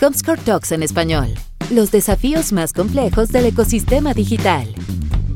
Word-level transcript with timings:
Comscore 0.00 0.40
Talks 0.40 0.70
en 0.70 0.84
español. 0.84 1.26
Los 1.72 1.90
desafíos 1.90 2.52
más 2.52 2.72
complejos 2.72 3.30
del 3.30 3.46
ecosistema 3.46 4.14
digital. 4.14 4.72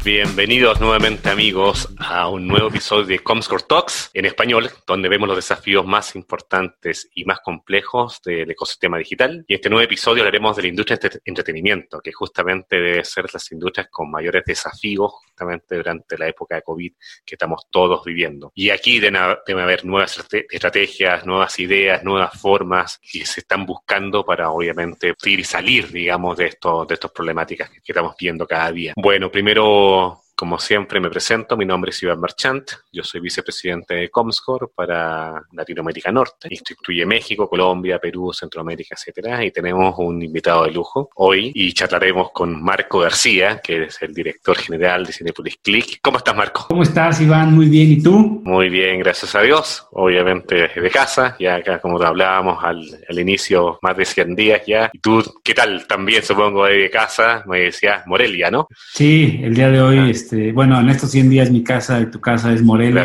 Bienvenidos 0.04 0.80
nuevamente 0.80 1.30
amigos 1.30 1.88
a 1.98 2.28
un 2.28 2.46
nuevo 2.46 2.68
episodio 2.68 3.04
de 3.06 3.18
Comscore 3.18 3.64
Talks 3.68 4.10
en 4.14 4.24
español, 4.24 4.70
donde 4.86 5.08
vemos 5.08 5.26
los 5.26 5.36
desafíos 5.36 5.84
más 5.84 6.14
importantes 6.14 7.10
y 7.12 7.24
más 7.24 7.40
complejos 7.40 8.20
del 8.24 8.52
ecosistema 8.52 8.98
digital. 8.98 9.44
Y 9.48 9.54
en 9.54 9.56
este 9.56 9.68
nuevo 9.68 9.84
episodio 9.84 10.22
hablaremos 10.22 10.54
de 10.54 10.62
la 10.62 10.68
industria 10.68 10.96
de 10.96 11.20
entretenimiento, 11.24 12.00
que 12.00 12.12
justamente 12.12 12.76
debe 12.76 13.04
ser 13.04 13.26
las 13.32 13.50
industrias 13.50 13.88
con 13.90 14.12
mayores 14.12 14.44
desafíos 14.46 15.12
justamente 15.42 15.76
durante 15.76 16.18
la 16.18 16.28
época 16.28 16.56
de 16.56 16.62
COVID 16.62 16.92
que 17.24 17.34
estamos 17.34 17.66
todos 17.70 18.04
viviendo. 18.04 18.52
Y 18.54 18.70
aquí 18.70 19.00
deben 19.00 19.16
haber 19.16 19.84
nuevas 19.84 20.24
estrategias, 20.50 21.26
nuevas 21.26 21.58
ideas, 21.58 22.04
nuevas 22.04 22.40
formas 22.40 23.00
que 23.00 23.26
se 23.26 23.40
están 23.40 23.66
buscando 23.66 24.24
para 24.24 24.50
obviamente 24.50 25.14
ir 25.24 25.40
y 25.40 25.44
salir, 25.44 25.90
digamos, 25.90 26.36
de, 26.36 26.46
esto, 26.46 26.84
de 26.84 26.94
estas 26.94 27.10
problemáticas 27.10 27.70
que 27.70 27.80
estamos 27.84 28.14
viendo 28.18 28.46
cada 28.46 28.70
día. 28.70 28.92
Bueno, 28.96 29.30
primero 29.30 30.21
como 30.42 30.58
siempre, 30.58 30.98
me 30.98 31.08
presento. 31.08 31.56
Mi 31.56 31.64
nombre 31.64 31.90
es 31.90 32.02
Iván 32.02 32.18
Marchant. 32.18 32.68
Yo 32.92 33.04
soy 33.04 33.20
vicepresidente 33.20 33.94
de 33.94 34.10
Comscore 34.10 34.66
para 34.74 35.40
Latinoamérica 35.52 36.10
Norte. 36.10 36.48
Esto 36.50 36.72
incluye 36.72 37.06
México, 37.06 37.48
Colombia, 37.48 38.00
Perú, 38.00 38.32
Centroamérica, 38.32 38.96
etcétera. 38.96 39.44
Y 39.44 39.52
tenemos 39.52 39.94
un 39.98 40.20
invitado 40.20 40.64
de 40.64 40.72
lujo 40.72 41.10
hoy 41.14 41.52
y 41.54 41.72
charlaremos 41.72 42.32
con 42.32 42.60
Marco 42.60 42.98
García, 42.98 43.60
que 43.62 43.84
es 43.84 44.02
el 44.02 44.12
director 44.12 44.58
general 44.58 45.06
de 45.06 45.12
Cinepolis 45.12 45.58
Click. 45.62 46.00
¿Cómo 46.02 46.18
estás, 46.18 46.34
Marco? 46.34 46.66
¿Cómo 46.70 46.82
estás, 46.82 47.20
Iván? 47.20 47.54
Muy 47.54 47.68
bien. 47.68 47.92
¿Y 47.92 48.02
tú? 48.02 48.42
Muy 48.42 48.68
bien, 48.68 48.98
gracias 48.98 49.36
a 49.36 49.42
Dios. 49.42 49.86
Obviamente 49.92 50.72
de 50.74 50.90
casa. 50.90 51.36
Ya 51.38 51.54
acá, 51.54 51.78
como 51.80 52.02
hablábamos 52.02 52.64
al, 52.64 52.84
al 53.08 53.18
inicio, 53.20 53.78
más 53.80 53.96
de 53.96 54.04
100 54.04 54.34
días 54.34 54.62
ya. 54.66 54.90
¿Y 54.92 54.98
tú 54.98 55.22
qué 55.44 55.54
tal? 55.54 55.86
También 55.86 56.24
supongo 56.24 56.64
de 56.64 56.90
casa. 56.90 57.44
Me 57.46 57.60
decías 57.60 58.04
Morelia, 58.08 58.50
¿no? 58.50 58.66
Sí, 58.92 59.38
el 59.40 59.54
día 59.54 59.70
de 59.70 59.80
hoy. 59.80 59.98
Ah. 60.00 60.31
Este, 60.32 60.50
bueno, 60.50 60.80
en 60.80 60.88
estos 60.88 61.10
100 61.10 61.28
días 61.28 61.50
mi 61.50 61.62
casa 61.62 62.00
y 62.00 62.06
tu 62.06 62.18
casa 62.18 62.54
es 62.54 62.62
Morelia, 62.62 63.04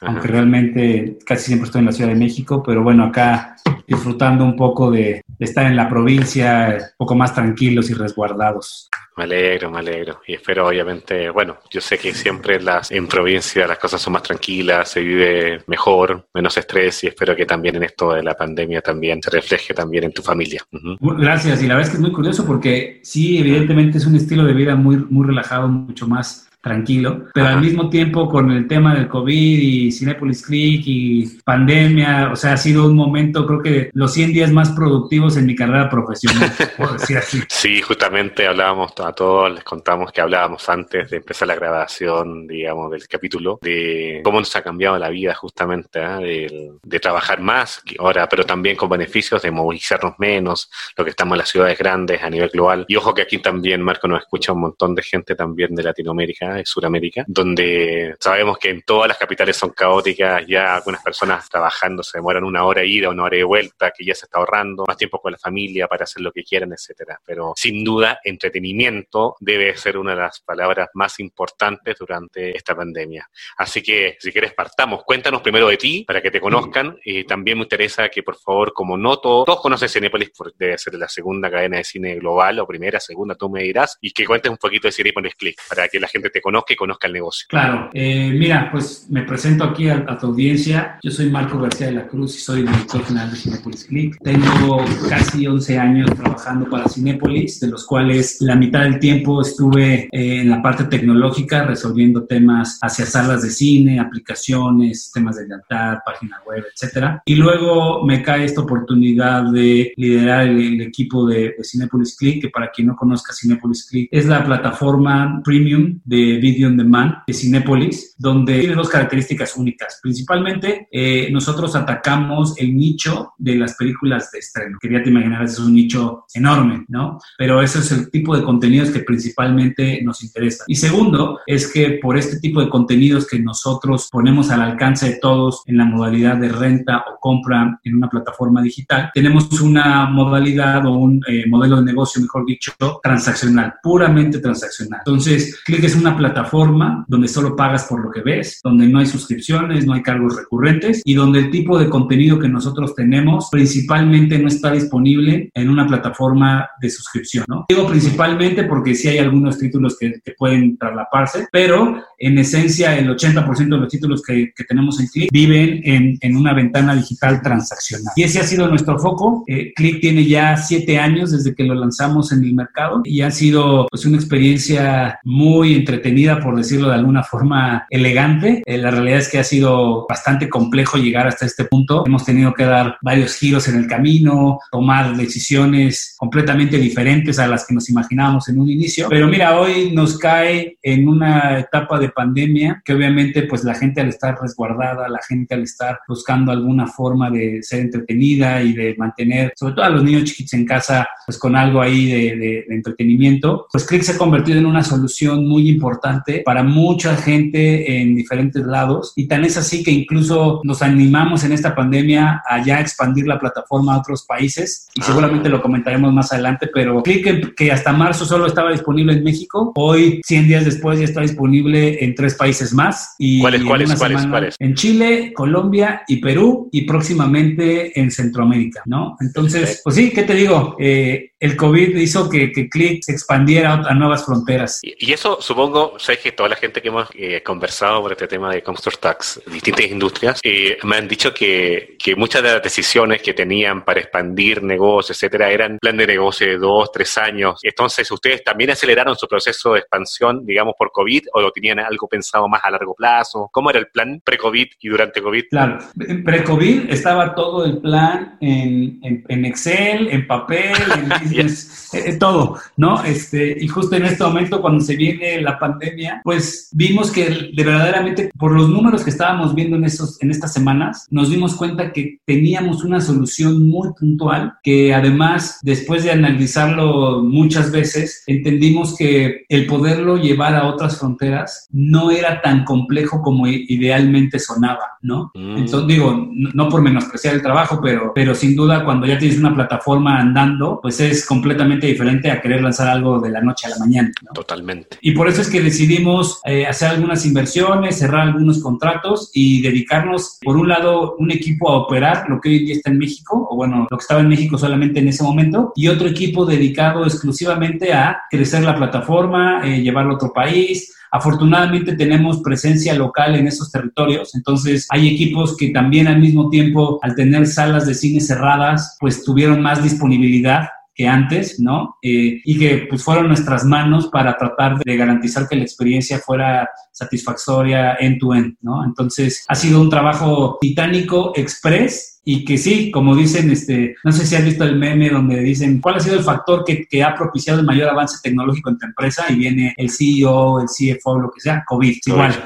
aunque 0.00 0.28
realmente 0.28 1.16
casi 1.24 1.46
siempre 1.46 1.64
estoy 1.64 1.78
en 1.78 1.86
la 1.86 1.92
Ciudad 1.92 2.10
de 2.10 2.16
México, 2.16 2.62
pero 2.62 2.82
bueno, 2.82 3.04
acá 3.04 3.56
disfrutando 3.86 4.44
un 4.44 4.54
poco 4.54 4.90
de, 4.90 5.22
estar 5.38 5.64
en 5.64 5.76
la 5.76 5.88
provincia, 5.88 6.76
un 6.78 6.96
poco 6.98 7.14
más 7.14 7.34
tranquilos 7.34 7.88
y 7.88 7.94
resguardados. 7.94 8.90
Me 9.16 9.24
alegro, 9.24 9.70
me 9.70 9.78
alegro. 9.78 10.20
Y 10.26 10.34
espero, 10.34 10.68
obviamente, 10.68 11.30
bueno, 11.30 11.56
yo 11.70 11.80
sé 11.80 11.96
que 11.96 12.12
siempre 12.12 12.60
las, 12.60 12.90
en 12.90 13.06
provincia 13.06 13.66
las 13.66 13.78
cosas 13.78 14.02
son 14.02 14.12
más 14.12 14.22
tranquilas, 14.24 14.90
se 14.90 15.00
vive 15.00 15.62
mejor, 15.68 16.28
menos 16.34 16.54
estrés 16.58 17.02
y 17.04 17.06
espero 17.06 17.34
que 17.34 17.46
también 17.46 17.76
en 17.76 17.84
esto 17.84 18.12
de 18.12 18.22
la 18.22 18.34
pandemia 18.34 18.82
también 18.82 19.22
se 19.22 19.30
refleje 19.30 19.72
también 19.72 20.04
en 20.04 20.12
tu 20.12 20.20
familia. 20.20 20.62
Gracias. 21.00 21.62
Y 21.62 21.66
la 21.66 21.76
verdad 21.76 21.86
es 21.86 21.90
que 21.90 21.96
es 21.96 22.02
muy 22.02 22.12
curioso 22.12 22.44
porque 22.44 23.00
sí, 23.04 23.38
evidentemente 23.38 23.96
es 23.96 24.04
un 24.04 24.16
estilo 24.16 24.44
de 24.44 24.52
vida 24.52 24.76
muy, 24.76 24.98
muy 25.08 25.26
relajado, 25.26 25.66
mucho 25.66 26.06
más 26.06 26.47
tranquilo, 26.60 27.26
pero 27.32 27.46
al 27.46 27.60
mismo 27.60 27.88
tiempo 27.88 28.28
con 28.28 28.50
el 28.50 28.66
tema 28.66 28.94
del 28.94 29.08
COVID 29.08 29.58
y 29.58 29.92
Cinepolis 29.92 30.44
Click 30.44 30.82
y 30.86 31.38
pandemia, 31.44 32.30
o 32.32 32.36
sea, 32.36 32.54
ha 32.54 32.56
sido 32.56 32.86
un 32.86 32.96
momento, 32.96 33.46
creo 33.46 33.62
que 33.62 33.90
los 33.94 34.12
100 34.12 34.32
días 34.32 34.50
más 34.50 34.70
productivos 34.70 35.36
en 35.36 35.46
mi 35.46 35.54
carrera 35.54 35.88
profesional, 35.88 36.50
por 36.76 36.98
decir 36.98 37.18
así. 37.18 37.40
Sí, 37.48 37.80
justamente 37.80 38.46
hablábamos 38.46 38.92
a 38.98 39.12
todos, 39.12 39.52
les 39.52 39.62
contamos 39.62 40.10
que 40.10 40.20
hablábamos 40.20 40.68
antes 40.68 41.10
de 41.10 41.18
empezar 41.18 41.46
la 41.46 41.54
grabación, 41.54 42.48
digamos, 42.48 42.90
del 42.90 43.06
capítulo, 43.06 43.58
de 43.62 44.20
cómo 44.24 44.40
nos 44.40 44.54
ha 44.56 44.62
cambiado 44.62 44.98
la 44.98 45.10
vida 45.10 45.34
justamente, 45.34 46.00
¿eh? 46.02 46.48
de, 46.82 46.98
trabajar 46.98 47.40
más 47.40 47.80
ahora, 48.00 48.28
pero 48.28 48.42
también 48.42 48.74
con 48.74 48.88
beneficios 48.88 49.40
de 49.40 49.52
movilizarnos 49.52 50.14
menos, 50.18 50.68
lo 50.96 51.04
que 51.04 51.10
estamos 51.10 51.36
en 51.36 51.38
las 51.38 51.48
ciudades 51.48 51.78
grandes 51.78 52.20
a 52.20 52.28
nivel 52.28 52.48
global. 52.48 52.84
Y 52.88 52.96
ojo 52.96 53.14
que 53.14 53.22
aquí 53.22 53.38
también, 53.38 53.80
Marco, 53.80 54.08
nos 54.08 54.22
escucha 54.22 54.52
un 54.52 54.62
montón 54.62 54.96
de 54.96 55.02
gente 55.02 55.36
también 55.36 55.76
de 55.76 55.84
Latinoamérica 55.84 56.47
Sudamérica, 56.64 57.24
donde 57.26 58.16
sabemos 58.20 58.58
que 58.58 58.70
en 58.70 58.82
todas 58.82 59.08
las 59.08 59.18
capitales 59.18 59.56
son 59.56 59.70
caóticas, 59.70 60.46
ya 60.46 60.76
algunas 60.76 61.02
personas 61.02 61.48
trabajando 61.48 62.02
se 62.02 62.18
demoran 62.18 62.44
una 62.44 62.64
hora 62.64 62.84
ida, 62.84 63.10
una 63.10 63.24
hora 63.24 63.36
de 63.36 63.44
vuelta, 63.44 63.92
que 63.96 64.04
ya 64.04 64.14
se 64.14 64.26
está 64.26 64.38
ahorrando, 64.38 64.84
más 64.86 64.96
tiempo 64.96 65.20
con 65.20 65.32
la 65.32 65.38
familia 65.38 65.86
para 65.86 66.04
hacer 66.04 66.22
lo 66.22 66.32
que 66.32 66.42
quieran, 66.42 66.72
etcétera. 66.72 67.20
Pero 67.24 67.52
sin 67.56 67.84
duda, 67.84 68.20
entretenimiento 68.24 69.36
debe 69.40 69.76
ser 69.76 69.98
una 69.98 70.12
de 70.14 70.22
las 70.22 70.40
palabras 70.40 70.88
más 70.94 71.20
importantes 71.20 71.96
durante 71.98 72.56
esta 72.56 72.74
pandemia. 72.74 73.28
Así 73.56 73.82
que, 73.82 74.16
si 74.20 74.32
quieres, 74.32 74.54
partamos. 74.54 75.04
Cuéntanos 75.04 75.42
primero 75.42 75.68
de 75.68 75.76
ti, 75.76 76.04
para 76.06 76.20
que 76.22 76.30
te 76.30 76.40
conozcan, 76.40 76.98
y 77.04 77.24
también 77.24 77.58
me 77.58 77.64
interesa 77.64 78.08
que, 78.08 78.22
por 78.22 78.36
favor, 78.36 78.72
como 78.72 78.96
no 78.96 79.18
todos 79.18 79.60
conocen 79.60 79.88
Cinepolis, 79.88 80.30
debe 80.56 80.78
ser 80.78 80.94
la 80.94 81.08
segunda 81.08 81.50
cadena 81.50 81.78
de 81.78 81.84
cine 81.84 82.16
global, 82.16 82.58
o 82.60 82.66
primera, 82.66 83.00
segunda, 83.00 83.34
tú 83.34 83.48
me 83.48 83.62
dirás, 83.62 83.98
y 84.00 84.12
que 84.12 84.24
cuentes 84.24 84.50
un 84.50 84.58
poquito 84.58 84.88
de 84.88 84.92
Cinepolis 84.92 85.34
Click, 85.34 85.58
para 85.68 85.88
que 85.88 86.00
la 86.00 86.08
gente 86.08 86.30
te 86.30 86.37
conozca 86.40 86.72
y 86.72 86.76
conozca 86.76 87.06
el 87.06 87.12
negocio. 87.12 87.46
Claro, 87.48 87.90
eh, 87.92 88.30
mira, 88.32 88.68
pues 88.70 89.06
me 89.10 89.22
presento 89.22 89.64
aquí 89.64 89.88
a, 89.88 90.04
tu 90.18 90.26
audiencia. 90.28 90.98
Yo 91.02 91.10
soy 91.10 91.30
Marco 91.30 91.58
García 91.58 91.88
de 91.88 91.94
la 91.94 92.06
Cruz 92.06 92.36
y 92.36 92.40
soy 92.40 92.62
director 92.62 93.04
general 93.04 93.30
de 93.30 93.36
Cinepolis 93.36 93.84
Click. 93.84 94.18
Tengo 94.22 94.84
casi 95.08 95.46
11 95.46 95.78
años 95.78 96.10
trabajando 96.14 96.68
para 96.68 96.88
Cinepolis, 96.88 97.60
de 97.60 97.68
los 97.68 97.86
cuales 97.86 98.38
la 98.40 98.56
mitad 98.56 98.82
del 98.82 98.98
tiempo 98.98 99.40
estuve 99.42 100.08
eh, 100.10 100.40
en 100.40 100.50
la 100.50 100.62
parte 100.62 100.84
tecnológica 100.84 101.64
resolviendo 101.64 102.24
temas 102.24 102.78
hacia 102.82 103.06
salas 103.06 103.42
de 103.42 103.50
cine, 103.50 104.00
aplicaciones, 104.00 105.10
temas 105.12 105.36
de 105.36 105.46
lealtad, 105.46 105.98
página 106.04 106.40
web, 106.46 106.64
etcétera. 106.72 107.22
Y 107.24 107.36
luego 107.36 108.04
me 108.04 108.22
cae 108.22 108.44
esta 108.44 108.62
oportunidad 108.62 109.50
de 109.52 109.92
liderar 109.96 110.46
el, 110.48 110.80
equipo 110.80 111.26
de, 111.26 111.54
de 111.56 111.64
Cinepolis 111.64 112.16
Click, 112.16 112.42
que 112.42 112.48
para 112.48 112.70
quien 112.70 112.88
no 112.88 112.96
conozca 112.96 113.32
Cinepolis 113.32 113.86
Click 113.86 114.08
es 114.10 114.26
la 114.26 114.44
plataforma 114.44 115.40
premium 115.44 116.00
de 116.04 116.27
Video 116.36 116.68
on 116.68 116.76
Demand 116.76 117.14
de 117.26 117.32
Cinepolis, 117.32 118.14
donde 118.18 118.60
tiene 118.60 118.74
dos 118.74 118.88
características 118.88 119.56
únicas. 119.56 119.98
Principalmente, 120.02 120.88
eh, 120.92 121.30
nosotros 121.32 121.74
atacamos 121.74 122.58
el 122.58 122.76
nicho 122.76 123.32
de 123.38 123.54
las 123.56 123.74
películas 123.76 124.30
de 124.30 124.40
estreno, 124.40 124.78
que 124.80 124.92
ya 124.92 125.02
te 125.02 125.10
imaginarás, 125.10 125.52
es 125.52 125.58
un 125.58 125.74
nicho 125.74 126.24
enorme, 126.34 126.84
¿no? 126.88 127.18
Pero 127.36 127.62
ese 127.62 127.78
es 127.78 127.92
el 127.92 128.10
tipo 128.10 128.36
de 128.36 128.42
contenidos 128.42 128.90
que 128.90 129.00
principalmente 129.00 130.00
nos 130.02 130.22
interesa. 130.22 130.64
Y 130.66 130.76
segundo, 130.76 131.40
es 131.46 131.72
que 131.72 131.98
por 132.02 132.16
este 132.18 132.38
tipo 132.40 132.60
de 132.60 132.68
contenidos 132.68 133.26
que 133.26 133.38
nosotros 133.38 134.08
ponemos 134.10 134.50
al 134.50 134.62
alcance 134.62 135.08
de 135.10 135.18
todos 135.20 135.62
en 135.66 135.78
la 135.78 135.84
modalidad 135.84 136.36
de 136.36 136.48
renta 136.48 136.98
o 136.98 137.18
compra 137.20 137.80
en 137.82 137.94
una 137.94 138.08
plataforma 138.08 138.62
digital, 138.62 139.10
tenemos 139.14 139.60
una 139.60 140.06
modalidad 140.06 140.84
o 140.86 140.92
un 140.92 141.20
eh, 141.26 141.44
modelo 141.48 141.76
de 141.76 141.84
negocio, 141.84 142.20
mejor 142.20 142.44
dicho, 142.44 142.72
transaccional, 143.02 143.74
puramente 143.82 144.40
transaccional. 144.40 145.00
Entonces, 145.04 145.60
Click 145.64 145.84
es 145.84 145.96
una 145.96 146.16
plataforma 146.18 147.04
donde 147.08 147.28
solo 147.28 147.56
pagas 147.56 147.84
por 147.84 148.04
lo 148.04 148.10
que 148.10 148.20
ves, 148.20 148.60
donde 148.62 148.86
no 148.86 148.98
hay 148.98 149.06
suscripciones, 149.06 149.86
no 149.86 149.94
hay 149.94 150.02
cargos 150.02 150.36
recurrentes 150.36 151.00
y 151.04 151.14
donde 151.14 151.38
el 151.38 151.50
tipo 151.50 151.78
de 151.78 151.88
contenido 151.88 152.38
que 152.38 152.48
nosotros 152.48 152.94
tenemos 152.94 153.48
principalmente 153.50 154.38
no 154.38 154.48
está 154.48 154.72
disponible 154.72 155.50
en 155.54 155.70
una 155.70 155.86
plataforma 155.86 156.68
de 156.80 156.90
suscripción. 156.90 157.44
¿no? 157.48 157.64
Digo 157.68 157.86
principalmente 157.86 158.64
porque 158.64 158.94
sí 158.94 159.08
hay 159.08 159.18
algunos 159.18 159.58
títulos 159.58 159.96
que, 159.98 160.18
pueden 160.36 160.76
traslaparse, 160.76 161.46
pero 161.50 162.02
en 162.18 162.38
esencia 162.38 162.96
el 162.96 163.08
80% 163.08 163.56
de 163.56 163.76
los 163.78 163.88
títulos 163.88 164.22
que, 164.22 164.52
tenemos 164.68 165.00
en 165.00 165.06
Click 165.06 165.30
viven 165.32 165.80
en, 165.84 166.36
una 166.36 166.52
ventana 166.52 166.94
digital 166.94 167.40
transaccional. 167.42 168.12
Y 168.16 168.24
ese 168.24 168.40
ha 168.40 168.44
sido 168.44 168.68
nuestro 168.68 168.98
foco. 168.98 169.44
Eh, 169.46 169.72
Click 169.74 170.00
tiene 170.00 170.26
ya 170.26 170.56
siete 170.56 170.98
años 170.98 171.32
desde 171.32 171.54
que 171.54 171.64
lo 171.64 171.74
lanzamos 171.74 172.32
en 172.32 172.44
el 172.44 172.54
mercado 172.54 173.00
y 173.04 173.22
ha 173.22 173.30
sido 173.30 173.86
pues 173.90 174.04
una 174.04 174.16
experiencia 174.16 175.18
muy 175.24 175.74
entretenida 175.74 176.07
por 176.42 176.56
decirlo 176.56 176.88
de 176.88 176.94
alguna 176.94 177.22
forma 177.22 177.86
elegante. 177.90 178.62
Eh, 178.66 178.78
la 178.78 178.90
realidad 178.90 179.18
es 179.18 179.28
que 179.28 179.38
ha 179.38 179.44
sido 179.44 180.06
bastante 180.08 180.48
complejo 180.48 180.98
llegar 180.98 181.26
hasta 181.26 181.46
este 181.46 181.64
punto. 181.64 182.04
Hemos 182.06 182.24
tenido 182.24 182.52
que 182.54 182.64
dar 182.64 182.96
varios 183.02 183.36
giros 183.36 183.68
en 183.68 183.76
el 183.76 183.86
camino, 183.86 184.58
tomar 184.70 185.16
decisiones 185.16 186.16
completamente 186.18 186.78
diferentes 186.78 187.38
a 187.38 187.46
las 187.46 187.66
que 187.66 187.74
nos 187.74 187.88
imaginábamos 187.88 188.48
en 188.48 188.60
un 188.60 188.68
inicio. 188.68 189.08
Pero 189.08 189.28
mira, 189.28 189.58
hoy 189.60 189.92
nos 189.92 190.18
cae 190.18 190.78
en 190.82 191.08
una 191.08 191.58
etapa 191.58 191.98
de 191.98 192.08
pandemia 192.08 192.82
que 192.84 192.94
obviamente 192.94 193.42
pues 193.42 193.64
la 193.64 193.74
gente 193.74 194.00
al 194.00 194.08
estar 194.08 194.36
resguardada, 194.40 195.08
la 195.08 195.20
gente 195.26 195.54
al 195.54 195.62
estar 195.62 196.00
buscando 196.08 196.52
alguna 196.52 196.86
forma 196.86 197.30
de 197.30 197.62
ser 197.62 197.80
entretenida 197.80 198.62
y 198.62 198.72
de 198.72 198.94
mantener, 198.96 199.52
sobre 199.56 199.74
todo 199.74 199.84
a 199.84 199.90
los 199.90 200.02
niños 200.02 200.24
chiquitos 200.24 200.54
en 200.54 200.64
casa, 200.64 201.06
pues 201.26 201.38
con 201.38 201.54
algo 201.54 201.80
ahí 201.80 202.06
de, 202.06 202.36
de, 202.36 202.64
entretenimiento, 202.70 203.66
pues 203.70 203.84
Click 203.84 204.02
se 204.02 204.12
ha 204.12 204.18
convertido 204.18 204.58
en 204.58 204.66
una 204.66 204.82
solución 204.82 205.46
muy 205.46 205.68
importante 205.68 205.97
para 206.44 206.62
mucha 206.62 207.16
gente 207.16 208.00
en 208.00 208.14
diferentes 208.14 208.64
lados 208.64 209.12
y 209.16 209.26
tan 209.26 209.44
es 209.44 209.56
así 209.56 209.82
que 209.82 209.90
incluso 209.90 210.60
nos 210.64 210.82
animamos 210.82 211.44
en 211.44 211.52
esta 211.52 211.74
pandemia 211.74 212.42
a 212.46 212.64
ya 212.64 212.80
expandir 212.80 213.26
la 213.26 213.38
plataforma 213.38 213.94
a 213.94 213.98
otros 213.98 214.24
países 214.26 214.88
y 214.94 215.02
seguramente 215.02 215.48
lo 215.48 215.62
comentaremos 215.62 216.12
más 216.12 216.32
adelante, 216.32 216.68
pero 216.72 217.02
Click 217.02 217.54
que 217.54 217.72
hasta 217.72 217.92
marzo 217.92 218.24
solo 218.24 218.46
estaba 218.46 218.72
disponible 218.72 219.12
en 219.12 219.24
México, 219.24 219.72
hoy 219.76 220.20
100 220.24 220.48
días 220.48 220.64
después 220.64 220.98
ya 220.98 221.04
está 221.04 221.20
disponible 221.20 222.02
en 222.04 222.14
tres 222.14 222.34
países 222.34 222.72
más. 222.72 223.14
Y 223.18 223.40
¿Cuáles, 223.40 223.64
cuáles, 223.64 223.94
cuáles, 223.94 224.26
cuáles? 224.26 224.56
En 224.58 224.74
Chile, 224.74 225.32
Colombia 225.34 226.02
y 226.08 226.16
Perú 226.18 226.68
y 226.72 226.82
próximamente 226.82 227.98
en 227.98 228.10
Centroamérica, 228.10 228.82
¿no? 228.86 229.16
Entonces, 229.20 229.80
pues 229.84 229.96
sí, 229.96 230.10
¿qué 230.10 230.22
te 230.22 230.34
digo? 230.34 230.76
Eh, 230.78 231.27
el 231.40 231.56
COVID 231.56 231.96
hizo 231.96 232.28
que, 232.28 232.50
que 232.50 232.68
Click 232.68 233.02
se 233.02 233.12
expandiera 233.12 233.74
a, 233.74 233.94
nuevas 233.94 234.24
fronteras. 234.24 234.80
Y, 234.82 235.12
eso, 235.12 235.40
supongo, 235.40 235.94
sabes 235.98 236.20
que 236.20 236.32
toda 236.32 236.48
la 236.48 236.56
gente 236.56 236.82
que 236.82 236.88
hemos 236.88 237.08
eh, 237.14 237.42
conversado 237.42 237.98
sobre 238.00 238.14
este 238.14 238.26
tema 238.26 238.52
de 238.52 238.62
Comstor 238.62 238.96
Tax, 238.96 239.40
distintas 239.46 239.86
industrias, 239.86 240.40
eh, 240.42 240.78
me 240.82 240.96
han 240.96 241.06
dicho 241.06 241.32
que, 241.32 241.96
que, 241.98 242.16
muchas 242.16 242.42
de 242.42 242.52
las 242.54 242.62
decisiones 242.62 243.22
que 243.22 243.34
tenían 243.34 243.84
para 243.84 244.00
expandir 244.00 244.62
negocios, 244.62 245.16
etcétera, 245.16 245.50
eran 245.50 245.78
plan 245.78 245.96
de 245.96 246.06
negocio 246.06 246.46
de 246.46 246.58
dos, 246.58 246.90
tres 246.90 247.16
años. 247.18 247.60
Entonces, 247.62 248.10
¿ustedes 248.10 248.42
también 248.42 248.70
aceleraron 248.70 249.14
su 249.16 249.28
proceso 249.28 249.74
de 249.74 249.80
expansión, 249.80 250.44
digamos, 250.44 250.74
por 250.76 250.90
COVID 250.90 251.26
o 251.34 251.40
lo 251.40 251.52
tenían 251.52 251.78
algo 251.78 252.08
pensado 252.08 252.48
más 252.48 252.62
a 252.64 252.70
largo 252.70 252.94
plazo? 252.94 253.48
¿Cómo 253.52 253.70
era 253.70 253.78
el 253.78 253.86
plan 253.86 254.20
pre-COVID 254.24 254.66
y 254.80 254.88
durante 254.88 255.22
COVID? 255.22 255.44
Claro, 255.50 255.78
pre-COVID 256.24 256.90
estaba 256.90 257.34
todo 257.34 257.64
el 257.64 257.78
plan 257.78 258.36
en, 258.40 258.98
en, 259.04 259.24
en 259.28 259.44
Excel, 259.44 260.08
en 260.10 260.26
papel, 260.26 260.74
en 260.94 261.27
es, 261.36 261.88
eh, 261.92 262.16
todo, 262.18 262.58
¿no? 262.76 263.02
Este, 263.04 263.56
y 263.60 263.68
justo 263.68 263.96
en 263.96 264.04
este 264.04 264.24
momento, 264.24 264.60
cuando 264.60 264.80
se 264.80 264.96
viene 264.96 265.40
la 265.40 265.58
pandemia, 265.58 266.20
pues 266.24 266.68
vimos 266.72 267.10
que 267.10 267.50
de 267.54 267.64
verdaderamente, 267.64 268.30
por 268.38 268.52
los 268.52 268.68
números 268.68 269.04
que 269.04 269.10
estábamos 269.10 269.54
viendo 269.54 269.76
en, 269.76 269.84
esos, 269.84 270.20
en 270.22 270.30
estas 270.30 270.52
semanas, 270.52 271.06
nos 271.10 271.30
dimos 271.30 271.54
cuenta 271.54 271.92
que 271.92 272.18
teníamos 272.24 272.84
una 272.84 273.00
solución 273.00 273.68
muy 273.68 273.90
puntual, 273.98 274.54
que 274.62 274.94
además, 274.94 275.58
después 275.62 276.04
de 276.04 276.12
analizarlo 276.12 277.22
muchas 277.22 277.70
veces, 277.70 278.22
entendimos 278.26 278.96
que 278.96 279.44
el 279.48 279.66
poderlo 279.66 280.16
llevar 280.16 280.54
a 280.54 280.66
otras 280.66 280.98
fronteras 280.98 281.66
no 281.70 282.10
era 282.10 282.40
tan 282.42 282.64
complejo 282.64 283.22
como 283.22 283.46
idealmente 283.46 284.38
sonaba, 284.38 284.98
¿no? 285.02 285.30
Mm. 285.34 285.58
Entonces, 285.58 285.88
digo, 285.88 286.28
no 286.32 286.68
por 286.68 286.82
menospreciar 286.82 287.34
el 287.34 287.42
trabajo, 287.42 287.80
pero, 287.82 288.12
pero 288.14 288.34
sin 288.34 288.54
duda 288.54 288.84
cuando 288.84 289.06
ya 289.06 289.18
tienes 289.18 289.38
una 289.38 289.54
plataforma 289.54 290.18
andando, 290.18 290.78
pues 290.82 291.00
es 291.00 291.17
completamente 291.26 291.86
diferente 291.86 292.30
a 292.30 292.40
querer 292.40 292.62
lanzar 292.62 292.88
algo 292.88 293.20
de 293.20 293.30
la 293.30 293.40
noche 293.40 293.66
a 293.66 293.70
la 293.70 293.78
mañana. 293.78 294.10
Totalmente. 294.34 294.98
Y 295.00 295.12
por 295.12 295.28
eso 295.28 295.42
es 295.42 295.48
que 295.48 295.60
decidimos 295.60 296.40
eh, 296.44 296.66
hacer 296.66 296.90
algunas 296.90 297.24
inversiones, 297.26 297.98
cerrar 297.98 298.28
algunos 298.28 298.62
contratos 298.62 299.30
y 299.34 299.62
dedicarnos, 299.62 300.38
por 300.42 300.56
un 300.56 300.68
lado, 300.68 301.16
un 301.18 301.30
equipo 301.30 301.70
a 301.70 301.76
operar 301.76 302.28
lo 302.28 302.40
que 302.40 302.50
hoy 302.50 302.58
día 302.60 302.74
está 302.76 302.90
en 302.90 302.98
México, 302.98 303.46
o 303.50 303.56
bueno, 303.56 303.86
lo 303.90 303.96
que 303.96 304.02
estaba 304.02 304.20
en 304.20 304.28
México 304.28 304.58
solamente 304.58 305.00
en 305.00 305.08
ese 305.08 305.22
momento, 305.22 305.72
y 305.74 305.88
otro 305.88 306.08
equipo 306.08 306.44
dedicado 306.44 307.04
exclusivamente 307.04 307.92
a 307.92 308.22
crecer 308.30 308.62
la 308.62 308.76
plataforma, 308.76 309.62
eh, 309.64 309.80
llevarlo 309.80 310.12
a 310.12 310.16
otro 310.16 310.32
país, 310.32 310.94
Afortunadamente 311.10 311.96
tenemos 311.96 312.40
presencia 312.42 312.94
local 312.94 313.34
en 313.34 313.46
esos 313.46 313.70
territorios, 313.70 314.34
entonces 314.34 314.86
hay 314.90 315.08
equipos 315.08 315.56
que 315.56 315.70
también 315.70 316.06
al 316.06 316.20
mismo 316.20 316.50
tiempo, 316.50 316.98
al 317.02 317.14
tener 317.14 317.46
salas 317.46 317.86
de 317.86 317.94
cine 317.94 318.20
cerradas, 318.20 318.96
pues 319.00 319.24
tuvieron 319.24 319.62
más 319.62 319.82
disponibilidad 319.82 320.68
que 320.98 321.06
antes, 321.06 321.60
¿no? 321.60 321.96
Eh, 322.02 322.40
y 322.44 322.58
que 322.58 322.88
pues 322.90 323.04
fueron 323.04 323.28
nuestras 323.28 323.64
manos 323.64 324.08
para 324.08 324.36
tratar 324.36 324.78
de 324.80 324.96
garantizar 324.96 325.48
que 325.48 325.54
la 325.54 325.62
experiencia 325.62 326.18
fuera 326.18 326.68
satisfactoria 326.90 327.94
end-to-end, 328.00 328.56
¿no? 328.62 328.84
Entonces 328.84 329.44
ha 329.46 329.54
sido 329.54 329.80
un 329.80 329.90
trabajo 329.90 330.58
titánico, 330.60 331.32
express, 331.36 332.17
y 332.30 332.44
que 332.44 332.58
sí, 332.58 332.90
como 332.90 333.16
dicen, 333.16 333.50
este, 333.50 333.96
no 334.04 334.12
sé 334.12 334.26
si 334.26 334.36
has 334.36 334.44
visto 334.44 334.62
el 334.62 334.76
meme 334.76 335.08
donde 335.08 335.40
dicen 335.40 335.80
cuál 335.80 335.94
ha 335.94 336.00
sido 336.00 336.18
el 336.18 336.22
factor 336.22 336.62
que, 336.62 336.84
que, 336.86 337.02
ha 337.02 337.14
propiciado 337.14 337.60
el 337.60 337.64
mayor 337.64 337.88
avance 337.88 338.18
tecnológico 338.22 338.68
en 338.68 338.76
tu 338.76 338.84
empresa 338.84 339.24
y 339.30 339.36
viene 339.36 339.72
el 339.78 339.88
CEO, 339.88 340.60
el 340.60 340.66
CFO, 340.66 341.20
lo 341.20 341.30
que 341.30 341.40
sea, 341.40 341.64
COVID, 341.66 341.96
igual. 342.04 342.44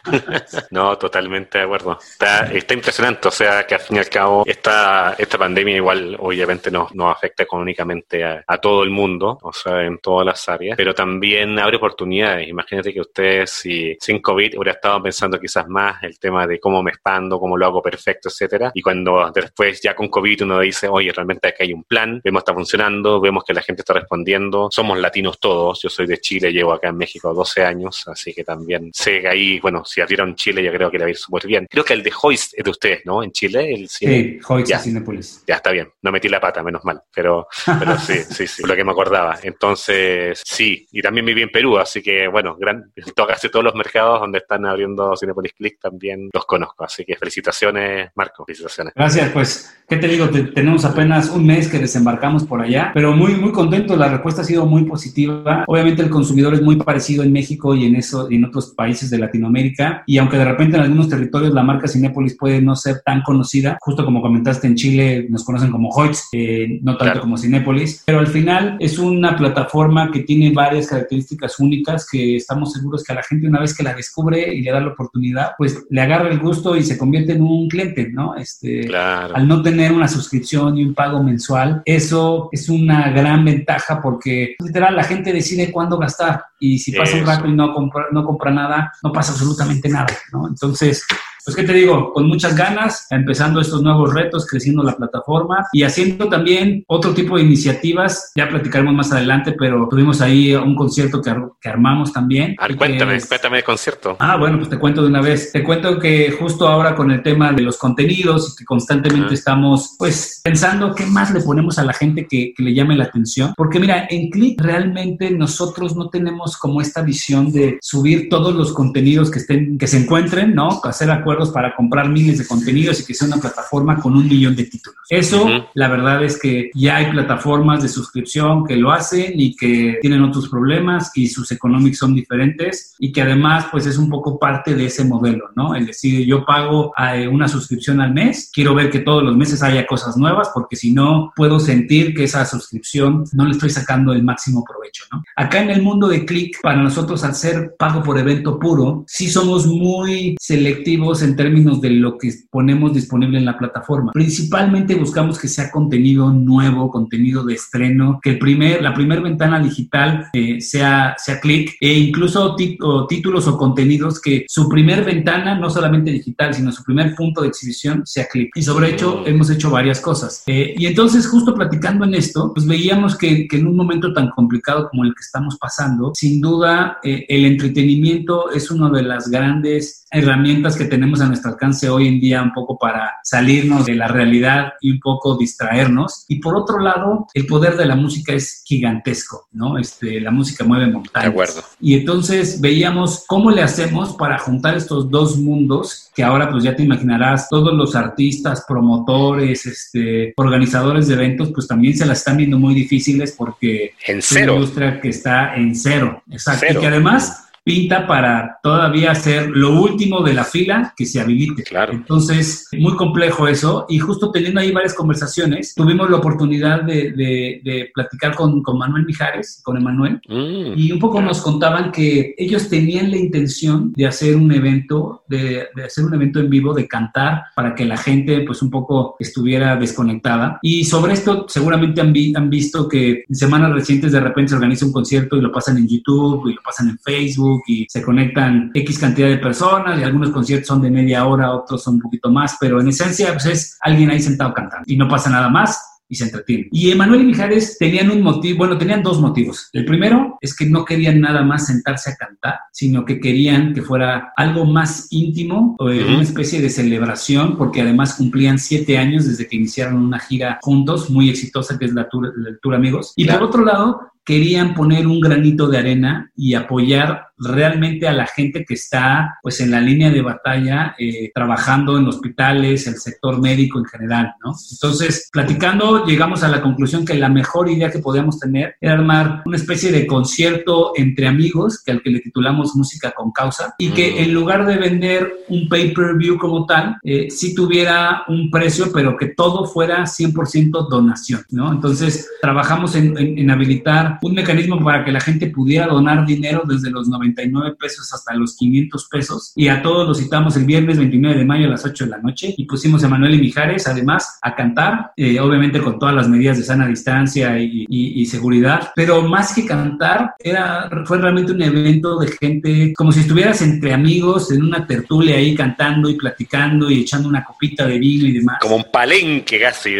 no, 0.70 0.98
totalmente 0.98 1.56
de 1.56 1.64
acuerdo. 1.64 1.98
Está, 1.98 2.52
está, 2.52 2.74
impresionante, 2.74 3.28
o 3.28 3.30
sea, 3.30 3.66
que 3.66 3.76
al 3.76 3.80
fin 3.80 3.96
y 3.96 4.00
al 4.00 4.10
cabo 4.10 4.42
esta, 4.44 5.14
esta 5.16 5.38
pandemia 5.38 5.76
igual 5.76 6.18
obviamente 6.20 6.70
nos, 6.70 6.94
nos 6.94 7.16
afecta 7.16 7.44
económicamente 7.44 8.22
a, 8.22 8.44
a, 8.46 8.58
todo 8.58 8.82
el 8.82 8.90
mundo, 8.90 9.38
o 9.40 9.52
sea, 9.54 9.80
en 9.86 9.96
todas 9.96 10.26
las 10.26 10.46
áreas, 10.46 10.76
pero 10.76 10.94
también 10.94 11.58
abre 11.58 11.78
oportunidades. 11.78 12.46
Imagínate 12.48 12.92
que 12.92 13.00
ustedes 13.00 13.48
si 13.48 13.96
sin 13.98 14.20
COVID 14.20 14.58
hubiera 14.58 14.72
estado 14.72 15.02
pensando 15.02 15.40
quizás 15.40 15.66
más 15.68 16.02
el 16.02 16.18
tema 16.18 16.46
de 16.46 16.60
cómo 16.60 16.82
me 16.82 16.90
expando, 16.90 17.40
cómo 17.40 17.56
lo 17.56 17.64
hago 17.64 17.80
perfecto, 17.80 18.28
etcétera, 18.28 18.72
y 18.74 18.82
cuando 18.82 19.05
después 19.34 19.80
ya 19.82 19.94
con 19.94 20.08
COVID 20.08 20.44
uno 20.44 20.60
dice, 20.60 20.88
oye, 20.88 21.12
realmente 21.12 21.48
aquí 21.48 21.64
hay 21.64 21.72
un 21.72 21.84
plan, 21.84 22.20
vemos 22.22 22.40
que 22.40 22.50
está 22.50 22.54
funcionando, 22.54 23.20
vemos 23.20 23.44
que 23.44 23.54
la 23.54 23.62
gente 23.62 23.82
está 23.82 23.94
respondiendo, 23.94 24.68
somos 24.70 24.98
latinos 24.98 25.38
todos, 25.38 25.82
yo 25.82 25.88
soy 25.88 26.06
de 26.06 26.18
Chile, 26.18 26.52
llevo 26.52 26.72
acá 26.72 26.88
en 26.88 26.96
México 26.96 27.32
12 27.32 27.64
años, 27.64 28.06
así 28.08 28.32
que 28.32 28.44
también 28.44 28.90
sé 28.92 29.20
que 29.20 29.28
ahí, 29.28 29.60
bueno, 29.60 29.84
si 29.84 30.00
abrieron 30.00 30.34
Chile 30.34 30.62
yo 30.62 30.72
creo 30.72 30.90
que 30.90 30.98
le 30.98 31.04
va 31.04 31.08
a 31.08 31.10
ir 31.10 31.16
súper 31.16 31.46
bien. 31.46 31.66
Creo 31.70 31.84
que 31.84 31.94
el 31.94 32.02
de 32.02 32.12
Hoist 32.22 32.54
es 32.56 32.64
de 32.64 32.70
ustedes, 32.70 33.00
¿no? 33.04 33.22
En 33.22 33.32
Chile, 33.32 33.72
el 33.72 33.88
cine. 33.88 34.12
Sí, 34.12 34.40
Hoist 34.48 34.68
ya, 34.68 34.78
Cinepolis. 34.78 35.44
Ya 35.46 35.56
está 35.56 35.70
bien, 35.70 35.90
no 36.02 36.12
metí 36.12 36.28
la 36.28 36.40
pata, 36.40 36.62
menos 36.62 36.84
mal, 36.84 37.02
pero, 37.14 37.48
pero 37.78 37.98
sí, 37.98 38.22
sí, 38.22 38.46
sí, 38.46 38.62
lo 38.66 38.74
que 38.74 38.84
me 38.84 38.92
acordaba. 38.92 39.38
Entonces, 39.42 40.42
sí, 40.44 40.86
y 40.90 41.02
también 41.02 41.26
viví 41.26 41.42
en 41.42 41.50
Perú, 41.50 41.78
así 41.78 42.02
que, 42.02 42.28
bueno, 42.28 42.56
gran, 42.56 42.92
casi 43.14 43.48
todos 43.48 43.64
los 43.64 43.74
mercados 43.74 44.20
donde 44.20 44.38
están 44.38 44.66
abriendo 44.66 45.16
Cinepolis 45.16 45.52
Click 45.52 45.78
también 45.80 46.28
los 46.32 46.44
conozco, 46.46 46.84
así 46.84 47.04
que 47.04 47.16
felicitaciones, 47.16 48.10
Marco, 48.14 48.44
felicitaciones. 48.44 48.94
Gracias, 48.96 49.30
pues, 49.32 49.76
¿qué 49.88 49.98
te 49.98 50.08
digo? 50.08 50.28
tenemos 50.30 50.84
apenas 50.84 51.30
un 51.30 51.46
mes 51.46 51.68
que 51.68 51.78
desembarcamos 51.78 52.44
por 52.44 52.60
allá, 52.60 52.90
pero 52.94 53.14
muy, 53.14 53.34
muy 53.34 53.52
contentos. 53.52 53.96
La 53.98 54.08
respuesta 54.08 54.40
ha 54.40 54.44
sido 54.44 54.66
muy 54.66 54.84
positiva. 54.84 55.64
Obviamente 55.66 56.02
el 56.02 56.10
consumidor 56.10 56.54
es 56.54 56.62
muy 56.62 56.76
parecido 56.76 57.22
en 57.22 57.32
México 57.32 57.74
y 57.74 57.84
en, 57.84 57.96
eso, 57.96 58.28
y 58.30 58.36
en 58.36 58.46
otros 58.46 58.72
países 58.76 59.10
de 59.10 59.18
Latinoamérica. 59.18 60.02
Y 60.06 60.18
aunque 60.18 60.38
de 60.38 60.44
repente 60.44 60.76
en 60.76 60.82
algunos 60.82 61.08
territorios 61.08 61.54
la 61.54 61.62
marca 61.62 61.88
Cinépolis 61.88 62.36
puede 62.36 62.60
no 62.60 62.74
ser 62.74 63.02
tan 63.04 63.22
conocida, 63.22 63.78
justo 63.80 64.04
como 64.04 64.22
comentaste 64.22 64.66
en 64.66 64.74
Chile 64.74 65.26
nos 65.30 65.44
conocen 65.44 65.70
como 65.70 65.90
Hoyts, 65.90 66.28
eh, 66.32 66.80
no 66.82 66.96
tanto 66.96 67.20
como 67.20 67.36
Cinépolis, 67.36 68.02
pero 68.04 68.18
al 68.18 68.26
final 68.26 68.76
es 68.80 68.98
una 68.98 69.36
plataforma 69.36 70.10
que 70.10 70.20
tiene 70.20 70.52
varias 70.52 70.88
características 70.88 71.60
únicas 71.60 72.08
que 72.10 72.36
estamos 72.36 72.72
seguros 72.72 73.04
que 73.04 73.12
a 73.12 73.16
la 73.16 73.22
gente 73.22 73.46
una 73.46 73.60
vez 73.60 73.76
que 73.76 73.84
la 73.84 73.94
descubre 73.94 74.54
y 74.54 74.62
le 74.62 74.72
da 74.72 74.80
la 74.80 74.88
oportunidad, 74.88 75.50
pues 75.56 75.84
le 75.88 76.00
agarra 76.00 76.28
el 76.28 76.40
gusto 76.40 76.76
y 76.76 76.82
se 76.82 76.98
convierte 76.98 77.32
en 77.32 77.42
un 77.42 77.68
cliente, 77.68 78.10
¿no? 78.12 78.34
Este, 78.34 78.75
al 78.92 79.48
no 79.48 79.62
tener 79.62 79.92
una 79.92 80.08
suscripción 80.08 80.76
y 80.78 80.84
un 80.84 80.94
pago 80.94 81.22
mensual, 81.22 81.82
eso 81.84 82.48
es 82.52 82.68
una 82.68 83.10
gran 83.10 83.44
ventaja 83.44 84.00
porque 84.00 84.56
literal 84.58 84.96
la 84.96 85.04
gente 85.04 85.32
decide 85.32 85.72
cuándo 85.72 85.98
gastar 85.98 86.44
y 86.58 86.78
si 86.78 86.92
pasa 86.92 87.16
un 87.16 87.26
rato 87.26 87.46
y 87.46 87.52
no 87.52 87.72
compra, 87.72 88.06
no 88.12 88.24
compra 88.24 88.50
nada, 88.50 88.92
no 89.02 89.12
pasa 89.12 89.32
absolutamente 89.32 89.88
nada, 89.88 90.06
¿no? 90.32 90.48
Entonces, 90.48 91.06
pues, 91.46 91.54
¿qué 91.54 91.62
te 91.62 91.74
digo? 91.74 92.12
Con 92.12 92.26
muchas 92.26 92.56
ganas, 92.56 93.06
empezando 93.08 93.60
estos 93.60 93.80
nuevos 93.80 94.12
retos, 94.12 94.48
creciendo 94.48 94.82
la 94.82 94.96
plataforma 94.96 95.64
y 95.72 95.84
haciendo 95.84 96.28
también 96.28 96.82
otro 96.88 97.14
tipo 97.14 97.36
de 97.36 97.44
iniciativas. 97.44 98.32
Ya 98.34 98.48
platicaremos 98.48 98.92
más 98.92 99.12
adelante, 99.12 99.54
pero 99.56 99.86
tuvimos 99.88 100.20
ahí 100.20 100.56
un 100.56 100.74
concierto 100.74 101.22
que, 101.22 101.32
que 101.60 101.68
armamos 101.68 102.12
también. 102.12 102.56
A 102.58 102.66
cuéntame, 102.66 103.20
cuéntame 103.20 103.58
el 103.58 103.64
concierto. 103.64 104.16
Ah, 104.18 104.36
bueno, 104.36 104.56
pues 104.56 104.70
te 104.70 104.76
cuento 104.76 105.02
de 105.02 105.06
una 105.06 105.20
vez. 105.20 105.52
Te 105.52 105.62
cuento 105.62 106.00
que 106.00 106.32
justo 106.32 106.66
ahora 106.66 106.96
con 106.96 107.12
el 107.12 107.22
tema 107.22 107.52
de 107.52 107.62
los 107.62 107.78
contenidos 107.78 108.52
y 108.52 108.56
que 108.56 108.64
constantemente 108.64 109.34
estamos, 109.34 109.94
pues, 110.00 110.40
pensando 110.42 110.96
qué 110.96 111.06
más 111.06 111.32
le 111.32 111.42
ponemos 111.42 111.78
a 111.78 111.84
la 111.84 111.92
gente 111.92 112.26
que, 112.28 112.54
que 112.56 112.62
le 112.64 112.74
llame 112.74 112.96
la 112.96 113.04
atención. 113.04 113.54
Porque 113.56 113.78
mira, 113.78 114.08
en 114.10 114.30
Click 114.30 114.60
realmente 114.60 115.30
nosotros 115.30 115.94
no 115.94 116.08
tenemos 116.10 116.56
como 116.56 116.80
esta 116.80 117.02
visión 117.02 117.52
de 117.52 117.78
subir 117.80 118.28
todos 118.28 118.52
los 118.52 118.72
contenidos 118.72 119.30
que 119.30 119.38
estén, 119.38 119.78
que 119.78 119.86
se 119.86 119.98
encuentren, 119.98 120.52
¿no? 120.52 120.80
Hacer 120.82 121.08
acuerdos 121.08 121.35
para 121.52 121.74
comprar 121.74 122.08
miles 122.08 122.38
de 122.38 122.46
contenidos 122.46 123.00
y 123.00 123.04
que 123.04 123.14
sea 123.14 123.28
una 123.28 123.38
plataforma 123.38 124.00
con 124.00 124.14
un 124.14 124.28
millón 124.28 124.56
de 124.56 124.64
títulos. 124.64 124.98
Eso, 125.08 125.46
la 125.74 125.88
verdad 125.88 126.24
es 126.24 126.38
que 126.40 126.70
ya 126.74 126.96
hay 126.96 127.10
plataformas 127.10 127.82
de 127.82 127.88
suscripción 127.88 128.64
que 128.64 128.76
lo 128.76 128.90
hacen 128.90 129.38
y 129.38 129.54
que 129.54 129.98
tienen 130.00 130.22
otros 130.22 130.48
problemas 130.48 131.10
y 131.14 131.28
sus 131.28 131.50
economics 131.52 131.98
son 131.98 132.14
diferentes 132.14 132.94
y 132.98 133.12
que 133.12 133.22
además 133.22 133.66
pues 133.70 133.86
es 133.86 133.98
un 133.98 134.08
poco 134.08 134.38
parte 134.38 134.74
de 134.74 134.86
ese 134.86 135.04
modelo, 135.04 135.50
¿no? 135.54 135.74
Es 135.74 135.86
decir, 135.86 136.26
yo 136.26 136.44
pago 136.44 136.92
eh, 137.12 137.28
una 137.28 137.48
suscripción 137.48 138.00
al 138.00 138.12
mes, 138.12 138.50
quiero 138.52 138.74
ver 138.74 138.90
que 138.90 139.00
todos 139.00 139.22
los 139.22 139.36
meses 139.36 139.62
haya 139.62 139.86
cosas 139.86 140.16
nuevas 140.16 140.50
porque 140.52 140.76
si 140.76 140.92
no 140.92 141.32
puedo 141.36 141.60
sentir 141.60 142.14
que 142.14 142.24
esa 142.24 142.44
suscripción 142.44 143.24
no 143.32 143.44
le 143.44 143.52
estoy 143.52 143.70
sacando 143.70 144.12
el 144.12 144.22
máximo 144.22 144.64
provecho, 144.64 145.04
¿no? 145.12 145.22
Acá 145.36 145.62
en 145.62 145.70
el 145.70 145.82
mundo 145.82 146.08
de 146.08 146.24
Click, 146.24 146.60
para 146.62 146.82
nosotros 146.82 147.24
al 147.24 147.34
ser 147.34 147.74
pago 147.78 148.02
por 148.02 148.18
evento 148.18 148.58
puro, 148.58 149.04
sí 149.06 149.28
somos 149.28 149.66
muy 149.66 150.36
selectivos 150.40 151.22
en 151.26 151.36
términos 151.36 151.80
de 151.80 151.90
lo 151.90 152.16
que 152.18 152.32
ponemos 152.50 152.94
disponible 152.94 153.38
en 153.38 153.44
la 153.44 153.58
plataforma. 153.58 154.12
Principalmente 154.12 154.94
buscamos 154.94 155.38
que 155.38 155.48
sea 155.48 155.70
contenido 155.70 156.32
nuevo, 156.32 156.90
contenido 156.90 157.44
de 157.44 157.54
estreno, 157.54 158.20
que 158.22 158.30
el 158.30 158.38
primer, 158.38 158.82
la 158.82 158.94
primera 158.94 159.20
ventana 159.20 159.60
digital 159.60 160.28
eh, 160.32 160.60
sea, 160.60 161.14
sea 161.18 161.40
clic 161.40 161.76
e 161.80 161.92
incluso 161.98 162.56
títulos 162.56 163.46
o 163.46 163.58
contenidos 163.58 164.20
que 164.20 164.44
su 164.48 164.68
primer 164.68 165.04
ventana, 165.04 165.58
no 165.58 165.70
solamente 165.70 166.10
digital, 166.10 166.54
sino 166.54 166.72
su 166.72 166.82
primer 166.82 167.14
punto 167.14 167.42
de 167.42 167.48
exhibición 167.48 168.02
sea 168.06 168.26
clic. 168.28 168.50
Y 168.54 168.62
sobre 168.62 168.90
hecho, 168.90 169.24
hemos 169.26 169.50
hecho 169.50 169.70
varias 169.70 170.00
cosas. 170.00 170.42
Eh, 170.46 170.74
y 170.76 170.86
entonces, 170.86 171.26
justo 171.26 171.54
platicando 171.54 172.04
en 172.04 172.14
esto, 172.14 172.52
pues 172.54 172.66
veíamos 172.66 173.16
que, 173.16 173.46
que, 173.48 173.56
en 173.56 173.66
un 173.66 173.76
momento 173.76 174.12
tan 174.12 174.30
complicado 174.30 174.88
como 174.90 175.04
el 175.04 175.14
que 175.14 175.20
estamos 175.20 175.56
pasando, 175.58 176.12
sin 176.14 176.40
duda, 176.40 176.98
eh, 177.02 177.26
el 177.28 177.44
entretenimiento 177.44 178.50
es 178.50 178.70
una 178.70 178.90
de 178.90 179.02
las 179.02 179.28
grandes 179.28 180.04
herramientas 180.10 180.76
que 180.76 180.84
tenemos 180.84 181.15
a 181.20 181.26
nuestro 181.26 181.50
alcance 181.52 181.88
hoy 181.88 182.08
en 182.08 182.20
día 182.20 182.42
un 182.42 182.52
poco 182.52 182.78
para 182.78 183.14
salirnos 183.22 183.86
de 183.86 183.94
la 183.94 184.08
realidad 184.08 184.74
y 184.80 184.90
un 184.92 185.00
poco 185.00 185.36
distraernos. 185.36 186.24
Y 186.28 186.40
por 186.40 186.56
otro 186.56 186.78
lado, 186.78 187.26
el 187.34 187.46
poder 187.46 187.76
de 187.76 187.86
la 187.86 187.96
música 187.96 188.32
es 188.32 188.62
gigantesco, 188.64 189.48
¿no? 189.52 189.78
Este, 189.78 190.20
la 190.20 190.30
música 190.30 190.64
mueve 190.64 190.86
montañas. 190.86 191.24
De 191.24 191.30
acuerdo. 191.30 191.62
Y 191.80 191.94
entonces 191.94 192.60
veíamos 192.60 193.24
cómo 193.26 193.50
le 193.50 193.62
hacemos 193.62 194.14
para 194.16 194.38
juntar 194.38 194.76
estos 194.76 195.10
dos 195.10 195.36
mundos 195.36 196.10
que 196.14 196.24
ahora 196.24 196.50
pues 196.50 196.64
ya 196.64 196.74
te 196.74 196.82
imaginarás, 196.82 197.48
todos 197.48 197.74
los 197.74 197.94
artistas, 197.94 198.64
promotores, 198.66 199.66
este, 199.66 200.32
organizadores 200.36 201.08
de 201.08 201.14
eventos, 201.14 201.50
pues 201.52 201.66
también 201.66 201.96
se 201.96 202.06
las 202.06 202.18
están 202.18 202.38
viendo 202.38 202.58
muy 202.58 202.74
difíciles 202.74 203.34
porque 203.36 203.94
en 204.06 204.22
cero. 204.22 204.22
es 204.22 204.32
una 204.32 204.52
industria 204.54 205.00
que 205.00 205.08
está 205.10 205.54
en 205.56 205.74
cero, 205.74 206.22
exacto. 206.30 206.66
Y 206.70 206.76
que 206.76 206.86
además 206.86 207.45
pinta 207.66 208.06
para 208.06 208.60
todavía 208.62 209.12
ser 209.16 209.50
lo 209.50 209.80
último 209.82 210.22
de 210.22 210.34
la 210.34 210.44
fila 210.44 210.94
que 210.96 211.04
se 211.04 211.20
habilite. 211.20 211.64
Claro. 211.64 211.94
Entonces, 211.94 212.68
muy 212.78 212.94
complejo 212.94 213.48
eso. 213.48 213.86
Y 213.88 213.98
justo 213.98 214.30
teniendo 214.30 214.60
ahí 214.60 214.70
varias 214.70 214.94
conversaciones, 214.94 215.74
tuvimos 215.74 216.08
la 216.08 216.18
oportunidad 216.18 216.84
de, 216.84 217.10
de, 217.10 217.90
platicar 217.92 218.36
con, 218.36 218.62
con, 218.62 218.78
Manuel 218.78 219.04
Mijares, 219.04 219.60
con 219.64 219.76
Emanuel, 219.76 220.20
mm. 220.28 220.78
y 220.78 220.92
un 220.92 221.00
poco 221.00 221.20
nos 221.20 221.42
contaban 221.42 221.90
que 221.90 222.36
ellos 222.38 222.68
tenían 222.68 223.10
la 223.10 223.16
intención 223.16 223.92
de 223.96 224.06
hacer 224.06 224.36
un 224.36 224.52
evento, 224.52 225.24
de, 225.26 225.66
de, 225.74 225.84
hacer 225.84 226.04
un 226.04 226.14
evento 226.14 226.38
en 226.38 226.48
vivo, 226.48 226.72
de 226.72 226.86
cantar 226.86 227.46
para 227.56 227.74
que 227.74 227.84
la 227.84 227.96
gente 227.96 228.42
pues 228.42 228.62
un 228.62 228.70
poco 228.70 229.16
estuviera 229.18 229.74
desconectada. 229.74 230.60
Y 230.62 230.84
sobre 230.84 231.14
esto 231.14 231.46
seguramente 231.48 232.00
han, 232.00 232.14
han 232.36 232.48
visto 232.48 232.88
que 232.88 233.24
en 233.28 233.34
semanas 233.34 233.72
recientes 233.72 234.12
de 234.12 234.20
repente 234.20 234.50
se 234.50 234.54
organiza 234.54 234.86
un 234.86 234.92
concierto 234.92 235.36
y 235.36 235.40
lo 235.40 235.50
pasan 235.50 235.78
en 235.78 235.88
YouTube 235.88 236.48
y 236.48 236.54
lo 236.54 236.62
pasan 236.62 236.90
en 236.90 236.98
Facebook 236.98 237.55
y 237.66 237.86
se 237.88 238.02
conectan 238.02 238.70
X 238.74 238.98
cantidad 238.98 239.28
de 239.28 239.38
personas 239.38 239.98
y 239.98 240.02
algunos 240.02 240.30
conciertos 240.30 240.68
son 240.68 240.82
de 240.82 240.90
media 240.90 241.26
hora, 241.26 241.52
otros 241.52 241.82
son 241.82 241.94
un 241.94 242.02
poquito 242.02 242.30
más, 242.30 242.56
pero 242.60 242.80
en 242.80 242.88
esencia 242.88 243.32
pues 243.32 243.46
es 243.46 243.78
alguien 243.80 244.10
ahí 244.10 244.20
sentado 244.20 244.52
cantando 244.54 244.84
y 244.86 244.96
no 244.96 245.08
pasa 245.08 245.30
nada 245.30 245.48
más 245.48 245.80
y 246.08 246.14
se 246.14 246.24
entretienen. 246.24 246.68
Y 246.70 246.90
Emanuel 246.90 247.22
y 247.22 247.26
Mijares 247.26 247.78
tenían 247.78 248.10
un 248.10 248.22
motivo, 248.22 248.58
bueno, 248.58 248.78
tenían 248.78 249.02
dos 249.02 249.20
motivos. 249.20 249.68
El 249.72 249.84
primero 249.84 250.38
es 250.40 250.56
que 250.56 250.66
no 250.66 250.84
querían 250.84 251.20
nada 251.20 251.42
más 251.42 251.66
sentarse 251.66 252.10
a 252.10 252.16
cantar, 252.16 252.60
sino 252.72 253.04
que 253.04 253.20
querían 253.20 253.74
que 253.74 253.82
fuera 253.82 254.32
algo 254.36 254.64
más 254.64 255.08
íntimo, 255.10 255.76
o 255.78 255.86
una 255.86 256.22
especie 256.22 256.60
de 256.60 256.70
celebración, 256.70 257.56
porque 257.56 257.82
además 257.82 258.14
cumplían 258.14 258.58
siete 258.58 258.98
años 258.98 259.26
desde 259.26 259.48
que 259.48 259.56
iniciaron 259.56 259.96
una 259.96 260.18
gira 260.18 260.58
juntos, 260.62 261.10
muy 261.10 261.28
exitosa, 261.28 261.78
que 261.78 261.86
es 261.86 261.92
la 261.92 262.08
Tour, 262.08 262.74
Amigos. 262.74 263.12
Y 263.16 263.26
por 263.26 263.42
otro 263.42 263.64
lado, 263.64 264.00
querían 264.26 264.74
poner 264.74 265.06
un 265.06 265.20
granito 265.20 265.68
de 265.68 265.78
arena 265.78 266.32
y 266.34 266.54
apoyar 266.54 267.28
realmente 267.38 268.08
a 268.08 268.12
la 268.12 268.26
gente 268.26 268.64
que 268.64 268.74
está 268.74 269.38
pues 269.42 269.60
en 269.60 269.70
la 269.70 269.80
línea 269.80 270.10
de 270.10 270.22
batalla 270.22 270.94
eh, 270.98 271.30
trabajando 271.34 271.98
en 271.98 272.06
hospitales, 272.06 272.86
el 272.86 272.96
sector 272.96 273.40
médico 273.40 273.78
en 273.78 273.84
general, 273.84 274.34
¿no? 274.42 274.54
Entonces, 274.72 275.28
platicando, 275.30 276.06
llegamos 276.06 276.42
a 276.42 276.48
la 276.48 276.62
conclusión 276.62 277.04
que 277.04 277.14
la 277.14 277.28
mejor 277.28 277.68
idea 277.68 277.90
que 277.90 277.98
podíamos 277.98 278.38
tener 278.38 278.76
era 278.80 278.94
armar 278.94 279.42
una 279.44 279.56
especie 279.56 279.92
de 279.92 280.06
concierto 280.06 280.92
entre 280.96 281.28
amigos, 281.28 281.82
que 281.84 281.92
al 281.92 282.02
que 282.02 282.10
le 282.10 282.20
titulamos 282.20 282.74
Música 282.74 283.12
con 283.12 283.32
Causa, 283.32 283.74
y 283.78 283.90
que 283.90 284.22
en 284.22 284.32
lugar 284.32 284.66
de 284.66 284.78
vender 284.78 285.30
un 285.48 285.68
pay-per-view 285.68 286.38
como 286.38 286.64
tal, 286.64 286.96
eh, 287.04 287.28
sí 287.30 287.54
tuviera 287.54 288.24
un 288.28 288.50
precio, 288.50 288.90
pero 288.92 289.16
que 289.16 289.26
todo 289.26 289.66
fuera 289.66 290.04
100% 290.04 290.88
donación, 290.88 291.42
¿no? 291.50 291.70
Entonces, 291.70 292.30
trabajamos 292.40 292.96
en, 292.96 293.16
en 293.18 293.50
habilitar 293.50 294.15
un 294.22 294.34
mecanismo 294.34 294.82
para 294.82 295.04
que 295.04 295.12
la 295.12 295.20
gente 295.20 295.48
pudiera 295.48 295.86
donar 295.86 296.26
dinero 296.26 296.62
desde 296.66 296.90
los 296.90 297.08
90 297.08 297.42
pesos 297.78 298.12
hasta 298.12 298.34
los 298.34 298.56
500 298.56 299.08
pesos. 299.08 299.52
Y 299.54 299.68
a 299.68 299.82
todos 299.82 300.06
los 300.06 300.18
citamos 300.18 300.56
el 300.56 300.64
viernes 300.64 300.98
29 300.98 301.38
de 301.38 301.44
mayo 301.44 301.66
a 301.66 301.70
las 301.70 301.84
8 301.84 302.04
de 302.04 302.10
la 302.10 302.18
noche. 302.18 302.54
Y 302.56 302.64
pusimos 302.66 303.02
a 303.04 303.08
Manuel 303.08 303.34
y 303.34 303.40
Mijares, 303.40 303.86
además, 303.86 304.38
a 304.42 304.54
cantar, 304.54 305.12
eh, 305.16 305.40
obviamente 305.40 305.80
con 305.80 305.98
todas 305.98 306.14
las 306.14 306.28
medidas 306.28 306.58
de 306.58 306.64
sana 306.64 306.86
distancia 306.86 307.58
y, 307.58 308.26
seguridad. 308.26 308.90
Pero 308.96 309.22
más 309.22 309.54
que 309.54 309.64
cantar, 309.64 310.34
era, 310.38 310.90
fue 311.04 311.18
realmente 311.18 311.52
un 311.52 311.62
evento 311.62 312.18
de 312.18 312.28
gente, 312.28 312.92
como 312.96 313.12
si 313.12 313.20
estuvieras 313.20 313.62
entre 313.62 313.92
amigos 313.92 314.50
en 314.50 314.64
una 314.64 314.84
tertulia 314.84 315.36
ahí 315.36 315.54
cantando 315.54 316.10
y 316.10 316.14
platicando 316.16 316.90
y 316.90 317.02
echando 317.02 317.28
una 317.28 317.44
copita 317.44 317.86
de 317.86 317.98
vino 317.98 318.26
y 318.26 318.32
demás. 318.32 318.58
Como 318.60 318.76
un 318.76 318.86
palenque 318.90 319.60
casi. 319.60 319.96